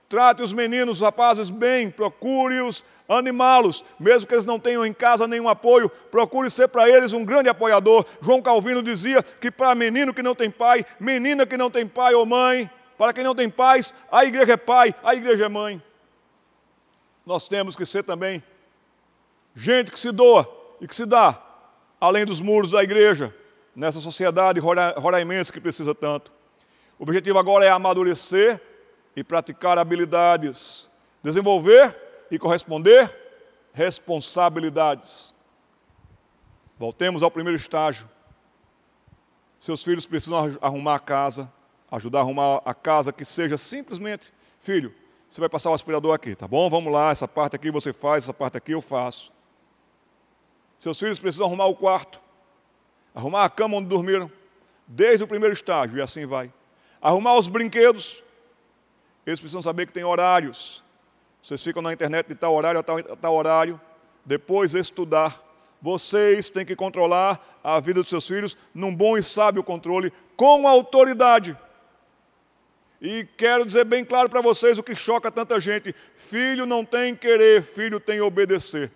trate 0.08 0.42
os 0.42 0.54
meninos, 0.54 0.96
os 0.96 1.02
rapazes 1.02 1.50
bem, 1.50 1.90
procure-os 1.90 2.82
animá-los, 3.06 3.84
mesmo 4.00 4.26
que 4.26 4.34
eles 4.34 4.46
não 4.46 4.58
tenham 4.58 4.86
em 4.86 4.92
casa 4.94 5.28
nenhum 5.28 5.48
apoio, 5.48 5.90
procure 6.10 6.48
ser 6.48 6.68
para 6.68 6.88
eles 6.88 7.12
um 7.12 7.22
grande 7.22 7.50
apoiador. 7.50 8.06
João 8.22 8.40
Calvino 8.40 8.82
dizia 8.82 9.22
que 9.22 9.50
para 9.50 9.74
menino 9.74 10.14
que 10.14 10.22
não 10.22 10.34
tem 10.34 10.50
pai, 10.50 10.86
menina 10.98 11.46
que 11.46 11.58
não 11.58 11.70
tem 11.70 11.86
pai 11.86 12.14
ou 12.14 12.24
mãe, 12.24 12.70
para 12.96 13.12
quem 13.12 13.24
não 13.24 13.34
tem 13.34 13.50
pais, 13.50 13.92
a 14.10 14.24
igreja 14.24 14.52
é 14.52 14.56
pai, 14.56 14.94
a 15.02 15.14
igreja 15.14 15.46
é 15.46 15.48
mãe. 15.48 15.82
Nós 17.26 17.48
temos 17.48 17.74
que 17.74 17.86
ser 17.86 18.02
também 18.02 18.42
gente 19.54 19.90
que 19.90 19.98
se 19.98 20.12
doa 20.12 20.48
e 20.80 20.86
que 20.86 20.94
se 20.94 21.06
dá, 21.06 21.40
além 22.00 22.24
dos 22.24 22.40
muros 22.40 22.70
da 22.70 22.82
igreja, 22.82 23.34
nessa 23.74 24.00
sociedade 24.00 24.60
roraimense 24.60 25.52
que 25.52 25.60
precisa 25.60 25.94
tanto. 25.94 26.32
O 26.98 27.02
objetivo 27.02 27.38
agora 27.38 27.64
é 27.64 27.70
amadurecer 27.70 28.60
e 29.16 29.24
praticar 29.24 29.78
habilidades, 29.78 30.90
desenvolver 31.22 31.96
e 32.30 32.38
corresponder 32.38 33.14
responsabilidades. 33.72 35.34
Voltemos 36.78 37.22
ao 37.22 37.30
primeiro 37.30 37.56
estágio. 37.56 38.08
Seus 39.58 39.82
filhos 39.82 40.06
precisam 40.06 40.56
arrumar 40.60 40.96
a 40.96 41.00
casa, 41.00 41.50
ajudar 41.96 42.18
a 42.18 42.22
arrumar 42.22 42.60
a 42.64 42.74
casa 42.74 43.12
que 43.12 43.24
seja 43.24 43.56
simplesmente, 43.56 44.32
filho, 44.60 44.94
você 45.28 45.40
vai 45.40 45.48
passar 45.48 45.70
o 45.70 45.74
aspirador 45.74 46.14
aqui, 46.14 46.34
tá 46.34 46.46
bom? 46.46 46.68
Vamos 46.68 46.92
lá, 46.92 47.10
essa 47.10 47.26
parte 47.26 47.56
aqui 47.56 47.70
você 47.70 47.92
faz, 47.92 48.24
essa 48.24 48.34
parte 48.34 48.56
aqui 48.56 48.72
eu 48.72 48.82
faço. 48.82 49.32
Seus 50.78 50.98
filhos 50.98 51.18
precisam 51.18 51.46
arrumar 51.46 51.66
o 51.66 51.74
quarto, 51.74 52.20
arrumar 53.14 53.44
a 53.44 53.50
cama 53.50 53.76
onde 53.76 53.88
dormiram, 53.88 54.30
desde 54.86 55.24
o 55.24 55.28
primeiro 55.28 55.54
estágio, 55.54 55.98
e 55.98 56.02
assim 56.02 56.26
vai. 56.26 56.52
Arrumar 57.00 57.36
os 57.36 57.48
brinquedos, 57.48 58.24
eles 59.26 59.40
precisam 59.40 59.62
saber 59.62 59.86
que 59.86 59.92
tem 59.92 60.04
horários. 60.04 60.82
Vocês 61.42 61.62
ficam 61.62 61.82
na 61.82 61.92
internet 61.92 62.26
de 62.26 62.34
tal 62.34 62.54
horário 62.54 62.80
a 62.80 62.82
tal, 62.82 62.98
a 62.98 63.16
tal 63.16 63.34
horário. 63.34 63.80
Depois 64.24 64.74
estudar. 64.74 65.42
Vocês 65.80 66.48
têm 66.48 66.64
que 66.64 66.74
controlar 66.74 67.60
a 67.62 67.78
vida 67.78 68.00
dos 68.00 68.08
seus 68.08 68.26
filhos 68.26 68.56
num 68.74 68.94
bom 68.94 69.18
e 69.18 69.22
sábio 69.22 69.62
controle, 69.62 70.12
com 70.36 70.66
autoridade. 70.66 71.56
E 73.00 73.24
quero 73.36 73.64
dizer 73.66 73.84
bem 73.84 74.04
claro 74.04 74.30
para 74.30 74.40
vocês 74.40 74.78
o 74.78 74.82
que 74.82 74.94
choca 74.94 75.30
tanta 75.30 75.60
gente: 75.60 75.94
filho 76.16 76.66
não 76.66 76.84
tem 76.84 77.14
querer, 77.14 77.62
filho 77.62 78.00
tem 78.00 78.20
obedecer. 78.20 78.90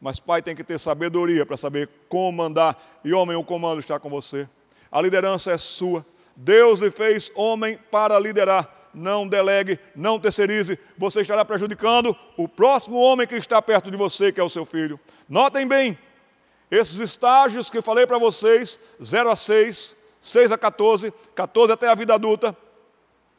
Mas 0.00 0.20
pai 0.20 0.40
tem 0.42 0.54
que 0.54 0.62
ter 0.62 0.78
sabedoria 0.78 1.44
para 1.44 1.56
saber 1.56 1.88
comandar. 2.08 3.00
E 3.04 3.12
homem, 3.12 3.36
o 3.36 3.42
comando 3.42 3.80
está 3.80 3.98
com 3.98 4.08
você. 4.08 4.48
A 4.92 5.00
liderança 5.00 5.50
é 5.50 5.58
sua. 5.58 6.06
Deus 6.36 6.80
lhe 6.80 6.90
fez 6.90 7.32
homem 7.34 7.78
para 7.90 8.18
liderar. 8.18 8.90
Não 8.94 9.26
delegue, 9.26 9.78
não 9.94 10.18
terceirize. 10.18 10.78
Você 10.96 11.22
estará 11.22 11.44
prejudicando 11.44 12.16
o 12.36 12.48
próximo 12.48 12.96
homem 12.96 13.26
que 13.26 13.34
está 13.34 13.60
perto 13.60 13.90
de 13.90 13.96
você, 13.96 14.30
que 14.30 14.40
é 14.40 14.44
o 14.44 14.48
seu 14.48 14.64
filho. 14.64 14.98
Notem 15.28 15.66
bem, 15.66 15.98
esses 16.70 16.98
estágios 16.98 17.68
que 17.68 17.82
falei 17.82 18.06
para 18.06 18.18
vocês, 18.18 18.78
0 19.02 19.30
a 19.30 19.36
6, 19.36 19.96
6 20.20 20.52
a 20.52 20.58
14, 20.58 21.12
14 21.34 21.72
até 21.72 21.88
a 21.88 21.94
vida 21.94 22.14
adulta, 22.14 22.56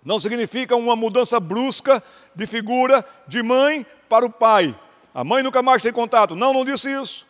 não 0.03 0.19
significa 0.19 0.75
uma 0.75 0.95
mudança 0.95 1.39
brusca 1.39 2.01
de 2.33 2.47
figura 2.47 3.05
de 3.27 3.43
mãe 3.43 3.85
para 4.07 4.25
o 4.25 4.29
pai. 4.29 4.77
A 5.13 5.23
mãe 5.23 5.43
nunca 5.43 5.61
mais 5.61 5.81
tem 5.81 5.91
contato. 5.91 6.35
Não, 6.35 6.53
não 6.53 6.63
disse 6.63 6.89
isso. 6.89 7.27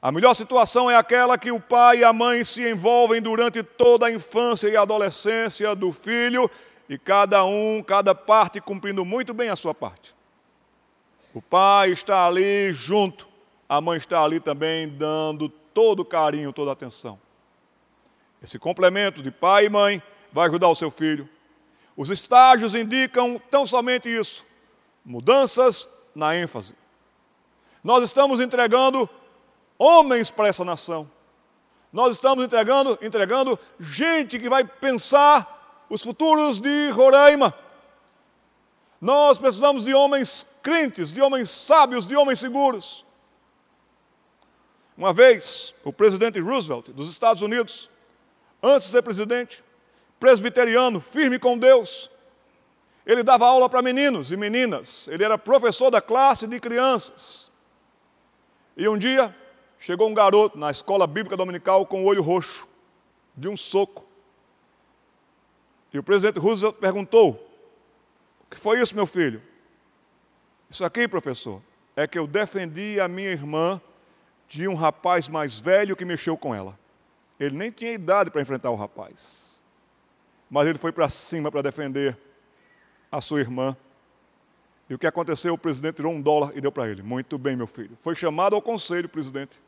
A 0.00 0.10
melhor 0.12 0.34
situação 0.34 0.90
é 0.90 0.96
aquela 0.96 1.36
que 1.36 1.50
o 1.50 1.60
pai 1.60 1.98
e 1.98 2.04
a 2.04 2.12
mãe 2.12 2.44
se 2.44 2.68
envolvem 2.68 3.20
durante 3.20 3.62
toda 3.62 4.06
a 4.06 4.12
infância 4.12 4.68
e 4.68 4.76
adolescência 4.76 5.74
do 5.74 5.92
filho, 5.92 6.48
e 6.88 6.96
cada 6.96 7.44
um, 7.44 7.82
cada 7.82 8.14
parte 8.14 8.60
cumprindo 8.60 9.04
muito 9.04 9.34
bem 9.34 9.50
a 9.50 9.56
sua 9.56 9.74
parte. 9.74 10.14
O 11.34 11.42
pai 11.42 11.90
está 11.90 12.26
ali 12.26 12.72
junto, 12.72 13.28
a 13.68 13.80
mãe 13.80 13.98
está 13.98 14.22
ali 14.22 14.38
também 14.38 14.88
dando 14.88 15.48
todo 15.48 16.00
o 16.00 16.04
carinho, 16.04 16.52
toda 16.52 16.70
a 16.70 16.72
atenção. 16.72 17.18
Esse 18.40 18.58
complemento 18.58 19.20
de 19.20 19.32
pai 19.32 19.66
e 19.66 19.68
mãe 19.68 20.00
vai 20.32 20.48
ajudar 20.48 20.68
o 20.68 20.76
seu 20.76 20.92
filho 20.92 21.28
os 21.98 22.10
estágios 22.10 22.76
indicam 22.76 23.42
tão 23.50 23.66
somente 23.66 24.08
isso: 24.08 24.46
mudanças 25.04 25.90
na 26.14 26.36
ênfase. 26.36 26.74
Nós 27.82 28.04
estamos 28.04 28.38
entregando 28.38 29.10
homens 29.76 30.30
para 30.30 30.46
essa 30.46 30.64
nação. 30.64 31.10
Nós 31.92 32.14
estamos 32.14 32.44
entregando, 32.44 32.96
entregando 33.02 33.58
gente 33.80 34.38
que 34.38 34.48
vai 34.48 34.62
pensar 34.64 35.84
os 35.90 36.02
futuros 36.02 36.60
de 36.60 36.90
Roraima. 36.90 37.52
Nós 39.00 39.38
precisamos 39.38 39.84
de 39.84 39.92
homens 39.92 40.46
crentes, 40.62 41.10
de 41.10 41.20
homens 41.20 41.50
sábios, 41.50 42.06
de 42.06 42.14
homens 42.14 42.38
seguros. 42.38 43.04
Uma 44.96 45.12
vez, 45.12 45.74
o 45.82 45.92
presidente 45.92 46.38
Roosevelt 46.38 46.90
dos 46.90 47.10
Estados 47.10 47.42
Unidos, 47.42 47.90
antes 48.62 48.86
de 48.86 48.92
ser 48.92 49.02
presidente, 49.02 49.64
presbiteriano, 50.18 51.00
firme 51.00 51.38
com 51.38 51.56
Deus. 51.56 52.10
Ele 53.06 53.22
dava 53.22 53.46
aula 53.46 53.68
para 53.68 53.80
meninos 53.80 54.30
e 54.32 54.36
meninas, 54.36 55.08
ele 55.08 55.24
era 55.24 55.38
professor 55.38 55.90
da 55.90 56.00
classe 56.00 56.46
de 56.46 56.60
crianças. 56.60 57.50
E 58.76 58.88
um 58.88 58.98
dia 58.98 59.34
chegou 59.78 60.08
um 60.08 60.14
garoto 60.14 60.58
na 60.58 60.70
escola 60.70 61.06
bíblica 61.06 61.36
dominical 61.36 61.86
com 61.86 62.02
o 62.02 62.06
olho 62.06 62.22
roxo, 62.22 62.68
de 63.34 63.48
um 63.48 63.56
soco. 63.56 64.04
E 65.92 65.98
o 65.98 66.02
presidente 66.02 66.38
Roosevelt 66.38 66.76
perguntou: 66.76 67.30
O 68.44 68.50
que 68.50 68.60
foi 68.60 68.80
isso, 68.80 68.94
meu 68.94 69.06
filho? 69.06 69.42
Isso 70.68 70.84
aqui, 70.84 71.08
professor, 71.08 71.62
é 71.96 72.06
que 72.06 72.18
eu 72.18 72.26
defendi 72.26 73.00
a 73.00 73.08
minha 73.08 73.30
irmã 73.30 73.80
de 74.46 74.68
um 74.68 74.74
rapaz 74.74 75.30
mais 75.30 75.58
velho 75.58 75.96
que 75.96 76.04
mexeu 76.04 76.36
com 76.36 76.54
ela. 76.54 76.78
Ele 77.40 77.56
nem 77.56 77.70
tinha 77.70 77.92
idade 77.92 78.30
para 78.30 78.42
enfrentar 78.42 78.70
o 78.70 78.74
rapaz 78.74 79.57
mas 80.50 80.66
ele 80.66 80.78
foi 80.78 80.92
para 80.92 81.08
cima 81.08 81.50
para 81.50 81.62
defender 81.62 82.16
a 83.10 83.20
sua 83.20 83.40
irmã. 83.40 83.76
E 84.88 84.94
o 84.94 84.98
que 84.98 85.06
aconteceu? 85.06 85.54
O 85.54 85.58
presidente 85.58 85.96
tirou 85.96 86.12
um 86.12 86.20
dólar 86.20 86.52
e 86.54 86.60
deu 86.60 86.72
para 86.72 86.88
ele. 86.88 87.02
Muito 87.02 87.36
bem, 87.36 87.54
meu 87.54 87.66
filho. 87.66 87.96
Foi 88.00 88.14
chamado 88.14 88.54
ao 88.56 88.62
conselho, 88.62 89.08
presidente. 89.08 89.60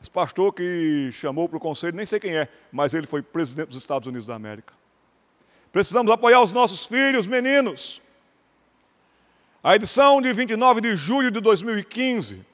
Esse 0.00 0.10
pastor 0.10 0.52
que 0.52 1.10
chamou 1.12 1.48
para 1.48 1.56
o 1.56 1.60
conselho, 1.60 1.96
nem 1.96 2.06
sei 2.06 2.20
quem 2.20 2.36
é, 2.36 2.48
mas 2.70 2.94
ele 2.94 3.06
foi 3.06 3.22
presidente 3.22 3.68
dos 3.68 3.78
Estados 3.78 4.06
Unidos 4.06 4.26
da 4.26 4.34
América. 4.34 4.74
Precisamos 5.72 6.12
apoiar 6.12 6.40
os 6.40 6.52
nossos 6.52 6.86
filhos, 6.86 7.26
meninos. 7.26 8.00
A 9.62 9.74
edição 9.74 10.20
de 10.20 10.32
29 10.32 10.80
de 10.82 10.94
julho 10.94 11.30
de 11.30 11.40
2015 11.40 12.44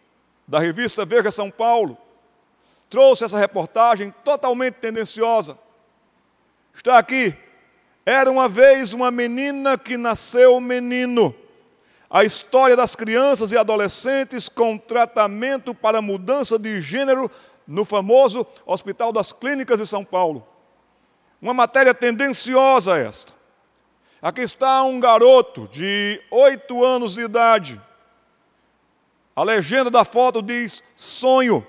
da 0.47 0.59
revista 0.59 1.05
Veja 1.05 1.31
São 1.31 1.51
Paulo 1.51 1.99
trouxe 2.89 3.25
essa 3.25 3.39
reportagem 3.39 4.15
totalmente 4.25 4.75
tendenciosa 4.75 5.59
Está 6.75 6.99
aqui. 6.99 7.37
Era 8.05 8.31
uma 8.31 8.49
vez 8.49 8.93
uma 8.93 9.11
menina 9.11 9.77
que 9.77 9.97
nasceu 9.97 10.61
menino. 10.61 11.35
a 12.11 12.25
história 12.25 12.75
das 12.75 12.97
crianças 12.97 13.53
e 13.53 13.57
adolescentes 13.57 14.49
com 14.49 14.77
tratamento 14.77 15.73
para 15.73 16.03
mudança 16.03 16.59
de 16.59 16.81
gênero 16.81 17.31
no 17.65 17.85
famoso 17.85 18.45
Hospital 18.67 19.13
das 19.13 19.33
Clínicas 19.33 19.79
de 19.79 19.87
São 19.87 20.05
Paulo. 20.05 20.45
Uma 21.41 21.55
matéria 21.55 21.95
tendenciosa 21.95 22.99
esta. 22.99 23.33
Aqui 24.21 24.41
está 24.41 24.83
um 24.83 24.99
garoto 24.99 25.69
de 25.69 26.21
oito 26.31 26.85
anos 26.85 27.15
de 27.15 27.23
idade. 27.23 27.81
A 29.35 29.45
legenda 29.45 29.89
da 29.89 30.05
foto 30.05 30.43
diz: 30.43 30.83
sonho. 30.97 31.65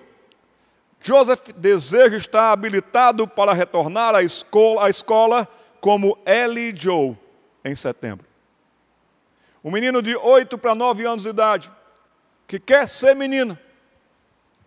Joseph 1.02 1.50
deseja 1.58 2.16
estar 2.16 2.52
habilitado 2.52 3.28
para 3.28 3.54
retornar 3.54 4.14
à 4.14 4.22
escola, 4.22 4.86
à 4.86 4.90
escola 4.90 5.48
como 5.80 6.18
Ellie 6.26 6.74
Joe 6.76 7.18
em 7.66 7.76
setembro. 7.76 8.26
Um 9.64 9.72
menino 9.72 10.02
de 10.02 10.16
8 10.16 10.58
para 10.60 10.76
9 10.76 11.06
anos 11.06 11.24
de 11.24 11.30
idade, 11.30 11.72
que 12.48 12.60
quer 12.60 12.88
ser 12.88 13.16
menina, 13.16 13.60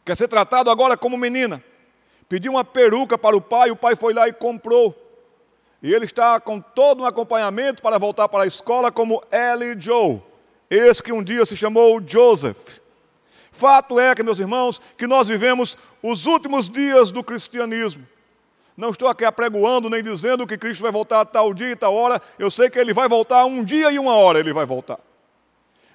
quer 0.04 0.16
ser 0.16 0.26
tratado 0.26 0.70
agora 0.70 0.96
como 0.96 1.16
menina, 1.16 1.62
pediu 2.28 2.52
uma 2.52 2.64
peruca 2.64 3.16
para 3.16 3.36
o 3.36 3.40
pai, 3.40 3.70
o 3.70 3.76
pai 3.76 3.94
foi 3.94 4.12
lá 4.12 4.28
e 4.28 4.32
comprou. 4.32 5.00
E 5.80 5.92
ele 5.92 6.04
está 6.04 6.40
com 6.40 6.60
todo 6.60 7.02
um 7.02 7.06
acompanhamento 7.06 7.80
para 7.80 7.98
voltar 7.98 8.28
para 8.28 8.44
a 8.44 8.46
escola 8.46 8.90
como 8.90 9.22
Ellie 9.30 9.80
Joe, 9.80 10.20
esse 10.68 11.02
que 11.02 11.12
um 11.12 11.22
dia 11.22 11.44
se 11.44 11.56
chamou 11.56 12.00
Joseph. 12.04 12.78
Fato 13.52 14.00
é 14.00 14.12
que, 14.16 14.22
meus 14.24 14.40
irmãos, 14.40 14.80
que 14.98 15.06
nós 15.06 15.28
vivemos 15.28 15.78
os 16.06 16.26
últimos 16.26 16.68
dias 16.68 17.10
do 17.10 17.24
cristianismo. 17.24 18.06
Não 18.76 18.90
estou 18.90 19.08
aqui 19.08 19.24
apregoando 19.24 19.88
nem 19.88 20.02
dizendo 20.02 20.46
que 20.46 20.58
Cristo 20.58 20.82
vai 20.82 20.92
voltar 20.92 21.22
a 21.22 21.24
tal 21.24 21.54
dia 21.54 21.70
e 21.70 21.76
tal 21.76 21.94
hora. 21.94 22.20
Eu 22.38 22.50
sei 22.50 22.68
que 22.68 22.78
ele 22.78 22.92
vai 22.92 23.08
voltar 23.08 23.46
um 23.46 23.64
dia 23.64 23.90
e 23.90 23.98
uma 23.98 24.14
hora 24.14 24.38
ele 24.38 24.52
vai 24.52 24.66
voltar. 24.66 24.98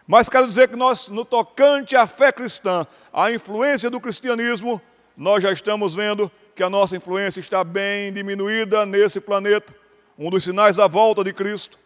Mas 0.07 0.27
quero 0.27 0.47
dizer 0.47 0.67
que 0.67 0.75
nós, 0.75 1.09
no 1.09 1.23
tocante 1.23 1.95
à 1.95 2.07
fé 2.07 2.31
cristã, 2.31 2.87
à 3.13 3.31
influência 3.31 3.87
do 3.87 4.01
cristianismo, 4.01 4.81
nós 5.15 5.43
já 5.43 5.51
estamos 5.51 5.93
vendo 5.93 6.31
que 6.55 6.63
a 6.63 6.71
nossa 6.71 6.97
influência 6.97 7.39
está 7.39 7.63
bem 7.63 8.11
diminuída 8.11 8.87
nesse 8.87 9.21
planeta. 9.21 9.75
Um 10.17 10.31
dos 10.31 10.43
sinais 10.43 10.77
da 10.77 10.87
volta 10.87 11.23
de 11.23 11.33
Cristo. 11.33 11.77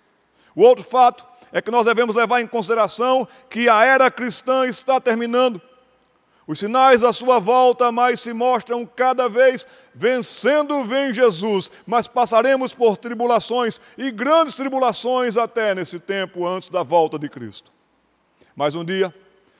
O 0.55 0.63
outro 0.63 0.85
fato 0.85 1.25
é 1.51 1.61
que 1.61 1.69
nós 1.69 1.85
devemos 1.85 2.15
levar 2.15 2.39
em 2.39 2.47
consideração 2.47 3.27
que 3.49 3.67
a 3.67 3.83
era 3.83 4.09
cristã 4.09 4.65
está 4.65 5.01
terminando. 5.01 5.61
Os 6.45 6.59
sinais 6.59 7.01
da 7.01 7.13
sua 7.13 7.39
volta 7.39 7.91
mais 7.91 8.19
se 8.19 8.33
mostram 8.33 8.85
cada 8.85 9.29
vez 9.29 9.65
vencendo 9.95 10.83
vem 10.83 11.13
Jesus, 11.13 11.71
mas 11.85 12.07
passaremos 12.07 12.73
por 12.73 12.97
tribulações 12.97 13.79
e 13.97 14.11
grandes 14.11 14.55
tribulações 14.55 15.37
até 15.37 15.73
nesse 15.73 15.99
tempo 15.99 16.45
antes 16.45 16.67
da 16.67 16.83
volta 16.83 17.17
de 17.17 17.29
Cristo. 17.29 17.71
Mas 18.55 18.75
um 18.75 18.83
dia 18.83 19.13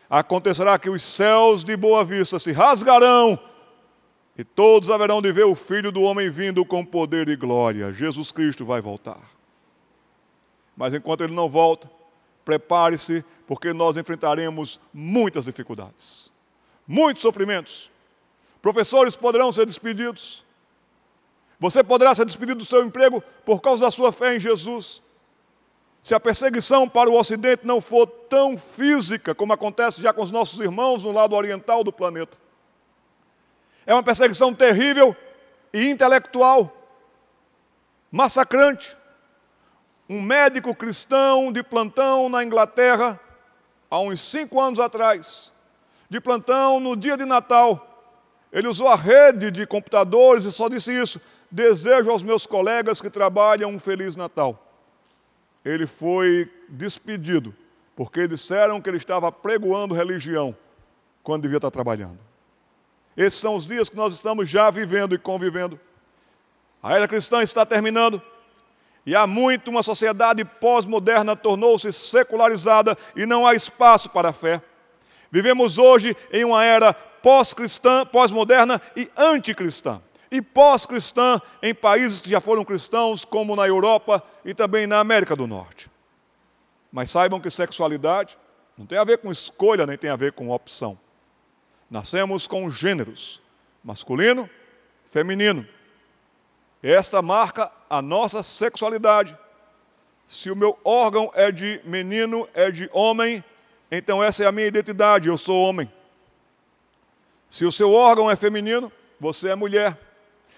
acontecerá 0.09 0.77
que 0.77 0.89
os 0.89 1.01
céus 1.01 1.63
de 1.63 1.77
boa 1.77 2.03
vista 2.03 2.37
se 2.37 2.51
rasgarão 2.51 3.39
e 4.37 4.43
todos 4.43 4.91
haverão 4.91 5.21
de 5.21 5.31
ver 5.31 5.45
o 5.45 5.55
Filho 5.55 5.91
do 5.91 6.01
homem 6.01 6.29
vindo 6.29 6.65
com 6.65 6.83
poder 6.83 7.29
e 7.29 7.35
glória. 7.37 7.93
Jesus 7.93 8.31
Cristo 8.31 8.65
vai 8.65 8.81
voltar. 8.81 9.21
Mas 10.75 10.93
enquanto 10.93 11.23
ele 11.23 11.33
não 11.33 11.47
volta, 11.47 11.89
prepare-se, 12.43 13.23
porque 13.47 13.71
nós 13.71 13.95
enfrentaremos 13.95 14.81
muitas 14.91 15.45
dificuldades 15.45 16.32
muitos 16.87 17.21
sofrimentos. 17.21 17.91
Professores 18.61 19.15
poderão 19.15 19.51
ser 19.51 19.65
despedidos. 19.65 20.45
Você 21.59 21.83
poderá 21.83 22.13
ser 22.13 22.25
despedido 22.25 22.59
do 22.59 22.65
seu 22.65 22.85
emprego 22.85 23.21
por 23.45 23.61
causa 23.61 23.85
da 23.85 23.91
sua 23.91 24.11
fé 24.11 24.35
em 24.35 24.39
Jesus. 24.39 25.01
Se 26.01 26.13
a 26.13 26.19
perseguição 26.19 26.87
para 26.87 27.09
o 27.09 27.17
Ocidente 27.17 27.65
não 27.65 27.79
for 27.79 28.05
tão 28.05 28.57
física 28.57 29.33
como 29.33 29.53
acontece 29.53 30.01
já 30.01 30.11
com 30.11 30.21
os 30.21 30.31
nossos 30.31 30.59
irmãos 30.59 31.03
no 31.03 31.11
lado 31.11 31.35
oriental 31.35 31.83
do 31.83 31.93
planeta. 31.93 32.37
É 33.85 33.93
uma 33.93 34.03
perseguição 34.03 34.53
terrível 34.53 35.15
e 35.73 35.89
intelectual, 35.89 36.71
massacrante. 38.11 38.97
Um 40.07 40.21
médico 40.21 40.75
cristão 40.75 41.51
de 41.51 41.63
plantão 41.63 42.27
na 42.27 42.43
Inglaterra, 42.43 43.19
há 43.89 43.99
uns 43.99 44.21
cinco 44.21 44.59
anos 44.59 44.79
atrás, 44.79 45.53
de 46.13 46.21
plantão 46.21 46.79
no 46.79 46.95
dia 46.95 47.17
de 47.17 47.25
Natal. 47.25 47.89
Ele 48.51 48.67
usou 48.67 48.87
a 48.87 48.95
rede 48.95 49.49
de 49.49 49.65
computadores 49.65 50.45
e 50.45 50.51
só 50.51 50.69
disse 50.69 50.93
isso: 50.93 51.19
desejo 51.49 52.11
aos 52.11 52.21
meus 52.21 52.45
colegas 52.45 53.01
que 53.01 53.09
trabalham 53.09 53.71
um 53.71 53.79
Feliz 53.79 54.15
Natal. 54.15 54.63
Ele 55.65 55.87
foi 55.87 56.47
despedido, 56.69 57.51
porque 57.95 58.27
disseram 58.27 58.79
que 58.79 58.87
ele 58.91 58.97
estava 58.97 59.31
pregoando 59.31 59.95
religião, 59.95 60.55
quando 61.23 61.41
devia 61.41 61.57
estar 61.57 61.71
trabalhando. 61.71 62.19
Esses 63.17 63.39
são 63.39 63.55
os 63.55 63.65
dias 63.65 63.89
que 63.89 63.95
nós 63.95 64.13
estamos 64.13 64.47
já 64.47 64.69
vivendo 64.69 65.15
e 65.15 65.17
convivendo. 65.17 65.79
A 66.83 66.95
era 66.95 67.07
cristã 67.07 67.41
está 67.41 67.65
terminando. 67.65 68.21
E 69.03 69.15
há 69.15 69.25
muito 69.25 69.71
uma 69.71 69.81
sociedade 69.81 70.45
pós-moderna 70.45 71.35
tornou-se 71.35 71.91
secularizada 71.91 72.95
e 73.15 73.25
não 73.25 73.47
há 73.47 73.55
espaço 73.55 74.11
para 74.11 74.29
a 74.29 74.33
fé. 74.33 74.61
Vivemos 75.33 75.79
hoje 75.79 76.15
em 76.31 76.45
uma 76.45 76.63
era 76.63 76.93
pós-cristã, 76.93 78.05
pós-moderna 78.05 78.79
e 78.95 79.09
anticristã. 79.17 79.99
E 80.29 80.39
pós-cristã 80.43 81.41
em 81.59 81.73
países 81.73 82.21
que 82.21 82.29
já 82.29 82.39
foram 82.39 82.63
cristãos, 82.63 83.25
como 83.25 83.55
na 83.55 83.65
Europa 83.65 84.21
e 84.45 84.53
também 84.53 84.85
na 84.85 84.99
América 84.99 85.35
do 85.35 85.47
Norte. 85.47 85.89
Mas 86.91 87.09
saibam 87.09 87.39
que 87.39 87.49
sexualidade 87.49 88.37
não 88.77 88.85
tem 88.85 88.99
a 88.99 89.03
ver 89.03 89.17
com 89.17 89.31
escolha, 89.31 89.87
nem 89.87 89.97
tem 89.97 90.11
a 90.11 90.15
ver 90.15 90.33
com 90.33 90.51
opção. 90.51 90.99
Nascemos 91.89 92.45
com 92.45 92.69
gêneros, 92.69 93.41
masculino, 93.83 94.47
feminino. 95.09 95.67
Esta 96.83 97.23
marca 97.23 97.71
a 97.89 98.03
nossa 98.03 98.43
sexualidade. 98.43 99.35
Se 100.27 100.51
o 100.51 100.55
meu 100.55 100.77
órgão 100.83 101.31
é 101.33 101.51
de 101.51 101.81
menino, 101.85 102.47
é 102.53 102.69
de 102.69 102.87
homem, 102.93 103.43
então 103.97 104.23
essa 104.23 104.43
é 104.43 104.47
a 104.47 104.51
minha 104.51 104.67
identidade, 104.67 105.27
eu 105.27 105.37
sou 105.37 105.61
homem. 105.61 105.91
Se 107.47 107.65
o 107.65 107.71
seu 107.71 107.93
órgão 107.93 108.31
é 108.31 108.35
feminino, 108.35 108.91
você 109.19 109.49
é 109.49 109.55
mulher. 109.55 109.97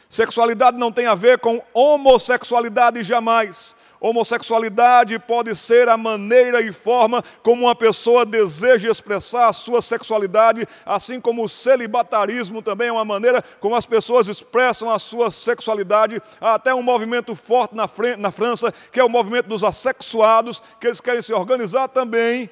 Sexualidade 0.08 0.78
não 0.78 0.92
tem 0.92 1.08
a 1.08 1.16
ver 1.16 1.40
com 1.40 1.62
homossexualidade 1.74 3.04
jamais. 3.04 3.76
Homossexualidade 4.00 5.18
pode 5.20 5.56
ser 5.56 5.90
a 5.90 5.98
maneira 5.98 6.62
e 6.62 6.72
forma 6.72 7.24
como 7.42 7.66
uma 7.66 7.76
pessoa 7.76 8.26
deseja 8.26 8.90
expressar 8.90 9.50
a 9.50 9.54
sua 9.54 9.82
sexualidade, 9.82 10.68
assim 10.86 11.20
como 11.20 11.44
o 11.44 11.50
celibatarismo 11.50 12.62
também 12.62 12.88
é 12.88 12.92
uma 12.92 13.04
maneira 13.04 13.44
como 13.60 13.76
as 13.76 13.86
pessoas 13.86 14.28
expressam 14.28 14.90
a 14.90 15.00
sua 15.00 15.32
sexualidade. 15.32 16.22
Há 16.40 16.54
até 16.54 16.74
um 16.74 16.84
movimento 16.84 17.36
forte 17.36 17.76
na, 17.76 18.32
França, 18.32 18.74
que 18.92 19.00
é 19.00 19.04
o 19.04 19.10
movimento 19.10 19.48
dos 19.48 19.64
assexuados, 19.64 20.62
que 20.80 20.88
eles 20.88 21.02
querem 21.02 21.22
se 21.22 21.34
organizar 21.34 21.90
também 21.90 22.50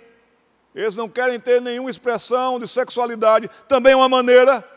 eles 0.73 0.95
não 0.95 1.07
querem 1.07 1.39
ter 1.39 1.61
nenhuma 1.61 1.89
expressão 1.89 2.59
de 2.59 2.67
sexualidade. 2.67 3.49
Também 3.67 3.93
é 3.93 3.95
uma 3.95 4.09
maneira 4.09 4.67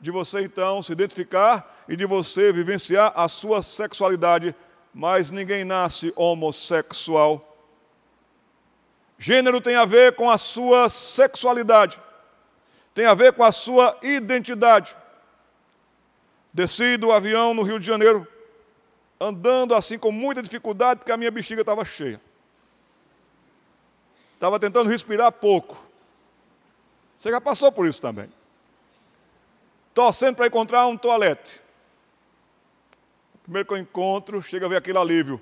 de 0.00 0.10
você 0.10 0.40
então 0.42 0.80
se 0.82 0.92
identificar 0.92 1.84
e 1.88 1.96
de 1.96 2.06
você 2.06 2.52
vivenciar 2.52 3.12
a 3.16 3.28
sua 3.28 3.62
sexualidade, 3.62 4.54
mas 4.94 5.30
ninguém 5.30 5.64
nasce 5.64 6.12
homossexual. 6.14 7.46
Gênero 9.18 9.60
tem 9.60 9.74
a 9.74 9.84
ver 9.84 10.14
com 10.14 10.30
a 10.30 10.38
sua 10.38 10.88
sexualidade, 10.88 12.00
tem 12.94 13.06
a 13.06 13.14
ver 13.14 13.32
com 13.32 13.44
a 13.44 13.52
sua 13.52 13.98
identidade. 14.02 14.96
Desci 16.52 16.96
do 16.96 17.12
avião 17.12 17.52
no 17.52 17.62
Rio 17.62 17.78
de 17.78 17.86
Janeiro, 17.86 18.26
andando 19.20 19.74
assim 19.74 19.98
com 19.98 20.10
muita 20.10 20.42
dificuldade, 20.42 21.00
porque 21.00 21.12
a 21.12 21.16
minha 21.16 21.30
bexiga 21.30 21.60
estava 21.60 21.84
cheia. 21.84 22.20
Estava 24.40 24.58
tentando 24.58 24.88
respirar 24.88 25.30
pouco. 25.30 25.76
Você 27.14 27.30
já 27.30 27.38
passou 27.42 27.70
por 27.70 27.86
isso 27.86 28.00
também. 28.00 28.32
Torcendo 29.92 30.36
para 30.36 30.46
encontrar 30.46 30.86
um 30.86 30.96
toalete. 30.96 31.60
Primeiro 33.42 33.68
que 33.68 33.74
eu 33.74 33.76
encontro, 33.76 34.40
chega 34.40 34.64
a 34.64 34.68
ver 34.70 34.76
aquele 34.76 34.96
alívio. 34.96 35.38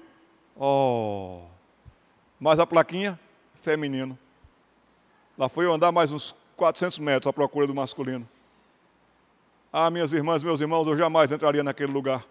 Oh! 0.57 1.43
Mas 2.41 2.59
a 2.59 2.67
plaquinha, 2.67 3.17
feminino. 3.61 4.19
Lá 5.39 5.49
foi 5.49 5.67
eu 5.67 5.73
andar 5.73 5.93
mais 5.93 6.11
uns 6.11 6.35
400 6.57 6.99
metros 6.99 7.29
à 7.29 7.33
procura 7.33 7.69
do 7.69 7.75
masculino. 7.77 8.29
Ah, 9.73 9.91
minhas 9.91 10.13
irmãs, 10.13 10.43
meus 10.43 10.61
irmãos, 10.61 10.89
eu 10.89 10.99
jamais 10.99 11.31
entraria 11.31 11.63
naquele 11.63 11.93
lugar. 11.93 12.27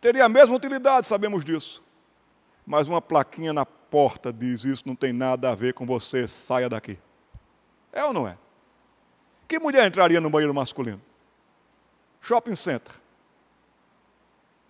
Teria 0.00 0.24
a 0.24 0.28
mesma 0.28 0.56
utilidade, 0.56 1.06
sabemos 1.06 1.44
disso. 1.44 1.85
Mas 2.66 2.88
uma 2.88 3.00
plaquinha 3.00 3.52
na 3.52 3.64
porta 3.64 4.32
diz: 4.32 4.64
Isso 4.64 4.82
não 4.86 4.96
tem 4.96 5.12
nada 5.12 5.50
a 5.50 5.54
ver 5.54 5.72
com 5.72 5.86
você, 5.86 6.26
saia 6.26 6.68
daqui. 6.68 6.98
É 7.92 8.04
ou 8.04 8.12
não 8.12 8.26
é? 8.26 8.36
Que 9.46 9.58
mulher 9.58 9.86
entraria 9.86 10.20
no 10.20 10.28
banheiro 10.28 10.52
masculino? 10.52 11.00
Shopping 12.20 12.56
center. 12.56 12.92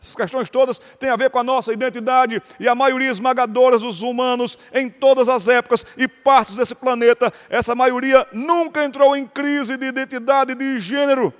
Essas 0.00 0.14
questões 0.14 0.50
todas 0.50 0.78
têm 0.78 1.08
a 1.08 1.16
ver 1.16 1.30
com 1.30 1.38
a 1.38 1.44
nossa 1.44 1.72
identidade 1.72 2.40
e 2.60 2.68
a 2.68 2.74
maioria 2.74 3.10
esmagadora 3.10 3.78
dos 3.78 4.02
humanos 4.02 4.58
em 4.72 4.90
todas 4.90 5.28
as 5.28 5.48
épocas 5.48 5.86
e 5.96 6.06
partes 6.06 6.56
desse 6.56 6.74
planeta, 6.74 7.32
essa 7.48 7.74
maioria 7.74 8.26
nunca 8.32 8.84
entrou 8.84 9.16
em 9.16 9.26
crise 9.26 9.76
de 9.76 9.86
identidade 9.86 10.54
de 10.54 10.78
gênero. 10.78 11.32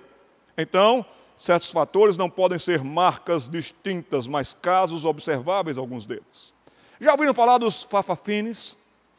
Então, 0.56 1.04
certos 1.36 1.70
fatores 1.70 2.16
não 2.16 2.30
podem 2.30 2.58
ser 2.58 2.82
marcas 2.82 3.48
distintas, 3.48 4.26
mas 4.26 4.54
casos 4.54 5.04
observáveis, 5.04 5.78
alguns 5.78 6.06
deles. 6.06 6.54
Já 7.00 7.12
ouviram 7.12 7.34
falar 7.34 7.58
dos 7.58 7.82
fafafines? 7.82 8.76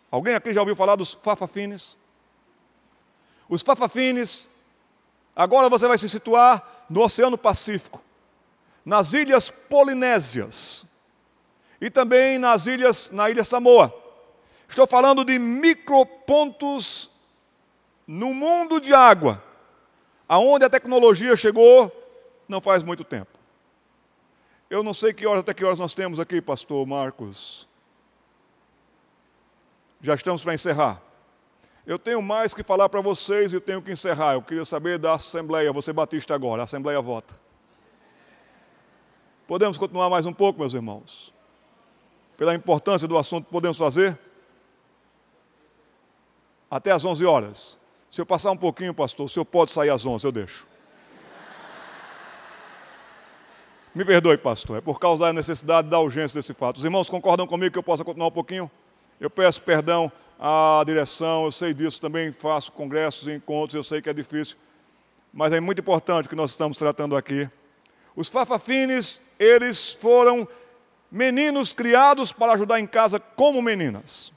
Alguém 0.09 0.33
aqui 0.33 0.53
já 0.53 0.61
ouviu 0.61 0.75
falar 0.75 0.95
dos 0.95 1.13
fafafines? 1.13 1.97
Os 3.47 3.61
fafafines, 3.61 4.49
agora 5.35 5.69
você 5.69 5.87
vai 5.87 5.97
se 5.97 6.09
situar 6.09 6.85
no 6.89 7.03
Oceano 7.03 7.37
Pacífico 7.37 8.01
nas 8.87 9.11
ilhas 9.11 9.49
Polinésias 9.49 10.85
e 11.81 11.89
também 11.89 12.39
nas 12.39 12.67
ilhas, 12.67 13.11
na 13.11 13.29
ilha 13.29 13.43
Samoa. 13.43 13.93
Estou 14.65 14.87
falando 14.87 15.25
de 15.25 15.37
micropontos 15.37 17.11
no 18.07 18.33
mundo 18.33 18.79
de 18.79 18.93
água, 18.93 19.43
aonde 20.25 20.63
a 20.63 20.69
tecnologia 20.69 21.35
chegou 21.35 21.91
não 22.47 22.61
faz 22.61 22.83
muito 22.83 23.03
tempo. 23.03 23.37
Eu 24.69 24.83
não 24.83 24.93
sei 24.93 25.13
que 25.13 25.25
horas 25.25 25.41
até 25.41 25.53
que 25.53 25.63
horas 25.63 25.79
nós 25.79 25.93
temos 25.93 26.19
aqui, 26.19 26.41
pastor 26.41 26.85
Marcos. 26.85 27.67
Já 30.01 30.13
estamos 30.13 30.43
para 30.43 30.53
encerrar. 30.53 31.01
Eu 31.85 31.97
tenho 31.97 32.21
mais 32.21 32.53
que 32.53 32.63
falar 32.63 32.89
para 32.89 32.99
vocês 32.99 33.53
e 33.53 33.59
tenho 33.61 33.81
que 33.81 33.91
encerrar. 33.91 34.33
Eu 34.33 34.41
queria 34.41 34.65
saber 34.65 34.97
da 34.97 35.13
Assembleia, 35.13 35.71
você 35.71 35.93
Batista 35.93 36.35
agora, 36.35 36.63
a 36.63 36.65
Assembleia 36.65 37.01
vota. 37.01 37.33
Podemos 39.47 39.77
continuar 39.77 40.09
mais 40.09 40.25
um 40.25 40.33
pouco, 40.33 40.59
meus 40.59 40.73
irmãos? 40.73 41.33
Pela 42.35 42.53
importância 42.53 43.07
do 43.07 43.17
assunto, 43.17 43.45
podemos 43.45 43.77
fazer? 43.77 44.19
Até 46.69 46.91
às 46.91 47.05
11 47.05 47.25
horas. 47.25 47.79
Se 48.09 48.19
eu 48.19 48.25
passar 48.25 48.51
um 48.51 48.57
pouquinho, 48.57 48.93
pastor, 48.93 49.25
o 49.25 49.29
senhor 49.29 49.45
pode 49.45 49.71
sair 49.71 49.89
às 49.89 50.05
11, 50.05 50.25
eu 50.25 50.31
deixo. 50.31 50.67
Me 53.97 54.05
perdoe, 54.05 54.37
pastor, 54.37 54.77
é 54.77 54.81
por 54.81 54.99
causa 54.99 55.25
da 55.25 55.33
necessidade, 55.33 55.89
da 55.89 55.99
urgência 55.99 56.37
desse 56.37 56.53
fato. 56.53 56.77
Os 56.77 56.83
irmãos 56.83 57.09
concordam 57.09 57.47
comigo 57.47 57.73
que 57.73 57.79
eu 57.79 57.83
possa 57.83 58.03
continuar 58.03 58.27
um 58.27 58.31
pouquinho? 58.31 58.69
Eu 59.19 59.27
peço 59.27 59.59
perdão 59.59 60.11
à 60.39 60.83
direção, 60.85 61.45
eu 61.45 61.51
sei 61.51 61.73
disso, 61.73 61.99
também 61.99 62.31
faço 62.31 62.71
congressos 62.71 63.27
encontros, 63.27 63.73
eu 63.73 63.83
sei 63.83 63.99
que 63.99 64.07
é 64.07 64.13
difícil, 64.13 64.55
mas 65.33 65.51
é 65.51 65.59
muito 65.59 65.79
importante 65.79 66.27
o 66.27 66.29
que 66.29 66.35
nós 66.35 66.51
estamos 66.51 66.77
tratando 66.77 67.17
aqui. 67.17 67.49
Os 68.15 68.29
fafafines, 68.29 69.19
eles 69.39 69.93
foram 69.93 70.47
meninos 71.11 71.73
criados 71.73 72.31
para 72.31 72.53
ajudar 72.53 72.79
em 72.79 72.85
casa 72.85 73.19
como 73.19 73.63
meninas. 73.63 74.31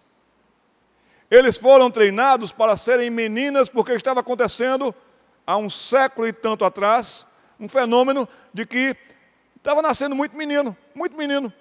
Eles 1.30 1.58
foram 1.58 1.90
treinados 1.90 2.50
para 2.50 2.78
serem 2.78 3.10
meninas 3.10 3.68
porque 3.68 3.92
estava 3.92 4.20
acontecendo 4.20 4.94
há 5.46 5.58
um 5.58 5.68
século 5.68 6.26
e 6.26 6.32
tanto 6.32 6.64
atrás 6.64 7.26
um 7.60 7.68
fenômeno 7.68 8.26
de 8.54 8.64
que 8.64 8.96
estava 9.60 9.80
nascendo 9.80 10.16
muito 10.16 10.36
menino, 10.36 10.76
muito 10.94 11.16
menino. 11.16 11.52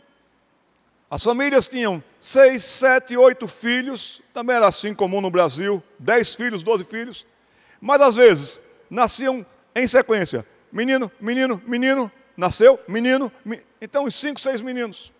As 1.12 1.24
famílias 1.24 1.68
tinham 1.68 2.04
seis, 2.20 2.64
sete, 2.64 3.16
oito 3.16 3.47
filhos, 3.47 4.22
também 4.34 4.56
era 4.56 4.68
assim 4.68 4.93
comum 4.93 5.22
no 5.22 5.30
Brasil, 5.30 5.84
dez 5.97 6.36
filhos, 6.36 6.64
doze 6.64 6.84
filhos, 6.84 7.26
mas 7.80 8.02
às 8.02 8.16
vezes 8.16 8.62
nasciam 8.89 9.45
em 9.76 9.88
sequência 9.88 10.45
menino, 10.72 11.12
menino, 11.20 11.62
menino, 11.66 12.12
nasceu, 12.38 12.80
menino, 12.88 13.32
me... 13.43 13.62
então 13.82 14.06
os 14.06 14.16
cinco, 14.16 14.39
seis 14.39 14.62
meninos. 14.62 15.12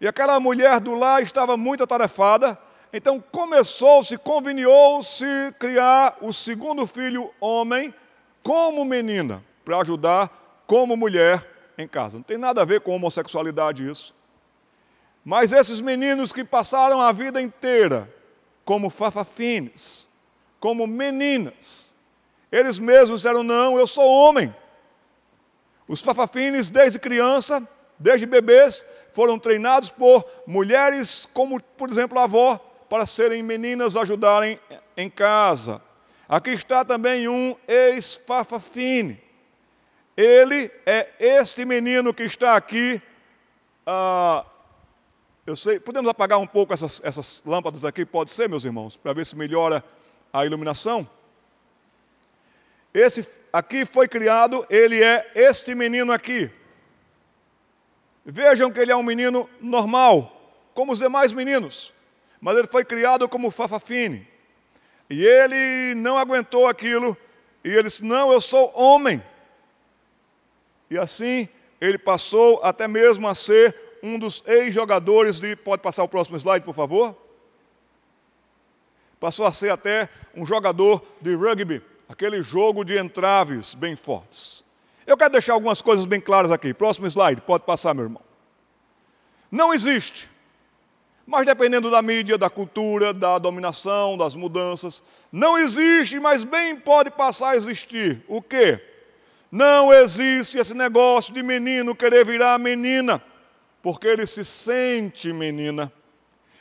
E 0.00 0.06
aquela 0.06 0.38
mulher 0.40 0.80
do 0.80 0.94
lar 0.94 1.22
estava 1.22 1.56
muito 1.56 1.82
atarefada, 1.82 2.58
então 2.92 3.22
começou-se, 3.32 4.16
conveniou-se 4.18 5.24
criar 5.58 6.16
o 6.20 6.32
segundo 6.32 6.86
filho 6.86 7.30
homem 7.40 7.94
como 8.42 8.84
menina, 8.84 9.42
para 9.64 9.78
ajudar 9.78 10.64
como 10.66 10.96
mulher 10.96 11.51
em 11.76 11.88
casa. 11.88 12.16
Não 12.16 12.22
tem 12.22 12.38
nada 12.38 12.62
a 12.62 12.64
ver 12.64 12.80
com 12.80 12.94
homossexualidade 12.94 13.86
isso. 13.86 14.14
Mas 15.24 15.52
esses 15.52 15.80
meninos 15.80 16.32
que 16.32 16.44
passaram 16.44 17.00
a 17.00 17.12
vida 17.12 17.40
inteira 17.40 18.12
como 18.64 18.90
fafafines, 18.90 20.08
como 20.58 20.86
meninas, 20.86 21.94
eles 22.50 22.78
mesmos 22.78 23.20
disseram: 23.20 23.42
Não, 23.42 23.78
eu 23.78 23.86
sou 23.86 24.08
homem. 24.08 24.54
Os 25.86 26.00
fafafines, 26.00 26.70
desde 26.70 26.98
criança, 26.98 27.66
desde 27.98 28.26
bebês, 28.26 28.84
foram 29.10 29.38
treinados 29.38 29.90
por 29.90 30.24
mulheres, 30.46 31.28
como 31.32 31.60
por 31.62 31.88
exemplo 31.88 32.18
a 32.18 32.24
avó, 32.24 32.58
para 32.88 33.06
serem 33.06 33.42
meninas 33.42 33.96
ajudarem 33.96 34.58
em 34.96 35.08
casa. 35.08 35.80
Aqui 36.28 36.50
está 36.50 36.84
também 36.84 37.28
um 37.28 37.56
ex-fafafine. 37.68 39.20
Ele 40.16 40.70
é 40.84 41.08
este 41.18 41.64
menino 41.64 42.12
que 42.12 42.24
está 42.24 42.54
aqui. 42.56 43.00
Ah, 43.86 44.44
eu 45.46 45.56
sei, 45.56 45.80
podemos 45.80 46.08
apagar 46.10 46.38
um 46.38 46.46
pouco 46.46 46.72
essas, 46.72 47.00
essas 47.02 47.42
lâmpadas 47.44 47.84
aqui? 47.84 48.04
Pode 48.04 48.30
ser, 48.30 48.48
meus 48.48 48.64
irmãos, 48.64 48.96
para 48.96 49.12
ver 49.12 49.26
se 49.26 49.36
melhora 49.36 49.82
a 50.32 50.44
iluminação? 50.44 51.08
Esse 52.92 53.26
aqui 53.52 53.86
foi 53.86 54.06
criado, 54.06 54.66
ele 54.68 55.02
é 55.02 55.32
este 55.34 55.74
menino 55.74 56.12
aqui. 56.12 56.50
Vejam 58.24 58.70
que 58.70 58.78
ele 58.78 58.92
é 58.92 58.96
um 58.96 59.02
menino 59.02 59.48
normal, 59.60 60.54
como 60.74 60.92
os 60.92 61.00
demais 61.00 61.32
meninos, 61.32 61.92
mas 62.40 62.56
ele 62.56 62.68
foi 62.68 62.84
criado 62.84 63.28
como 63.28 63.50
Fafafine. 63.50 64.28
E 65.10 65.24
ele 65.24 65.94
não 65.96 66.18
aguentou 66.18 66.68
aquilo, 66.68 67.16
e 67.64 67.70
ele 67.70 67.84
disse: 67.84 68.04
Não, 68.04 68.30
eu 68.32 68.40
sou 68.40 68.72
homem. 68.74 69.22
E 70.92 70.98
assim 70.98 71.48
ele 71.80 71.96
passou 71.96 72.60
até 72.62 72.86
mesmo 72.86 73.26
a 73.26 73.34
ser 73.34 73.74
um 74.02 74.18
dos 74.18 74.42
ex-jogadores 74.46 75.40
de. 75.40 75.56
Pode 75.56 75.82
passar 75.82 76.04
o 76.04 76.08
próximo 76.08 76.36
slide, 76.36 76.64
por 76.64 76.74
favor? 76.74 77.16
Passou 79.18 79.46
a 79.46 79.52
ser 79.52 79.70
até 79.70 80.08
um 80.36 80.44
jogador 80.44 81.02
de 81.20 81.34
rugby 81.34 81.82
aquele 82.08 82.42
jogo 82.42 82.84
de 82.84 82.98
entraves 82.98 83.72
bem 83.72 83.96
fortes. 83.96 84.62
Eu 85.06 85.16
quero 85.16 85.32
deixar 85.32 85.54
algumas 85.54 85.80
coisas 85.80 86.04
bem 86.04 86.20
claras 86.20 86.50
aqui. 86.50 86.74
Próximo 86.74 87.06
slide, 87.06 87.40
pode 87.40 87.64
passar, 87.64 87.94
meu 87.94 88.04
irmão. 88.04 88.22
Não 89.50 89.72
existe, 89.72 90.30
mas 91.26 91.46
dependendo 91.46 91.90
da 91.90 92.02
mídia, 92.02 92.36
da 92.36 92.50
cultura, 92.50 93.14
da 93.14 93.38
dominação, 93.38 94.18
das 94.18 94.34
mudanças, 94.34 95.02
não 95.30 95.58
existe, 95.58 96.20
mas 96.20 96.44
bem 96.44 96.76
pode 96.76 97.10
passar 97.10 97.50
a 97.50 97.56
existir. 97.56 98.22
O 98.28 98.42
quê? 98.42 98.91
Não 99.52 99.92
existe 99.92 100.56
esse 100.56 100.72
negócio 100.72 101.34
de 101.34 101.42
menino 101.42 101.94
querer 101.94 102.24
virar 102.24 102.58
menina, 102.58 103.22
porque 103.82 104.06
ele 104.06 104.26
se 104.26 104.46
sente 104.46 105.30
menina. 105.30 105.92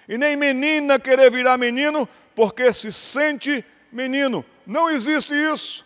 E 0.09 0.17
nem 0.17 0.35
menina 0.35 0.99
querer 0.99 1.31
virar 1.31 1.57
menino, 1.57 2.05
porque 2.35 2.73
se 2.73 2.91
sente 2.91 3.63
menino. 3.93 4.43
Não 4.67 4.89
existe 4.89 5.33
isso. 5.33 5.85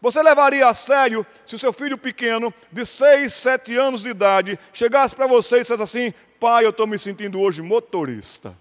Você 0.00 0.22
levaria 0.22 0.66
a 0.66 0.72
sério 0.72 1.26
se 1.44 1.56
o 1.56 1.58
seu 1.58 1.74
filho 1.74 1.98
pequeno, 1.98 2.52
de 2.72 2.86
6, 2.86 3.30
7 3.30 3.76
anos 3.76 4.02
de 4.02 4.08
idade, 4.08 4.58
chegasse 4.72 5.14
para 5.14 5.26
você 5.26 5.58
e 5.58 5.60
dissesse 5.60 5.82
assim: 5.82 6.14
Pai, 6.40 6.64
eu 6.64 6.70
estou 6.70 6.86
me 6.86 6.98
sentindo 6.98 7.38
hoje 7.38 7.60
motorista. 7.60 8.56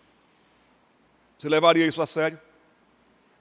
Você 1.37 1.47
levaria 1.47 1.87
isso 1.87 2.01
a 2.01 2.05
sério? 2.05 2.39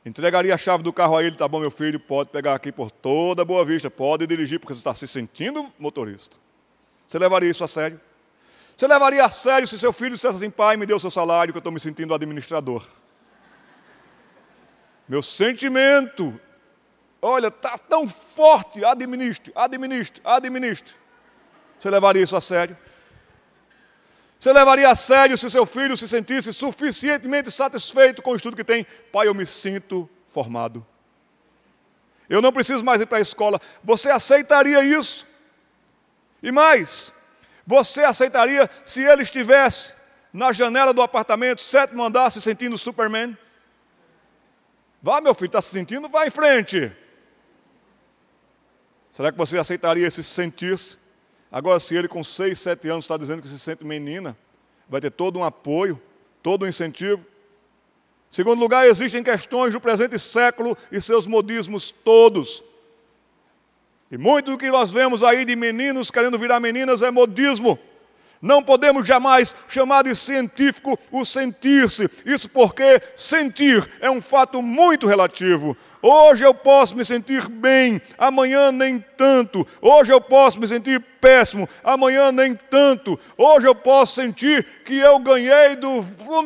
Entregaria 0.04 0.52
a 0.52 0.58
chave 0.58 0.82
do 0.82 0.92
carro 0.92 1.16
a 1.16 1.22
ele, 1.22 1.36
tá 1.36 1.46
bom, 1.46 1.60
meu 1.60 1.70
filho, 1.70 2.00
pode 2.00 2.30
pegar 2.30 2.54
aqui 2.54 2.72
por 2.72 2.90
toda 2.90 3.44
Boa 3.44 3.64
Vista, 3.64 3.88
pode 3.88 4.26
dirigir 4.26 4.58
porque 4.58 4.74
você 4.74 4.80
está 4.80 4.92
se 4.92 5.06
sentindo 5.06 5.72
motorista. 5.78 6.36
Você 7.06 7.18
levaria 7.18 7.48
isso 7.48 7.62
a 7.62 7.68
sério? 7.68 8.00
Você 8.76 8.86
levaria 8.88 9.24
a 9.24 9.30
sério 9.30 9.68
se 9.68 9.78
seu 9.78 9.92
filho 9.92 10.16
dissesse 10.16 10.36
assim, 10.36 10.50
pai, 10.50 10.76
me 10.76 10.86
dê 10.86 10.92
o 10.92 10.98
seu 10.98 11.10
salário 11.10 11.52
que 11.52 11.56
eu 11.56 11.60
estou 11.60 11.72
me 11.72 11.78
sentindo 11.78 12.12
administrador? 12.14 12.84
Meu 15.08 15.22
sentimento, 15.22 16.40
olha, 17.20 17.48
está 17.48 17.78
tão 17.78 18.08
forte, 18.08 18.84
administre, 18.84 19.52
administre, 19.54 20.20
administre. 20.24 20.94
Você 21.78 21.90
levaria 21.90 22.22
isso 22.22 22.34
a 22.34 22.40
sério? 22.40 22.76
Você 24.42 24.52
levaria 24.52 24.90
a 24.90 24.96
sério 24.96 25.38
se 25.38 25.48
seu 25.48 25.64
filho 25.64 25.96
se 25.96 26.08
sentisse 26.08 26.52
suficientemente 26.52 27.48
satisfeito 27.48 28.20
com 28.20 28.32
o 28.32 28.34
estudo 28.34 28.56
que 28.56 28.64
tem? 28.64 28.84
Pai, 29.12 29.28
eu 29.28 29.34
me 29.36 29.46
sinto 29.46 30.10
formado. 30.26 30.84
Eu 32.28 32.42
não 32.42 32.52
preciso 32.52 32.84
mais 32.84 33.00
ir 33.00 33.06
para 33.06 33.18
a 33.18 33.20
escola. 33.20 33.60
Você 33.84 34.10
aceitaria 34.10 34.82
isso? 34.82 35.28
E 36.42 36.50
mais, 36.50 37.12
você 37.64 38.02
aceitaria 38.02 38.68
se 38.84 39.04
ele 39.04 39.22
estivesse 39.22 39.94
na 40.32 40.52
janela 40.52 40.92
do 40.92 41.02
apartamento, 41.02 41.62
sétimo 41.62 42.02
andar, 42.02 42.28
se 42.30 42.40
sentindo 42.40 42.76
Superman? 42.76 43.38
Vá, 45.00 45.20
meu 45.20 45.36
filho, 45.36 45.46
está 45.46 45.62
se 45.62 45.70
sentindo? 45.70 46.08
Vá 46.08 46.26
em 46.26 46.30
frente. 46.30 46.90
Será 49.08 49.30
que 49.30 49.38
você 49.38 49.56
aceitaria 49.56 50.04
esse 50.04 50.24
sentir-se? 50.24 51.01
Agora, 51.52 51.78
se 51.78 51.94
ele 51.94 52.08
com 52.08 52.24
6, 52.24 52.58
7 52.58 52.88
anos 52.88 53.04
está 53.04 53.18
dizendo 53.18 53.42
que 53.42 53.48
se 53.48 53.58
sente 53.58 53.84
menina, 53.84 54.34
vai 54.88 55.02
ter 55.02 55.10
todo 55.10 55.38
um 55.38 55.44
apoio, 55.44 56.00
todo 56.42 56.64
um 56.64 56.68
incentivo. 56.68 57.22
Segundo 58.30 58.58
lugar, 58.58 58.88
existem 58.88 59.22
questões 59.22 59.74
do 59.74 59.80
presente 59.80 60.18
século 60.18 60.74
e 60.90 60.98
seus 60.98 61.26
modismos 61.26 61.90
todos. 61.90 62.64
E 64.10 64.16
muito 64.16 64.52
do 64.52 64.56
que 64.56 64.70
nós 64.70 64.90
vemos 64.90 65.22
aí 65.22 65.44
de 65.44 65.54
meninos 65.54 66.10
querendo 66.10 66.38
virar 66.38 66.58
meninas 66.58 67.02
é 67.02 67.10
modismo. 67.10 67.78
Não 68.40 68.62
podemos 68.62 69.06
jamais 69.06 69.54
chamar 69.68 70.04
de 70.04 70.16
científico 70.16 70.98
o 71.10 71.24
sentir-se. 71.24 72.10
Isso 72.24 72.48
porque 72.48 73.02
sentir 73.14 73.88
é 74.00 74.10
um 74.10 74.22
fato 74.22 74.62
muito 74.62 75.06
relativo. 75.06 75.76
Hoje 76.02 76.44
eu 76.44 76.52
posso 76.52 76.96
me 76.96 77.04
sentir 77.04 77.48
bem, 77.48 78.02
amanhã 78.18 78.72
nem 78.72 78.98
tanto. 79.16 79.66
Hoje 79.80 80.12
eu 80.12 80.20
posso 80.20 80.58
me 80.58 80.66
sentir 80.66 81.00
péssimo, 81.20 81.68
amanhã 81.84 82.32
nem 82.32 82.54
tanto. 82.54 83.18
Hoje 83.38 83.68
eu 83.68 83.74
posso 83.74 84.16
sentir 84.16 84.66
que 84.84 84.98
eu 84.98 85.18
ganhei 85.20 85.76
do, 85.76 86.02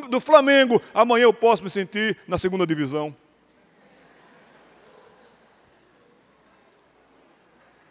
do 0.09 0.21
Flamengo, 0.21 0.81
amanhã 0.93 1.25
eu 1.25 1.33
posso 1.33 1.65
me 1.65 1.71
sentir 1.71 2.19
na 2.29 2.37
segunda 2.37 2.67
divisão. 2.67 3.17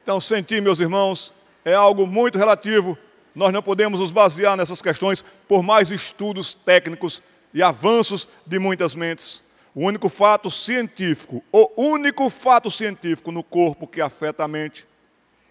Então, 0.04 0.22
sentir, 0.22 0.62
meus 0.62 0.80
irmãos, 0.80 1.34
é 1.66 1.74
algo 1.74 2.06
muito 2.06 2.38
relativo 2.38 2.96
nós 3.36 3.52
não 3.52 3.62
podemos 3.62 4.00
nos 4.00 4.12
basear 4.12 4.56
nessas 4.56 4.82
questões 4.82 5.24
por 5.48 5.62
mais 5.62 5.92
estudos 5.92 6.54
técnicos 6.54 7.22
e 7.54 7.62
avanços 7.62 8.30
de 8.48 8.58
muitas 8.58 8.96
mentes. 8.96 9.44
O 9.76 9.86
único 9.86 10.08
fato 10.08 10.50
científico, 10.50 11.44
o 11.52 11.70
único 11.76 12.30
fato 12.30 12.72
científico 12.72 13.30
no 13.30 13.44
corpo 13.44 13.86
que 13.86 14.00
afeta 14.00 14.46
a 14.46 14.48
mente 14.48 14.88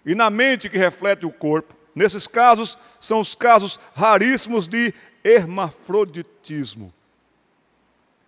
e 0.04 0.14
na 0.14 0.30
mente 0.30 0.70
que 0.70 0.78
reflete 0.78 1.26
o 1.26 1.30
corpo, 1.30 1.74
nesses 1.94 2.26
casos, 2.26 2.78
são 2.98 3.20
os 3.20 3.34
casos 3.34 3.78
raríssimos 3.94 4.66
de 4.66 4.94
hermafroditismo. 5.22 6.92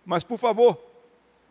Mas, 0.05 0.23
por 0.23 0.37
favor, 0.37 0.81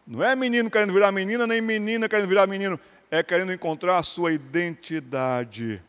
não 0.07 0.23
é 0.23 0.35
menino 0.35 0.71
querendo 0.71 0.93
virar 0.93 1.11
menina, 1.11 1.47
nem 1.47 1.61
menina 1.61 2.09
querendo 2.09 2.29
virar 2.29 2.47
menino, 2.47 2.79
é 3.11 3.23
querendo 3.23 3.53
encontrar 3.53 3.99
a 3.99 4.03
sua 4.03 4.33
identidade. 4.33 5.83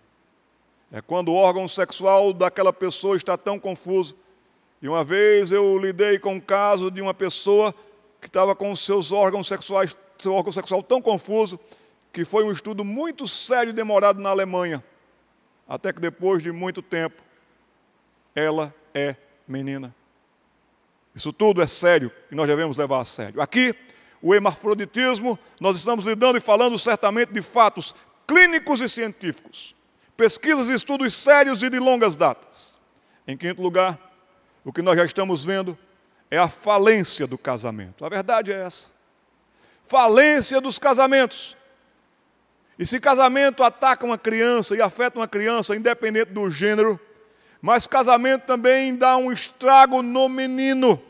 É 0.92 1.00
quando 1.02 1.30
o 1.30 1.36
órgão 1.36 1.68
sexual 1.68 2.34
daquela 2.34 2.74
pessoa 2.74 3.18
está 3.18 3.38
tão 3.38 3.60
confuso. 3.60 4.16
E 4.82 4.88
uma 4.88 5.04
vez 5.04 5.52
eu 5.52 5.78
lidei 5.78 6.20
com 6.20 6.34
um 6.36 6.40
caso 6.40 6.92
de 6.92 7.02
uma 7.02 7.14
pessoa 7.14 7.74
que 8.22 8.28
estava 8.28 8.56
com 8.56 8.76
seus 8.76 9.12
órgãos 9.12 9.48
sexuais, 9.48 9.96
seu 10.18 10.34
órgão 10.34 10.52
sexual 10.52 10.82
tão 10.82 11.02
confuso, 11.02 11.60
que 12.12 12.26
foi 12.26 12.44
um 12.44 12.52
estudo 12.52 12.84
muito 12.84 13.28
sério 13.28 13.70
e 13.72 13.74
demorado 13.74 14.20
na 14.20 14.30
Alemanha. 14.30 14.84
Até 15.68 15.92
que 15.94 16.00
depois 16.00 16.42
de 16.42 16.52
muito 16.52 16.82
tempo, 16.82 17.22
ela 18.34 18.74
é 18.94 19.16
menina. 19.48 19.94
Isso 21.14 21.34
tudo 21.34 21.62
é 21.62 21.68
sério 21.68 22.12
e 22.32 22.36
nós 22.36 22.48
devemos 22.48 22.78
levar 22.78 23.02
a 23.02 23.06
sério. 23.06 23.42
Aqui, 23.42 23.76
o 24.22 24.34
hermafroditismo, 24.34 25.38
nós 25.60 25.78
estamos 25.78 26.06
lidando 26.06 26.38
e 26.38 26.42
falando 26.42 26.78
certamente 26.78 27.34
de 27.34 27.42
fatos 27.42 27.94
clínicos 28.26 28.82
e 28.82 28.90
científicos 28.90 29.76
pesquisas 30.18 30.68
e 30.68 30.74
estudos 30.74 31.14
sérios 31.14 31.62
e 31.62 31.70
de 31.70 31.78
longas 31.78 32.18
datas. 32.18 32.82
Em 33.28 33.38
quinto 33.38 33.62
lugar, 33.62 34.00
o 34.66 34.74
que 34.74 34.82
nós 34.82 34.98
já 34.98 35.06
estamos 35.06 35.46
vendo 35.46 35.78
é 36.30 36.38
a 36.38 36.48
falência 36.48 37.26
do 37.26 37.38
casamento. 37.38 38.06
A 38.06 38.10
verdade 38.10 38.52
é 38.52 38.62
essa. 38.62 38.90
Falência 39.86 40.60
dos 40.60 40.78
casamentos. 40.78 41.56
E 42.78 42.86
se 42.86 43.00
casamento 43.00 43.64
ataca 43.64 44.06
uma 44.06 44.18
criança 44.18 44.76
e 44.76 44.82
afeta 44.82 45.20
uma 45.20 45.28
criança, 45.28 45.76
independente 45.76 46.32
do 46.32 46.52
gênero, 46.52 47.00
mas 47.62 47.88
casamento 47.88 48.46
também 48.46 48.96
dá 48.96 49.18
um 49.18 49.32
estrago 49.32 50.04
no 50.04 50.30
menino. 50.30 51.02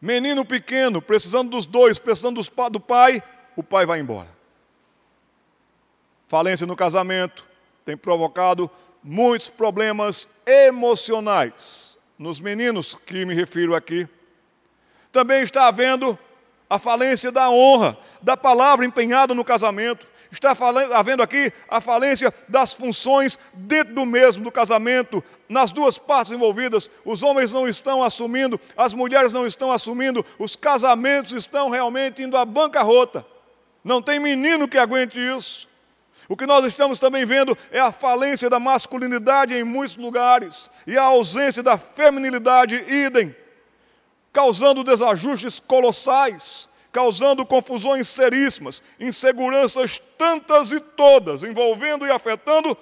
Menino 0.00 0.44
pequeno, 0.44 1.02
precisando 1.02 1.50
dos 1.50 1.66
dois, 1.66 1.98
precisando 1.98 2.40
do 2.70 2.80
pai, 2.80 3.22
o 3.56 3.62
pai 3.62 3.84
vai 3.84 4.00
embora. 4.00 4.28
Falência 6.28 6.66
no 6.66 6.76
casamento, 6.76 7.44
tem 7.84 7.96
provocado 7.96 8.70
muitos 9.02 9.50
problemas 9.50 10.28
emocionais 10.46 11.93
nos 12.24 12.40
meninos 12.40 12.98
que 13.04 13.26
me 13.26 13.34
refiro 13.34 13.74
aqui. 13.74 14.08
Também 15.12 15.42
está 15.42 15.68
havendo 15.68 16.18
a 16.70 16.78
falência 16.78 17.30
da 17.30 17.50
honra, 17.50 17.98
da 18.22 18.34
palavra 18.34 18.86
empenhada 18.86 19.34
no 19.34 19.44
casamento. 19.44 20.06
Está 20.32 20.56
havendo 20.94 21.22
aqui 21.22 21.52
a 21.68 21.82
falência 21.82 22.32
das 22.48 22.72
funções 22.72 23.38
dentro 23.52 23.94
do 23.94 24.06
mesmo 24.06 24.42
do 24.42 24.50
casamento, 24.50 25.22
nas 25.50 25.70
duas 25.70 25.98
partes 25.98 26.32
envolvidas. 26.32 26.90
Os 27.04 27.22
homens 27.22 27.52
não 27.52 27.68
estão 27.68 28.02
assumindo, 28.02 28.58
as 28.74 28.94
mulheres 28.94 29.30
não 29.30 29.46
estão 29.46 29.70
assumindo, 29.70 30.24
os 30.38 30.56
casamentos 30.56 31.32
estão 31.32 31.68
realmente 31.68 32.22
indo 32.22 32.38
à 32.38 32.44
bancarrota. 32.46 33.24
Não 33.84 34.00
tem 34.00 34.18
menino 34.18 34.66
que 34.66 34.78
aguente 34.78 35.20
isso. 35.20 35.68
O 36.28 36.36
que 36.36 36.46
nós 36.46 36.64
estamos 36.64 36.98
também 36.98 37.26
vendo 37.26 37.56
é 37.70 37.80
a 37.80 37.92
falência 37.92 38.48
da 38.48 38.58
masculinidade 38.58 39.54
em 39.54 39.62
muitos 39.62 39.96
lugares 39.96 40.70
e 40.86 40.96
a 40.96 41.04
ausência 41.04 41.62
da 41.62 41.76
feminilidade, 41.76 42.76
idem, 42.76 43.34
causando 44.32 44.82
desajustes 44.82 45.60
colossais, 45.60 46.68
causando 46.90 47.44
confusões 47.44 48.08
seríssimas, 48.08 48.82
inseguranças 48.98 50.00
tantas 50.16 50.72
e 50.72 50.80
todas, 50.80 51.42
envolvendo 51.42 52.06
e 52.06 52.10
afetando 52.10 52.76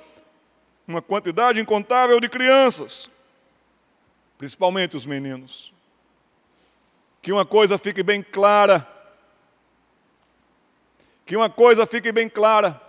uma 0.87 1.03
quantidade 1.03 1.61
incontável 1.61 2.21
de 2.21 2.29
crianças, 2.29 3.11
principalmente 4.39 4.97
os 4.97 5.07
meninos. 5.07 5.73
Que 7.21 7.33
uma 7.33 7.45
coisa 7.45 7.79
fique 7.79 8.03
bem 8.03 8.23
clara, 8.23 8.87
que 11.25 11.37
uma 11.37 11.49
coisa 11.49 11.87
fique 11.87 12.13
bem 12.13 12.29
clara, 12.29 12.81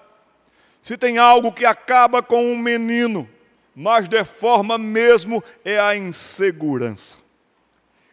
se 0.84 0.98
tem 0.98 1.18
algo 1.18 1.54
que 1.54 1.66
acaba 1.66 2.22
com 2.22 2.52
um 2.52 2.58
menino, 2.58 3.28
mas 3.74 4.10
deforma 4.10 4.78
mesmo, 4.78 5.42
é 5.64 5.80
a 5.80 5.96
insegurança. 5.96 7.20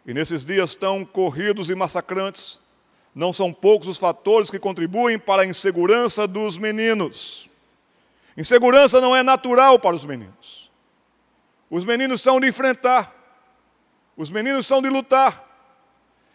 E 0.07 0.15
nesses 0.15 0.45
dias 0.45 0.77
tão 0.77 1.05
corridos 1.05 1.69
e 1.69 1.75
massacrantes, 1.75 2.61
não 3.13 3.33
são 3.33 3.53
poucos 3.53 3.89
os 3.89 3.99
fatores 3.99 4.53
que 4.53 4.59
contribuem 4.61 5.19
para 5.19 5.43
a 5.43 5.47
insegurança 5.47 6.29
dos 6.29 6.59
meninos. 6.59 7.51
Insegurança 8.37 9.01
não 9.01 9.17
é 9.17 9.23
natural 9.25 9.77
para 9.77 9.97
os 9.97 10.05
meninos. 10.05 10.71
Os 11.69 11.85
meninos 11.85 12.21
são 12.21 12.39
de 12.39 12.47
enfrentar, 12.47 13.13
os 14.17 14.31
meninos 14.31 14.65
são 14.65 14.81
de 14.81 14.89
lutar. 14.89 15.45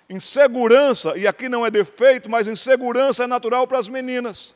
Insegurança, 0.10 1.18
e 1.18 1.26
aqui 1.26 1.48
não 1.48 1.66
é 1.66 1.72
defeito, 1.72 2.30
mas 2.30 2.46
insegurança 2.46 3.24
é 3.24 3.28
natural 3.28 3.66
para 3.66 3.80
as 3.80 3.88
meninas 3.88 4.54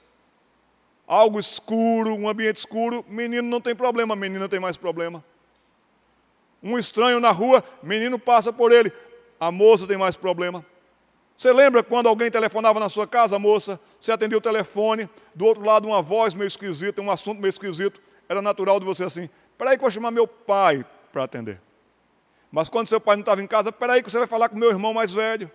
algo 1.09 1.39
escuro, 1.39 2.13
um 2.13 2.29
ambiente 2.29 2.57
escuro, 2.57 3.03
menino 3.09 3.49
não 3.49 3.59
tem 3.59 3.75
problema, 3.75 4.15
menina 4.15 4.47
tem 4.47 4.59
mais 4.59 4.77
problema. 4.77 5.25
Um 6.61 6.77
estranho 6.77 7.19
na 7.19 7.31
rua, 7.31 7.63
menino 7.81 8.19
passa 8.19 8.53
por 8.53 8.71
ele, 8.71 8.93
a 9.39 9.51
moça 9.51 9.87
tem 9.87 9.97
mais 9.97 10.15
problema. 10.15 10.63
Você 11.35 11.51
lembra 11.51 11.81
quando 11.81 12.07
alguém 12.07 12.29
telefonava 12.29 12.79
na 12.79 12.89
sua 12.89 13.07
casa, 13.07 13.39
moça? 13.39 13.79
Você 13.99 14.11
atendia 14.11 14.37
o 14.37 14.41
telefone, 14.41 15.09
do 15.33 15.45
outro 15.45 15.65
lado 15.65 15.87
uma 15.87 16.01
voz 16.01 16.35
meio 16.35 16.47
esquisita, 16.47 17.01
um 17.01 17.09
assunto 17.09 17.39
meio 17.39 17.49
esquisito. 17.49 17.99
Era 18.27 18.41
natural 18.41 18.79
de 18.79 18.85
você 18.85 19.03
assim, 19.03 19.29
espera 19.51 19.71
aí 19.71 19.77
que 19.77 19.81
eu 19.81 19.87
vou 19.87 19.91
chamar 19.91 20.11
meu 20.11 20.27
pai 20.27 20.85
para 21.11 21.23
atender. 21.23 21.59
Mas 22.51 22.69
quando 22.69 22.87
seu 22.87 23.01
pai 23.01 23.15
não 23.15 23.21
estava 23.21 23.41
em 23.41 23.47
casa, 23.47 23.69
espera 23.69 23.93
aí 23.93 24.03
que 24.03 24.11
você 24.11 24.19
vai 24.19 24.27
falar 24.27 24.49
com 24.49 24.57
meu 24.57 24.69
irmão 24.69 24.93
mais 24.93 25.11
velho. 25.11 25.49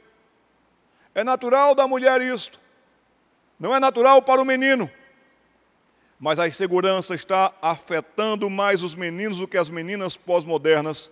É 1.14 1.22
natural 1.22 1.76
da 1.76 1.86
mulher 1.86 2.20
isto. 2.20 2.59
Não 3.61 3.72
é 3.74 3.78
natural 3.78 4.20
para 4.20 4.42
o 4.42 4.44
menino 4.44 4.90
mas 6.25 6.39
a 6.39 6.49
insegurança 6.49 7.14
está 7.14 7.53
afetando 7.61 8.49
mais 8.49 8.83
os 8.83 8.95
meninos 8.95 9.37
do 9.37 9.47
que 9.47 9.59
as 9.59 9.68
meninas 9.68 10.16
pós-modernas. 10.16 11.11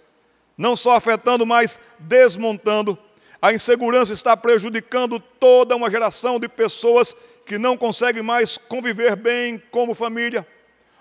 Não 0.57 0.75
só 0.75 0.97
afetando, 0.97 1.45
mas 1.45 1.79
desmontando. 1.99 2.97
A 3.41 3.53
insegurança 3.53 4.15
está 4.15 4.35
prejudicando 4.35 5.21
toda 5.21 5.77
uma 5.77 5.91
geração 5.91 6.41
de 6.41 6.49
pessoas 6.49 7.15
que 7.45 7.59
não 7.59 7.77
conseguem 7.77 8.23
mais 8.23 8.57
conviver 8.57 9.15
bem 9.15 9.63
como 9.71 9.95
família. 9.95 10.49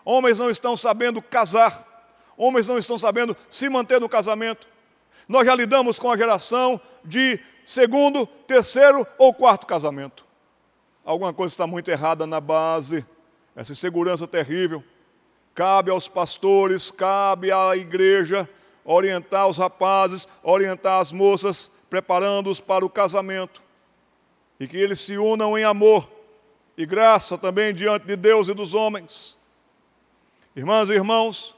Homens 0.04 0.38
não 0.40 0.50
estão 0.50 0.76
sabendo 0.76 1.22
casar, 1.22 2.12
homens 2.36 2.68
não 2.68 2.78
estão 2.78 2.98
sabendo 2.98 3.34
se 3.50 3.70
manter 3.70 4.02
no 4.02 4.10
casamento. 4.10 4.68
Nós 5.26 5.46
já 5.46 5.56
lidamos 5.56 5.98
com 5.98 6.12
a 6.12 6.18
geração 6.18 6.82
de 7.02 7.40
segundo, 7.64 8.28
terceiro 8.28 9.08
ou 9.18 9.34
quarto 9.34 9.66
casamento. 9.66 10.26
Alguma 11.06 11.34
coisa 11.34 11.54
está 11.54 11.66
muito 11.66 11.90
errada 11.90 12.28
na 12.28 12.42
base 12.42 13.06
essa 13.56 13.72
insegurança 13.72 14.28
terrível. 14.28 14.84
Cabe 15.54 15.92
aos 15.92 16.08
pastores, 16.08 16.92
cabe 16.92 17.52
à 17.52 17.76
igreja 17.76 18.50
orientar 18.84 19.48
os 19.48 19.58
rapazes, 19.58 20.28
orientar 20.42 21.00
as 21.00 21.12
moças, 21.12 21.72
preparando-os 21.90 22.60
para 22.60 22.86
o 22.86 22.90
casamento. 22.90 23.62
E 24.60 24.68
que 24.68 24.78
eles 24.78 25.00
se 25.00 25.18
unam 25.18 25.58
em 25.58 25.64
amor 25.64 26.10
e 26.78 26.86
graça 26.86 27.38
também 27.38 27.74
diante 27.74 28.06
de 28.06 28.16
Deus 28.16 28.48
e 28.48 28.54
dos 28.54 28.74
homens. 28.74 29.38
Irmãs 30.56 30.90
e 30.90 30.94
irmãos, 30.94 31.56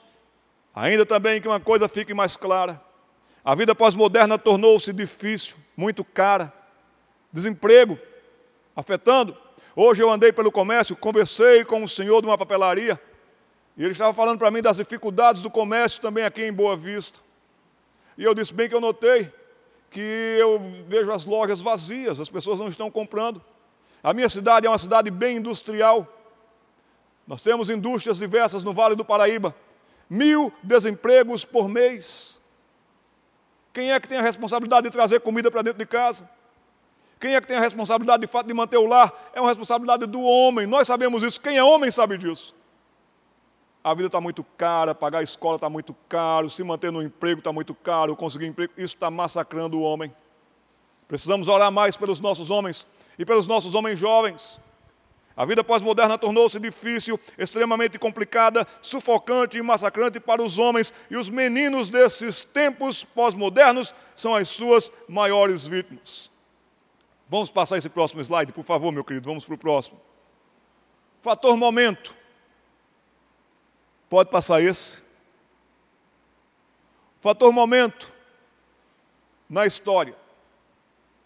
ainda 0.73 1.05
também 1.05 1.41
que 1.41 1.47
uma 1.47 1.59
coisa 1.59 1.87
fique 1.87 2.13
mais 2.13 2.37
clara: 2.37 2.81
a 3.43 3.55
vida 3.55 3.75
pós-moderna 3.75 4.37
tornou-se 4.37 4.91
difícil, 4.93 5.55
muito 5.75 6.03
cara, 6.03 6.53
desemprego 7.31 7.97
afetando. 8.75 9.37
Hoje 9.75 10.03
eu 10.03 10.11
andei 10.11 10.31
pelo 10.31 10.51
comércio, 10.51 10.95
conversei 10.95 11.65
com 11.65 11.83
o 11.83 11.87
senhor 11.87 12.21
de 12.21 12.27
uma 12.27 12.37
papelaria, 12.37 12.99
e 13.75 13.81
ele 13.81 13.93
estava 13.93 14.13
falando 14.13 14.37
para 14.37 14.51
mim 14.51 14.61
das 14.61 14.77
dificuldades 14.77 15.41
do 15.41 15.49
comércio 15.49 15.99
também 15.99 16.23
aqui 16.23 16.43
em 16.43 16.53
Boa 16.53 16.77
Vista. 16.77 17.19
E 18.15 18.23
eu 18.23 18.35
disse 18.35 18.53
bem 18.53 18.69
que 18.69 18.75
eu 18.75 18.81
notei 18.81 19.33
que 19.89 19.99
eu 20.39 20.59
vejo 20.87 21.11
as 21.11 21.25
lojas 21.25 21.61
vazias, 21.61 22.19
as 22.19 22.29
pessoas 22.29 22.59
não 22.59 22.67
estão 22.67 22.91
comprando. 22.91 23.43
A 24.03 24.13
minha 24.13 24.29
cidade 24.29 24.67
é 24.67 24.69
uma 24.69 24.77
cidade 24.77 25.09
bem 25.09 25.37
industrial. 25.37 26.07
Nós 27.25 27.41
temos 27.41 27.69
indústrias 27.69 28.17
diversas 28.17 28.63
no 28.63 28.73
Vale 28.73 28.95
do 28.95 29.05
Paraíba. 29.05 29.55
Mil 30.07 30.53
desempregos 30.61 31.45
por 31.45 31.67
mês. 31.67 32.39
Quem 33.71 33.91
é 33.91 33.99
que 33.99 34.07
tem 34.07 34.19
a 34.19 34.21
responsabilidade 34.21 34.83
de 34.83 34.91
trazer 34.91 35.19
comida 35.21 35.49
para 35.49 35.61
dentro 35.63 35.79
de 35.79 35.85
casa? 35.85 36.29
Quem 37.23 37.35
é 37.35 37.39
que 37.39 37.47
tem 37.47 37.55
a 37.55 37.61
responsabilidade 37.61 38.19
de 38.19 38.27
fato 38.27 38.47
de 38.47 38.53
manter 38.53 38.75
o 38.75 38.85
lar? 38.85 39.31
É 39.33 39.39
uma 39.39 39.47
responsabilidade 39.47 40.05
do 40.05 40.21
homem. 40.21 40.67
Nós 40.67 40.85
sabemos 40.85 41.23
isso. 41.23 41.39
Quem 41.39 41.55
é 41.55 41.63
homem 41.63 41.89
sabe 41.89 42.17
disso. 42.17 42.53
A 43.81 43.93
vida 43.93 44.07
está 44.07 44.19
muito 44.19 44.43
cara, 44.43 44.93
pagar 44.93 45.19
a 45.19 45.23
escola 45.23 45.55
está 45.55 45.69
muito 45.69 45.95
caro, 46.09 46.49
se 46.49 46.61
manter 46.65 46.91
no 46.91 47.01
emprego 47.01 47.39
está 47.39 47.53
muito 47.53 47.73
caro, 47.73 48.13
conseguir 48.13 48.47
emprego, 48.47 48.73
isso 48.75 48.95
está 48.95 49.09
massacrando 49.09 49.79
o 49.79 49.83
homem. 49.83 50.13
Precisamos 51.07 51.47
orar 51.47 51.71
mais 51.71 51.95
pelos 51.95 52.19
nossos 52.19 52.49
homens 52.49 52.85
e 53.17 53.25
pelos 53.25 53.47
nossos 53.47 53.73
homens 53.73 53.97
jovens. 53.97 54.59
A 55.33 55.45
vida 55.45 55.63
pós-moderna 55.63 56.17
tornou-se 56.17 56.59
difícil, 56.59 57.17
extremamente 57.37 57.97
complicada, 57.97 58.67
sufocante 58.81 59.57
e 59.57 59.61
massacrante 59.61 60.19
para 60.19 60.43
os 60.43 60.59
homens, 60.59 60.93
e 61.09 61.15
os 61.15 61.29
meninos 61.29 61.89
desses 61.89 62.43
tempos 62.43 63.05
pós-modernos 63.05 63.95
são 64.13 64.35
as 64.35 64.49
suas 64.49 64.91
maiores 65.07 65.65
vítimas. 65.65 66.32
Vamos 67.33 67.49
passar 67.49 67.79
esse 67.79 67.89
próximo 67.89 68.21
slide, 68.21 68.53
por 68.53 68.63
favor, 68.63 68.91
meu 68.91 69.03
querido, 69.03 69.27
vamos 69.27 69.43
para 69.43 69.55
o 69.55 69.57
próximo. 69.57 69.99
Fator 71.19 71.57
momento. 71.57 72.15
Pode 74.07 74.29
passar 74.29 74.61
esse. 74.61 75.01
Fator 77.21 77.51
momento 77.51 78.13
na 79.49 79.65
história, 79.65 80.15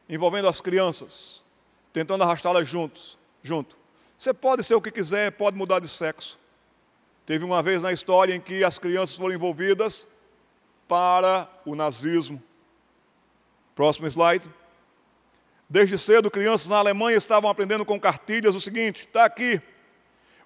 envolvendo 0.08 0.48
as 0.48 0.62
crianças, 0.62 1.44
tentando 1.92 2.24
arrastá-las 2.24 2.70
juntos, 2.70 3.18
junto. 3.44 3.76
Você 4.18 4.34
pode 4.34 4.64
ser 4.64 4.76
o 4.76 4.82
que 4.82 4.92
quiser, 4.92 5.34
pode 5.34 5.58
mudar 5.58 5.82
de 5.82 5.90
sexo. 5.90 6.40
Teve 7.26 7.44
uma 7.44 7.62
vez 7.62 7.84
na 7.84 7.92
história 7.92 8.34
em 8.34 8.40
que 8.40 8.64
as 8.64 8.80
crianças 8.80 9.18
foram 9.18 9.36
envolvidas 9.36 10.08
para 10.88 11.50
o 11.66 11.76
nazismo. 11.76 12.42
Próximo 13.76 14.08
slide. 14.08 14.50
Desde 15.70 15.98
cedo, 15.98 16.32
crianças 16.32 16.68
na 16.68 16.78
Alemanha 16.78 17.18
estavam 17.18 17.50
aprendendo 17.50 17.86
com 17.86 18.00
cartilhas 18.00 18.56
o 18.56 18.62
seguinte: 18.62 19.02
está 19.02 19.26
aqui, 19.26 19.62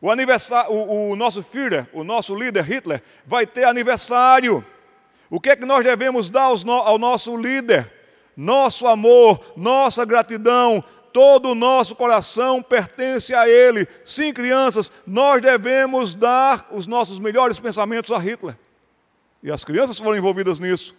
o, 0.02 0.10
aniversário, 0.10 0.72
o, 0.72 1.12
o 1.12 1.16
nosso 1.16 1.44
Führer, 1.44 1.88
o 1.94 2.04
nosso 2.04 2.36
líder 2.36 2.64
Hitler, 2.64 3.04
vai 3.26 3.46
ter 3.46 3.66
aniversário. 3.66 4.66
O 5.30 5.40
que 5.40 5.52
é 5.52 5.56
que 5.56 5.66
nós 5.66 5.84
devemos 5.84 6.30
dar 6.30 6.46
ao 6.46 6.98
nosso 6.98 7.38
líder? 7.38 7.92
Nosso 8.36 8.88
amor, 8.88 9.54
nossa 9.56 10.04
gratidão, 10.04 10.84
todo 11.14 11.50
o 11.50 11.56
nosso 11.56 11.96
coração 11.96 12.62
pertence 12.62 13.34
a 13.34 13.48
Ele. 13.48 13.88
Sim, 14.04 14.34
crianças, 14.34 14.92
nós 15.06 15.42
devemos 15.42 16.16
dar 16.16 16.68
os 16.72 16.88
nossos 16.88 17.20
melhores 17.20 17.60
pensamentos 17.60 18.12
a 18.12 18.18
Hitler. 18.18 18.58
E 19.44 19.52
as 19.52 19.64
crianças 19.64 20.00
foram 20.00 20.18
envolvidas 20.18 20.60
nisso. 20.60 20.96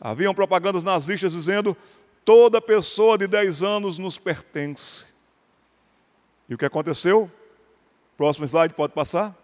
Haviam 0.00 0.34
propagandas 0.34 0.82
nazistas 0.82 1.32
dizendo: 1.32 1.76
toda 2.24 2.60
pessoa 2.60 3.18
de 3.18 3.26
10 3.26 3.62
anos 3.62 3.98
nos 3.98 4.18
pertence. 4.18 5.04
E 6.48 6.54
o 6.54 6.58
que 6.58 6.64
aconteceu? 6.64 7.30
Próximo 8.16 8.46
slide, 8.46 8.74
pode 8.74 8.92
passar. 8.92 9.36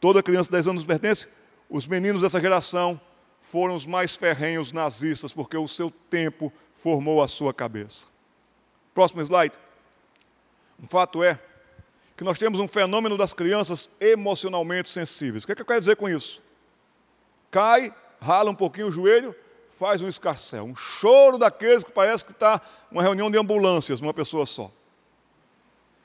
Toda 0.00 0.22
criança 0.22 0.48
de 0.48 0.52
10 0.52 0.68
anos 0.68 0.84
pertence. 0.84 1.28
Os 1.68 1.86
meninos 1.86 2.22
dessa 2.22 2.40
geração 2.40 3.00
foram 3.40 3.74
os 3.74 3.86
mais 3.86 4.16
ferrenhos 4.16 4.72
nazistas, 4.72 5.32
porque 5.32 5.56
o 5.56 5.68
seu 5.68 5.90
tempo 5.90 6.52
formou 6.74 7.22
a 7.22 7.28
sua 7.28 7.52
cabeça. 7.52 8.06
Próximo 8.94 9.20
slide. 9.22 9.54
Um 10.82 10.88
fato 10.88 11.22
é 11.22 11.38
que 12.16 12.24
nós 12.24 12.38
temos 12.38 12.60
um 12.60 12.68
fenômeno 12.68 13.16
das 13.16 13.32
crianças 13.32 13.90
emocionalmente 14.00 14.88
sensíveis. 14.88 15.44
O 15.44 15.46
que, 15.46 15.52
é 15.52 15.54
que 15.54 15.62
eu 15.62 15.66
quero 15.66 15.80
dizer 15.80 15.96
com 15.96 16.08
isso? 16.08 16.42
Cai, 17.50 17.94
rala 18.20 18.50
um 18.50 18.54
pouquinho 18.54 18.88
o 18.88 18.92
joelho, 18.92 19.34
faz 19.80 20.02
um 20.02 20.08
escarcel, 20.08 20.64
um 20.64 20.76
choro 20.76 21.38
daqueles 21.38 21.82
que 21.82 21.90
parece 21.90 22.22
que 22.22 22.32
está 22.32 22.60
uma 22.90 23.02
reunião 23.02 23.30
de 23.30 23.38
ambulâncias 23.38 23.98
numa 24.02 24.12
pessoa 24.12 24.44
só. 24.44 24.70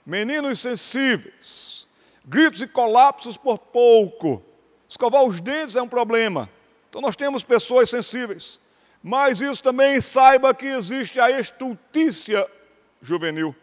Meninos 0.05 0.61
sensíveis, 0.61 1.86
gritos 2.23 2.61
e 2.61 2.67
colapsos 2.67 3.36
por 3.36 3.57
pouco. 3.57 4.41
Escovar 4.88 5.23
os 5.26 5.41
dentes 5.41 5.76
é 5.76 5.82
um 5.82 5.89
problema. 5.89 6.49
Então 6.89 7.01
nós 7.01 7.17
temos 7.17 7.43
pessoas 7.43 7.89
sensíveis. 7.89 8.61
Mas 9.03 9.41
isso 9.41 9.61
também 9.61 9.99
saiba 9.99 10.53
que 10.53 10.67
existe 10.67 11.19
a 11.19 11.38
estultícia 11.38 12.49
juvenil. 13.01 13.53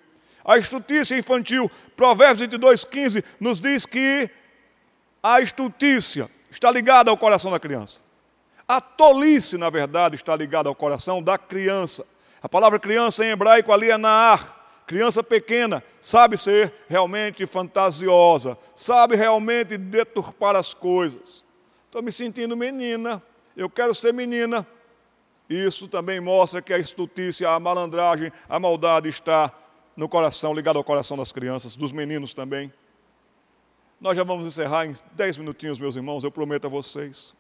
A 0.45 0.59
estultícia 0.59 1.17
infantil. 1.17 1.71
Provérbios 1.97 2.41
22, 2.41 2.85
15 2.85 3.25
nos 3.41 3.59
diz 3.59 3.87
que 3.87 4.29
a 5.23 5.41
estultícia 5.41 6.29
está 6.51 6.71
ligada 6.71 7.11
ao 7.11 7.17
coração 7.17 7.51
da 7.51 7.59
criança. 7.59 8.12
A 8.73 8.81
tolice, 8.81 9.59
na 9.59 9.69
verdade, 9.69 10.17
está 10.17 10.35
ligada 10.35 10.67
ao 10.67 10.75
coração 10.75 11.23
da 11.23 11.37
criança. 11.37 12.07
A 12.43 12.49
palavra 12.49 12.79
criança 12.79 13.23
em 13.23 13.29
hebraico 13.29 13.71
ali 13.71 13.91
é 13.91 13.99
naar, 13.99 14.63
Criança 14.87 15.23
pequena 15.23 15.85
sabe 16.01 16.39
ser 16.39 16.73
realmente 16.89 17.45
fantasiosa, 17.45 18.57
sabe 18.75 19.15
realmente 19.15 19.77
deturpar 19.77 20.57
as 20.57 20.73
coisas. 20.73 21.45
Estou 21.85 22.03
me 22.03 22.11
sentindo 22.11 22.57
menina, 22.57 23.23
eu 23.55 23.69
quero 23.69 23.95
ser 23.95 24.15
menina. 24.15 24.67
Isso 25.51 25.87
também 25.87 26.19
mostra 26.19 26.63
que 26.63 26.73
a 26.73 26.79
estultícia, 26.79 27.51
a 27.51 27.61
malandragem, 27.61 28.33
a 28.49 28.59
maldade 28.59 29.11
está 29.11 29.53
no 29.95 30.09
coração, 30.09 30.55
ligado 30.55 30.79
ao 30.79 30.85
coração 30.85 31.19
das 31.19 31.31
crianças, 31.31 31.77
dos 31.77 31.93
meninos 31.93 32.33
também. 32.33 32.73
Nós 34.01 34.17
já 34.17 34.25
vamos 34.25 34.47
encerrar 34.47 34.87
em 34.87 34.95
dez 35.13 35.37
minutinhos, 35.37 35.79
meus 35.79 35.95
irmãos, 35.95 36.25
eu 36.25 36.31
prometo 36.31 36.65
a 36.65 36.71
vocês. 36.71 37.35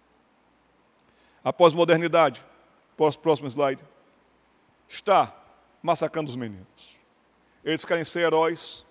A 1.44 1.52
pós-modernidade, 1.52 2.44
próximo 2.96 3.48
slide, 3.48 3.82
está 4.88 5.34
massacrando 5.82 6.30
os 6.30 6.36
meninos. 6.36 7.00
Eles 7.64 7.84
querem 7.84 8.04
ser 8.04 8.20
heróis, 8.20 8.84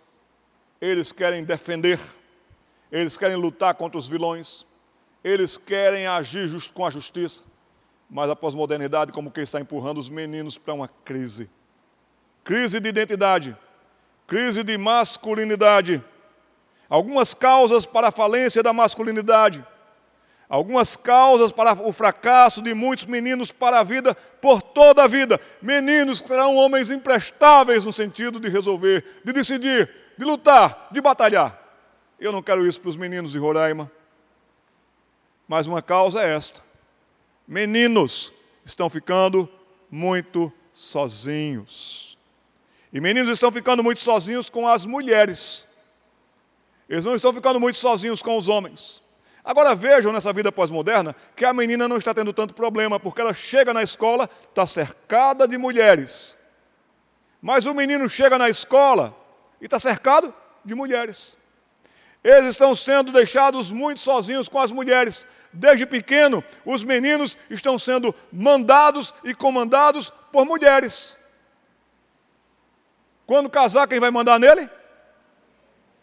eles 0.79 1.11
querem 1.11 1.43
defender, 1.43 1.99
eles 2.91 3.15
querem 3.15 3.37
lutar 3.37 3.73
contra 3.75 3.97
os 3.97 4.07
vilões, 4.09 4.65
eles 5.23 5.57
querem 5.57 6.07
agir 6.07 6.47
just, 6.47 6.73
com 6.73 6.85
a 6.85 6.89
justiça, 6.89 7.43
mas 8.09 8.29
a 8.29 8.35
pós-modernidade, 8.35 9.11
como 9.11 9.31
que 9.31 9.41
está 9.41 9.59
empurrando 9.59 9.99
os 9.99 10.09
meninos 10.09 10.57
para 10.57 10.73
uma 10.73 10.87
crise 10.87 11.49
crise 12.43 12.79
de 12.79 12.89
identidade, 12.89 13.57
crise 14.27 14.63
de 14.63 14.77
masculinidade. 14.77 16.03
Algumas 16.89 17.33
causas 17.33 17.85
para 17.85 18.09
a 18.09 18.11
falência 18.11 18.61
da 18.61 18.73
masculinidade 18.73 19.65
algumas 20.51 20.97
causas 20.97 21.49
para 21.49 21.71
o 21.81 21.93
fracasso 21.93 22.61
de 22.61 22.73
muitos 22.73 23.05
meninos 23.05 23.53
para 23.53 23.79
a 23.79 23.83
vida, 23.83 24.13
por 24.13 24.61
toda 24.61 25.01
a 25.01 25.07
vida. 25.07 25.39
Meninos 25.61 26.19
que 26.19 26.27
serão 26.27 26.57
homens 26.57 26.91
imprestáveis 26.91 27.85
no 27.85 27.93
sentido 27.93 28.37
de 28.37 28.49
resolver, 28.49 29.21
de 29.23 29.31
decidir, 29.31 29.89
de 30.17 30.25
lutar, 30.25 30.89
de 30.91 30.99
batalhar. 30.99 31.57
Eu 32.19 32.33
não 32.33 32.43
quero 32.43 32.67
isso 32.67 32.81
para 32.81 32.89
os 32.89 32.97
meninos 32.97 33.31
de 33.31 33.37
Roraima. 33.37 33.89
Mas 35.47 35.67
uma 35.67 35.81
causa 35.81 36.21
é 36.21 36.35
esta: 36.35 36.59
meninos 37.47 38.33
estão 38.65 38.89
ficando 38.89 39.49
muito 39.89 40.51
sozinhos. 40.73 42.17
E 42.91 42.99
meninos 42.99 43.29
estão 43.29 43.53
ficando 43.53 43.81
muito 43.81 44.01
sozinhos 44.01 44.49
com 44.49 44.67
as 44.67 44.85
mulheres. 44.85 45.65
Eles 46.89 47.05
não 47.05 47.15
estão 47.15 47.31
ficando 47.31 47.57
muito 47.57 47.77
sozinhos 47.77 48.21
com 48.21 48.37
os 48.37 48.49
homens. 48.49 49.01
Agora 49.43 49.73
vejam 49.73 50.11
nessa 50.13 50.31
vida 50.31 50.51
pós-moderna 50.51 51.15
que 51.35 51.43
a 51.43 51.53
menina 51.53 51.87
não 51.87 51.97
está 51.97 52.13
tendo 52.13 52.31
tanto 52.31 52.53
problema, 52.53 52.99
porque 52.99 53.21
ela 53.21 53.33
chega 53.33 53.73
na 53.73 53.81
escola, 53.81 54.29
está 54.49 54.67
cercada 54.67 55.47
de 55.47 55.57
mulheres. 55.57 56.37
Mas 57.41 57.65
o 57.65 57.73
menino 57.73 58.07
chega 58.07 58.37
na 58.37 58.49
escola 58.49 59.15
e 59.59 59.65
está 59.65 59.79
cercado 59.79 60.33
de 60.63 60.75
mulheres. 60.75 61.37
Eles 62.23 62.45
estão 62.51 62.75
sendo 62.75 63.11
deixados 63.11 63.71
muito 63.71 63.99
sozinhos 63.99 64.47
com 64.47 64.59
as 64.59 64.71
mulheres. 64.71 65.25
Desde 65.51 65.87
pequeno, 65.87 66.43
os 66.63 66.83
meninos 66.83 67.35
estão 67.49 67.79
sendo 67.79 68.13
mandados 68.31 69.13
e 69.23 69.33
comandados 69.33 70.13
por 70.31 70.45
mulheres. 70.45 71.17
Quando 73.25 73.49
casar, 73.49 73.87
quem 73.87 73.99
vai 73.99 74.11
mandar 74.11 74.39
nele? 74.39 74.69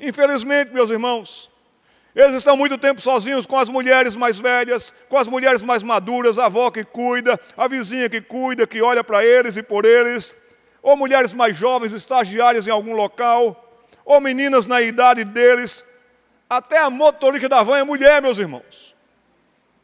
Infelizmente, 0.00 0.72
meus 0.72 0.90
irmãos, 0.90 1.50
Eles 2.18 2.34
estão 2.34 2.56
muito 2.56 2.76
tempo 2.76 3.00
sozinhos 3.00 3.46
com 3.46 3.56
as 3.56 3.68
mulheres 3.68 4.16
mais 4.16 4.40
velhas, 4.40 4.92
com 5.08 5.16
as 5.16 5.28
mulheres 5.28 5.62
mais 5.62 5.84
maduras, 5.84 6.36
a 6.36 6.46
avó 6.46 6.68
que 6.68 6.82
cuida, 6.82 7.38
a 7.56 7.68
vizinha 7.68 8.10
que 8.10 8.20
cuida, 8.20 8.66
que 8.66 8.82
olha 8.82 9.04
para 9.04 9.24
eles 9.24 9.56
e 9.56 9.62
por 9.62 9.84
eles, 9.84 10.36
ou 10.82 10.96
mulheres 10.96 11.32
mais 11.32 11.56
jovens, 11.56 11.92
estagiárias 11.92 12.66
em 12.66 12.72
algum 12.72 12.92
local, 12.92 13.86
ou 14.04 14.20
meninas 14.20 14.66
na 14.66 14.82
idade 14.82 15.22
deles. 15.22 15.84
Até 16.50 16.78
a 16.78 16.90
motorista 16.90 17.48
da 17.48 17.62
van 17.62 17.78
é 17.78 17.84
mulher, 17.84 18.20
meus 18.20 18.36
irmãos. 18.36 18.96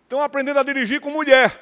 Estão 0.03 0.21
aprendendo 0.21 0.59
a 0.59 0.65
dirigir 0.65 1.01
com 1.01 1.11
mulher. 1.11 1.57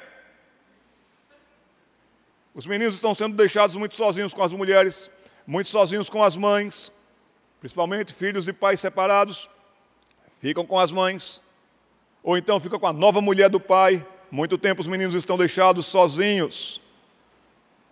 Os 2.51 2.65
meninos 2.65 2.95
estão 2.95 3.13
sendo 3.13 3.35
deixados 3.35 3.75
muito 3.75 3.95
sozinhos 3.95 4.33
com 4.33 4.41
as 4.41 4.53
mulheres, 4.53 5.11
muito 5.45 5.69
sozinhos 5.69 6.09
com 6.09 6.23
as 6.23 6.35
mães, 6.35 6.91
principalmente 7.59 8.11
filhos 8.11 8.45
de 8.45 8.53
pais 8.53 8.79
separados, 8.79 9.47
ficam 10.43 10.65
com 10.65 10.77
as 10.77 10.91
mães, 10.91 11.41
ou 12.21 12.37
então 12.37 12.59
ficam 12.59 12.77
com 12.77 12.85
a 12.85 12.91
nova 12.91 13.21
mulher 13.21 13.49
do 13.49 13.61
pai. 13.61 14.05
Muito 14.29 14.57
tempo 14.57 14.81
os 14.81 14.89
meninos 14.89 15.15
estão 15.15 15.37
deixados 15.37 15.85
sozinhos, 15.85 16.81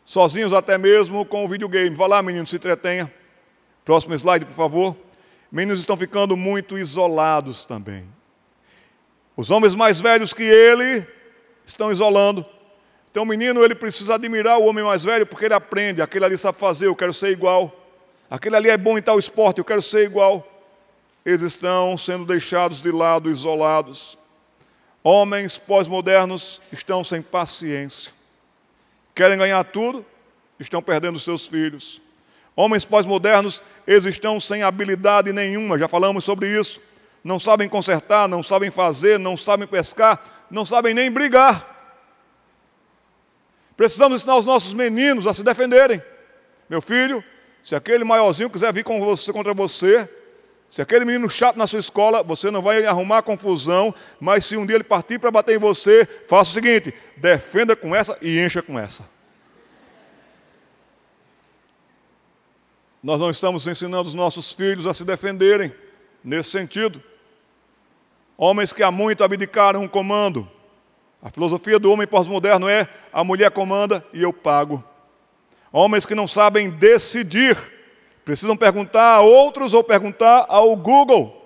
sozinhos 0.04 0.52
até 0.52 0.78
mesmo 0.78 1.26
com 1.26 1.45
o 1.45 1.47
videogame. 1.47 1.95
Vá 1.95 2.08
lá, 2.08 2.22
menino, 2.22 2.45
se 2.45 2.58
entretenha. 2.58 3.12
Próximo 3.86 4.14
slide, 4.16 4.45
por 4.45 4.54
favor. 4.54 4.97
Meninos 5.49 5.80
estão 5.80 5.95
ficando 5.95 6.36
muito 6.36 6.78
isolados 6.78 7.64
também. 7.64 8.06
Os 9.38 9.49
homens 9.49 9.74
mais 9.74 10.02
velhos 10.02 10.34
que 10.34 10.43
ele 10.43 11.08
estão 11.66 11.89
isolando. 11.89 12.45
Então 13.12 13.24
o 13.24 13.26
menino 13.26 13.64
ele 13.64 13.76
precisa 13.76 14.16
admirar 14.16 14.60
o 14.60 14.66
homem 14.66 14.84
mais 14.84 15.06
velho 15.06 15.26
porque 15.26 15.45
ele 15.45 15.54
aprende, 15.54 16.02
aquele 16.02 16.26
ali 16.26 16.38
sabe 16.38 16.58
fazer, 16.58 16.88
eu 16.88 16.95
quero 16.97 17.14
ser 17.14 17.30
igual. 17.30 17.74
Aquele 18.30 18.58
ali 18.58 18.70
é 18.70 18.78
bom 18.78 18.97
em 18.97 19.02
tal 19.02 19.18
esporte, 19.18 19.60
eu 19.60 19.66
quero 19.66 19.82
ser 19.82 20.04
igual. 20.04 20.51
Eles 21.26 21.41
estão 21.41 21.97
sendo 21.97 22.26
deixados 22.26 22.82
de 22.82 22.91
lado, 22.91 23.30
isolados. 23.30 24.17
Homens 25.03 25.57
pós-modernos 25.57 26.61
estão 26.72 27.03
sem 27.03 27.22
paciência. 27.22 28.11
Querem 29.13 29.38
ganhar 29.38 29.63
tudo, 29.65 30.05
estão 30.59 30.82
perdendo 30.82 31.19
seus 31.19 31.47
filhos. 31.47 32.01
Homens 32.55 32.86
pós-modernos, 32.86 33.63
eles 33.88 34.05
estão 34.05 34.39
sem 34.39 34.63
habilidade 34.63 35.32
nenhuma, 35.32 35.78
já 35.78 35.88
falamos 35.88 36.26
sobre 36.26 36.47
isso. 36.47 36.82
Não 37.24 37.39
sabem 37.39 37.69
consertar, 37.69 38.28
não 38.28 38.41
sabem 38.41 38.72
fazer, 38.72 39.19
não 39.19 39.38
sabem 39.38 39.67
pescar, 39.67 40.47
não 40.49 40.65
sabem 40.65 40.93
nem 40.93 41.11
brigar. 41.11 41.67
Precisamos 43.78 44.22
ensinar 44.22 44.36
os 44.36 44.45
nossos 44.45 44.74
meninos 44.74 45.26
a 45.28 45.34
se 45.34 45.43
defenderem. 45.43 46.01
Meu 46.69 46.82
filho, 46.82 47.24
se 47.63 47.76
aquele 47.76 48.03
maiorzinho 48.03 48.49
quiser 48.49 48.72
vir 48.74 48.84
com 48.84 48.99
você, 48.99 49.32
contra 49.32 49.53
você, 49.53 50.09
se 50.72 50.82
aquele 50.82 51.03
menino 51.03 51.30
chato 51.30 51.57
na 51.57 51.67
sua 51.67 51.82
escola, 51.82 52.24
você 52.24 52.49
não 52.49 52.61
vai 52.61 52.86
arrumar 52.86 53.24
confusão, 53.24 53.93
mas 54.22 54.45
se 54.45 54.55
um 54.55 54.65
dia 54.65 54.78
ele 54.78 54.86
partir 54.86 55.19
para 55.19 55.30
bater 55.30 55.57
em 55.57 55.59
você, 55.59 56.07
faça 56.30 56.49
o 56.49 56.53
seguinte: 56.53 56.93
defenda 57.17 57.76
com 57.76 57.93
essa 57.93 58.17
e 58.22 58.39
encha 58.39 58.61
com 58.61 58.80
essa. 58.80 59.05
Nós 63.03 63.19
não 63.19 63.30
estamos 63.30 63.67
ensinando 63.67 64.07
os 64.07 64.15
nossos 64.15 64.53
filhos 64.53 64.88
a 64.88 64.93
se 64.93 65.03
defenderem 65.03 65.76
nesse 66.24 66.51
sentido. 66.51 67.03
Homens 68.38 68.72
que 68.72 68.82
há 68.82 68.89
muito 68.89 69.26
abdicaram 69.26 69.84
um 69.84 69.89
comando, 69.89 70.49
a 71.22 71.30
filosofia 71.30 71.78
do 71.80 71.91
homem 71.91 72.07
pós-moderno 72.07 72.69
é: 72.69 72.88
a 73.11 73.26
mulher 73.26 73.51
comanda 73.51 74.05
e 74.13 74.24
eu 74.24 74.32
pago. 74.32 74.82
Homens 75.69 76.05
que 76.05 76.15
não 76.15 76.28
sabem 76.28 76.69
decidir, 76.69 77.57
precisam 78.26 78.55
perguntar 78.55 79.15
a 79.15 79.22
outros 79.22 79.74
ou 79.74 79.84
perguntar 79.84 80.45
ao 80.47 80.76
Google. 80.76 81.38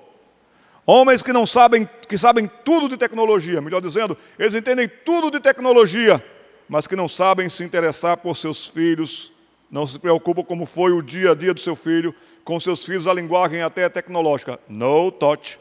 Homens 0.86 1.24
que 1.24 1.34
não 1.34 1.46
sabem, 1.46 1.90
que 2.08 2.18
sabem 2.18 2.50
tudo 2.64 2.88
de 2.88 2.98
tecnologia, 2.98 3.62
melhor 3.62 3.82
dizendo, 3.82 4.18
eles 4.38 4.54
entendem 4.54 4.90
tudo 5.04 5.32
de 5.32 5.40
tecnologia, 5.40 6.24
mas 6.70 6.86
que 6.86 6.96
não 6.96 7.08
sabem 7.08 7.50
se 7.50 7.64
interessar 7.64 8.18
por 8.18 8.36
seus 8.36 8.68
filhos, 8.68 9.32
não 9.72 9.88
se 9.88 9.98
preocupam 9.98 10.44
como 10.44 10.66
foi 10.66 10.92
o 10.92 11.02
dia 11.02 11.32
a 11.32 11.36
dia 11.36 11.54
do 11.54 11.60
seu 11.60 11.76
filho, 11.76 12.14
com 12.44 12.60
seus 12.60 12.86
filhos 12.86 13.08
a 13.08 13.14
linguagem 13.14 13.64
até 13.64 13.90
tecnológica. 13.90 14.60
No 14.70 15.12
touch 15.12 15.60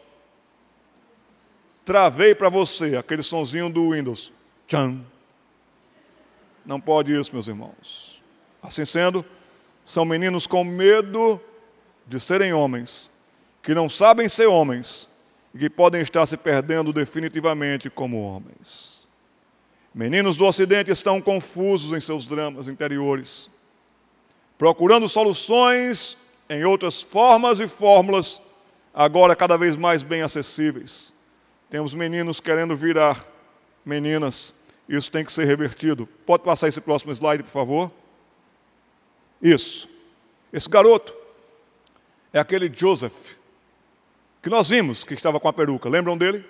travei 1.84 2.34
para 2.34 2.48
você 2.48 2.96
aquele 2.96 3.22
sonzinho 3.22 3.68
do 3.68 3.90
Windows. 3.90 4.32
Tchan. 4.66 5.00
Não 6.64 6.80
pode 6.80 7.12
isso, 7.18 7.32
meus 7.32 7.46
irmãos. 7.46 8.22
Assim 8.62 8.84
sendo, 8.84 9.24
são 9.84 10.04
meninos 10.04 10.46
com 10.46 10.64
medo 10.64 11.40
de 12.06 12.18
serem 12.18 12.52
homens, 12.52 13.10
que 13.62 13.74
não 13.74 13.88
sabem 13.88 14.28
ser 14.28 14.46
homens 14.46 15.08
e 15.54 15.58
que 15.58 15.70
podem 15.70 16.00
estar 16.00 16.24
se 16.26 16.36
perdendo 16.36 16.92
definitivamente 16.92 17.88
como 17.90 18.22
homens. 18.22 19.08
Meninos 19.94 20.36
do 20.36 20.44
Ocidente 20.44 20.90
estão 20.90 21.20
confusos 21.20 21.96
em 21.96 22.00
seus 22.00 22.26
dramas 22.26 22.66
interiores, 22.66 23.48
procurando 24.58 25.08
soluções 25.08 26.16
em 26.48 26.64
outras 26.64 27.00
formas 27.00 27.60
e 27.60 27.68
fórmulas, 27.68 28.40
agora 28.92 29.36
cada 29.36 29.56
vez 29.56 29.76
mais 29.76 30.02
bem 30.02 30.22
acessíveis 30.22 31.14
temos 31.74 31.92
meninos 31.92 32.38
querendo 32.38 32.76
virar 32.76 33.26
meninas. 33.84 34.54
Isso 34.88 35.10
tem 35.10 35.24
que 35.24 35.32
ser 35.32 35.44
revertido. 35.44 36.06
Pode 36.24 36.44
passar 36.44 36.68
esse 36.68 36.80
próximo 36.80 37.12
slide, 37.12 37.42
por 37.42 37.50
favor? 37.50 37.90
Isso. 39.44 39.86
Esse 40.50 40.70
garoto 40.70 41.14
é 42.32 42.38
aquele 42.38 42.72
Joseph 42.74 43.34
que 44.42 44.48
nós 44.48 44.70
vimos 44.70 45.04
que 45.04 45.12
estava 45.12 45.38
com 45.38 45.48
a 45.48 45.52
peruca. 45.52 45.86
Lembram 45.86 46.16
dele? 46.16 46.48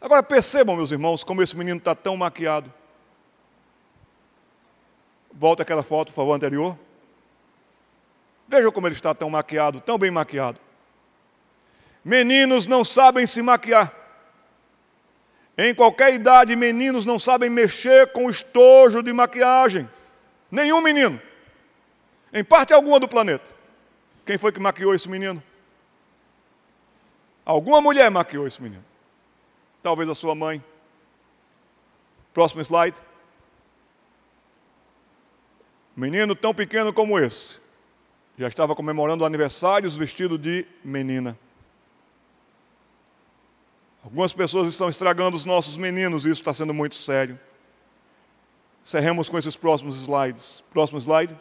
Agora 0.00 0.22
percebam, 0.22 0.76
meus 0.76 0.92
irmãos, 0.92 1.24
como 1.24 1.42
esse 1.42 1.56
menino 1.56 1.78
está 1.78 1.92
tão 1.92 2.16
maquiado. 2.16 2.72
Volta 5.32 5.64
aquela 5.64 5.82
foto, 5.82 6.12
por 6.12 6.16
favor, 6.16 6.34
anterior. 6.34 6.78
Vejam 8.46 8.70
como 8.70 8.86
ele 8.86 8.94
está 8.94 9.12
tão 9.12 9.28
maquiado, 9.28 9.80
tão 9.80 9.98
bem 9.98 10.12
maquiado. 10.12 10.60
Meninos 12.04 12.68
não 12.68 12.84
sabem 12.84 13.26
se 13.26 13.42
maquiar. 13.42 13.92
Em 15.58 15.74
qualquer 15.74 16.14
idade, 16.14 16.54
meninos 16.54 17.04
não 17.04 17.18
sabem 17.18 17.50
mexer 17.50 18.12
com 18.12 18.30
estojo 18.30 19.02
de 19.02 19.12
maquiagem. 19.12 19.88
Nenhum 20.50 20.80
menino. 20.80 21.20
Em 22.32 22.42
parte 22.44 22.72
alguma 22.72 22.98
do 22.98 23.08
planeta. 23.08 23.50
Quem 24.24 24.38
foi 24.38 24.52
que 24.52 24.60
maquiou 24.60 24.94
esse 24.94 25.08
menino? 25.08 25.42
Alguma 27.44 27.80
mulher 27.80 28.10
maquiou 28.10 28.46
esse 28.46 28.62
menino. 28.62 28.84
Talvez 29.82 30.08
a 30.08 30.14
sua 30.14 30.34
mãe. 30.34 30.64
Próximo 32.32 32.62
slide. 32.62 33.00
Menino 35.94 36.34
tão 36.34 36.54
pequeno 36.54 36.92
como 36.92 37.18
esse. 37.18 37.60
Já 38.36 38.48
estava 38.48 38.74
comemorando 38.74 39.24
aniversários 39.24 39.96
vestido 39.96 40.36
de 40.36 40.66
menina. 40.82 41.38
Algumas 44.02 44.32
pessoas 44.32 44.66
estão 44.66 44.88
estragando 44.88 45.36
os 45.36 45.44
nossos 45.44 45.78
meninos 45.78 46.26
e 46.26 46.30
isso 46.30 46.40
está 46.40 46.52
sendo 46.52 46.74
muito 46.74 46.94
sério. 46.94 47.38
Cerremos 48.84 49.30
com 49.30 49.38
esses 49.38 49.56
próximos 49.56 49.96
slides. 50.02 50.62
Próximo 50.70 50.98
slide. 51.00 51.34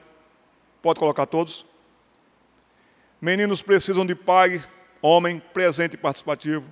Pode 0.81 0.97
colocar 0.97 1.25
todos. 1.25 1.65
Meninos 3.19 3.61
precisam 3.61 4.05
de 4.05 4.15
pai, 4.15 4.63
homem, 5.01 5.41
presente 5.53 5.95
e 5.95 5.97
participativo. 5.97 6.65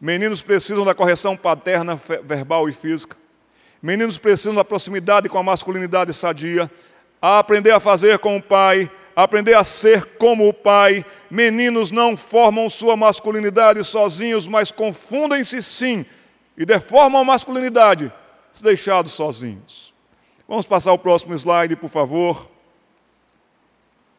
Meninos 0.00 0.40
precisam 0.40 0.82
da 0.82 0.94
correção 0.94 1.36
paterna, 1.36 1.94
verbal 2.24 2.70
e 2.70 2.72
física. 2.72 3.18
Meninos 3.82 4.16
precisam 4.16 4.54
da 4.54 4.64
proximidade 4.64 5.28
com 5.28 5.36
a 5.36 5.42
masculinidade 5.42 6.14
sadia. 6.14 6.70
A 7.20 7.38
aprender 7.38 7.72
a 7.72 7.80
fazer 7.80 8.18
com 8.18 8.34
o 8.38 8.42
pai, 8.42 8.90
aprender 9.14 9.54
a 9.54 9.64
ser 9.64 10.06
como 10.16 10.48
o 10.48 10.54
pai. 10.54 11.04
Meninos 11.30 11.90
não 11.90 12.16
formam 12.16 12.70
sua 12.70 12.96
masculinidade 12.96 13.84
sozinhos, 13.84 14.48
mas 14.48 14.72
confundem-se 14.72 15.62
sim 15.62 16.06
e 16.56 16.64
deformam 16.64 17.20
a 17.20 17.24
masculinidade 17.24 18.10
deixados 18.60 19.12
sozinhos. 19.12 19.92
Vamos 20.48 20.66
passar 20.66 20.92
o 20.92 20.98
próximo 20.98 21.34
slide, 21.34 21.76
por 21.76 21.90
favor. 21.90 22.50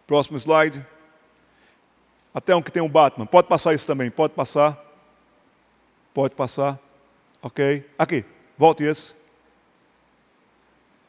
Próximo 0.06 0.38
slide. 0.38 0.86
Até 2.34 2.56
um 2.56 2.62
que 2.62 2.72
tem 2.72 2.82
um 2.82 2.90
Batman. 2.90 3.26
Pode 3.26 3.48
passar 3.48 3.74
isso 3.74 3.88
também, 3.88 4.10
pode 4.10 4.34
passar. 4.34 4.78
Pode 6.14 6.36
passar. 6.36 6.80
Ok. 7.42 7.90
Aqui, 7.98 8.26
volte 8.58 8.84
esse. 8.84 9.16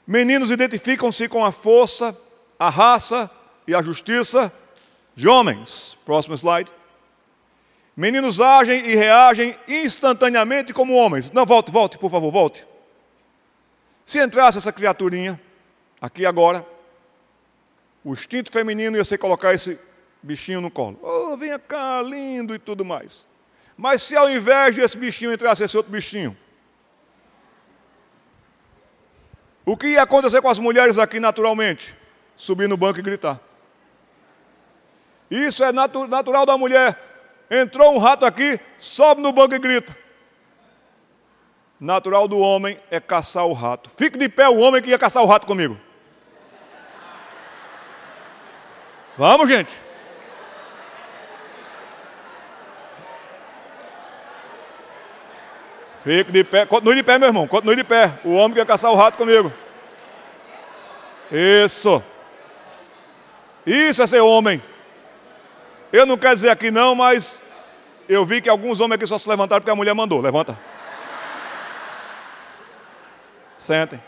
Meninos 0.07 0.51
identificam-se 0.51 1.29
com 1.29 1.45
a 1.45 1.53
força, 1.53 2.17
a 2.59 2.71
raça, 2.71 3.31
e 3.69 3.75
a 3.75 3.83
justiça 3.83 4.51
de 5.15 5.29
homens. 5.29 5.97
Próximo 6.07 6.35
slide. 6.35 6.73
Meninos 7.95 8.41
agem 8.41 8.87
e 8.87 8.95
reagem 8.97 9.55
instantaneamente 9.69 10.73
como 10.73 10.95
homens. 10.95 11.31
Não, 11.31 11.45
volte, 11.45 11.71
volte, 11.71 11.99
por 11.99 12.11
favor, 12.11 12.33
volte. 12.33 12.67
Se 14.09 14.19
entrasse 14.19 14.57
essa 14.57 14.73
criaturinha, 14.73 15.39
aqui 16.01 16.25
agora, 16.25 16.67
o 18.03 18.15
instinto 18.15 18.51
feminino 18.51 18.97
ia 18.97 19.05
ser 19.05 19.19
colocar 19.19 19.53
esse 19.53 19.79
bichinho 20.23 20.63
no 20.63 20.71
colo. 20.71 20.99
Oh, 21.03 21.37
venha 21.37 21.59
cá, 21.59 22.01
lindo 22.01 22.55
e 22.55 22.59
tudo 22.59 22.87
mais. 22.87 23.29
Mas 23.77 24.01
se 24.01 24.17
ao 24.17 24.31
invés 24.31 24.75
desse 24.75 24.97
bichinho 24.97 25.31
entrasse 25.31 25.63
esse 25.63 25.77
outro 25.77 25.93
bichinho, 25.93 26.35
o 29.67 29.77
que 29.77 29.89
ia 29.89 30.05
acontecer 30.05 30.41
com 30.41 30.49
as 30.49 30.59
mulheres 30.59 30.99
aqui 30.99 31.21
naturalmente? 31.21 31.95
Subir 32.35 32.67
no 32.67 32.79
banco 32.79 32.99
e 32.99 33.03
gritar. 33.03 33.39
Isso 35.31 35.63
é 35.63 35.71
natu 35.71 36.09
natural 36.09 36.47
da 36.47 36.57
mulher. 36.57 36.99
Entrou 37.51 37.95
um 37.95 37.99
rato 37.99 38.25
aqui, 38.25 38.59
sobe 38.79 39.21
no 39.21 39.35
banco 39.35 39.55
e 39.55 39.59
grita. 39.59 39.95
Natural 41.81 42.27
do 42.27 42.39
homem 42.39 42.79
é 42.91 42.99
caçar 42.99 43.47
o 43.47 43.53
rato. 43.53 43.89
Fique 43.89 44.19
de 44.19 44.29
pé 44.29 44.49
o 44.49 44.59
homem 44.59 44.83
que 44.83 44.91
ia 44.91 44.99
caçar 44.99 45.23
o 45.23 45.27
rato 45.27 45.47
comigo. 45.47 45.79
Vamos, 49.17 49.49
gente. 49.49 49.73
Fique 56.03 56.33
de 56.33 56.43
pé. 56.43 56.67
Continue 56.67 56.97
de 56.97 57.03
pé, 57.03 57.19
meu 57.19 57.29
irmão. 57.29 57.47
Continue 57.47 57.77
de 57.77 57.85
pé. 57.85 58.19
O 58.25 58.35
homem 58.35 58.55
que 58.55 58.59
ia 58.59 58.67
caçar 58.67 58.91
o 58.91 58.97
rato 58.97 59.17
comigo. 59.17 59.53
Isso. 61.31 62.03
Isso 63.65 64.03
é 64.03 64.07
ser 64.07 64.21
homem. 64.21 64.63
Eu 65.93 66.07
não 66.07 66.17
quero 66.17 66.35
dizer 66.35 66.51
aqui 66.51 66.71
não, 66.71 66.95
mas 66.95 67.41
eu 68.09 68.25
vi 68.25 68.41
que 68.41 68.49
alguns 68.49 68.81
homens 68.81 68.97
aqui 68.97 69.07
só 69.07 69.19
se 69.19 69.29
levantaram 69.29 69.61
porque 69.61 69.71
a 69.71 69.77
mulher 69.77 69.95
mandou. 69.95 70.21
Levanta. 70.21 70.59
Sentem. 73.59 74.01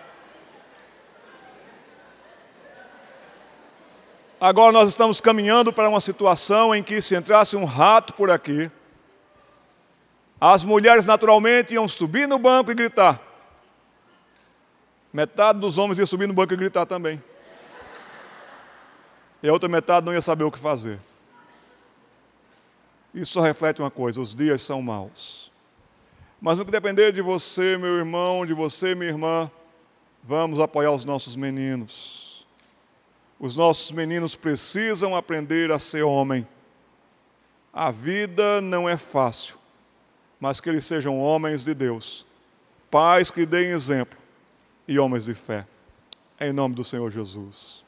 Agora 4.40 4.72
nós 4.72 4.88
estamos 4.88 5.20
caminhando 5.20 5.72
para 5.72 5.88
uma 5.88 6.00
situação 6.00 6.74
em 6.74 6.82
que 6.82 7.02
se 7.02 7.14
entrasse 7.14 7.56
um 7.56 7.64
rato 7.66 8.14
por 8.14 8.30
aqui, 8.30 8.70
as 10.40 10.64
mulheres 10.64 11.04
naturalmente 11.04 11.74
iam 11.74 11.86
subir 11.86 12.26
no 12.26 12.38
banco 12.38 12.70
e 12.70 12.74
gritar. 12.74 13.20
Metade 15.12 15.58
dos 15.58 15.76
homens 15.76 15.98
ia 15.98 16.06
subir 16.06 16.26
no 16.26 16.32
banco 16.32 16.54
e 16.54 16.56
gritar 16.56 16.86
também. 16.86 17.22
E 19.42 19.48
a 19.48 19.52
outra 19.52 19.68
metade 19.68 20.06
não 20.06 20.14
ia 20.14 20.22
saber 20.22 20.44
o 20.44 20.50
que 20.50 20.58
fazer. 20.58 20.98
Isso 23.12 23.32
só 23.32 23.40
reflete 23.40 23.82
uma 23.82 23.90
coisa: 23.90 24.20
os 24.20 24.34
dias 24.34 24.62
são 24.62 24.80
maus. 24.80 25.49
Mas 26.40 26.58
no 26.58 26.64
que 26.64 26.70
depender 26.70 27.12
de 27.12 27.20
você, 27.20 27.76
meu 27.76 27.98
irmão, 27.98 28.46
de 28.46 28.54
você, 28.54 28.94
minha 28.94 29.10
irmã, 29.10 29.50
vamos 30.22 30.58
apoiar 30.58 30.92
os 30.92 31.04
nossos 31.04 31.36
meninos. 31.36 32.46
Os 33.38 33.56
nossos 33.56 33.92
meninos 33.92 34.34
precisam 34.34 35.14
aprender 35.14 35.70
a 35.70 35.78
ser 35.78 36.02
homem. 36.02 36.46
A 37.72 37.90
vida 37.90 38.60
não 38.60 38.88
é 38.88 38.96
fácil, 38.96 39.56
mas 40.38 40.60
que 40.60 40.68
eles 40.68 40.84
sejam 40.84 41.20
homens 41.20 41.62
de 41.62 41.74
Deus, 41.74 42.26
pais 42.90 43.30
que 43.30 43.46
deem 43.46 43.70
exemplo 43.70 44.18
e 44.88 44.98
homens 44.98 45.26
de 45.26 45.34
fé. 45.34 45.66
Em 46.40 46.52
nome 46.52 46.74
do 46.74 46.82
Senhor 46.82 47.10
Jesus. 47.10 47.84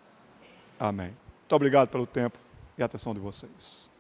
Amém. 0.79 1.17
Muito 1.41 1.57
obrigado 1.57 1.89
pelo 1.89 2.07
tempo 2.07 2.39
e 2.77 2.83
atenção 2.83 3.15
de 3.15 3.21
vocês. 3.21 3.92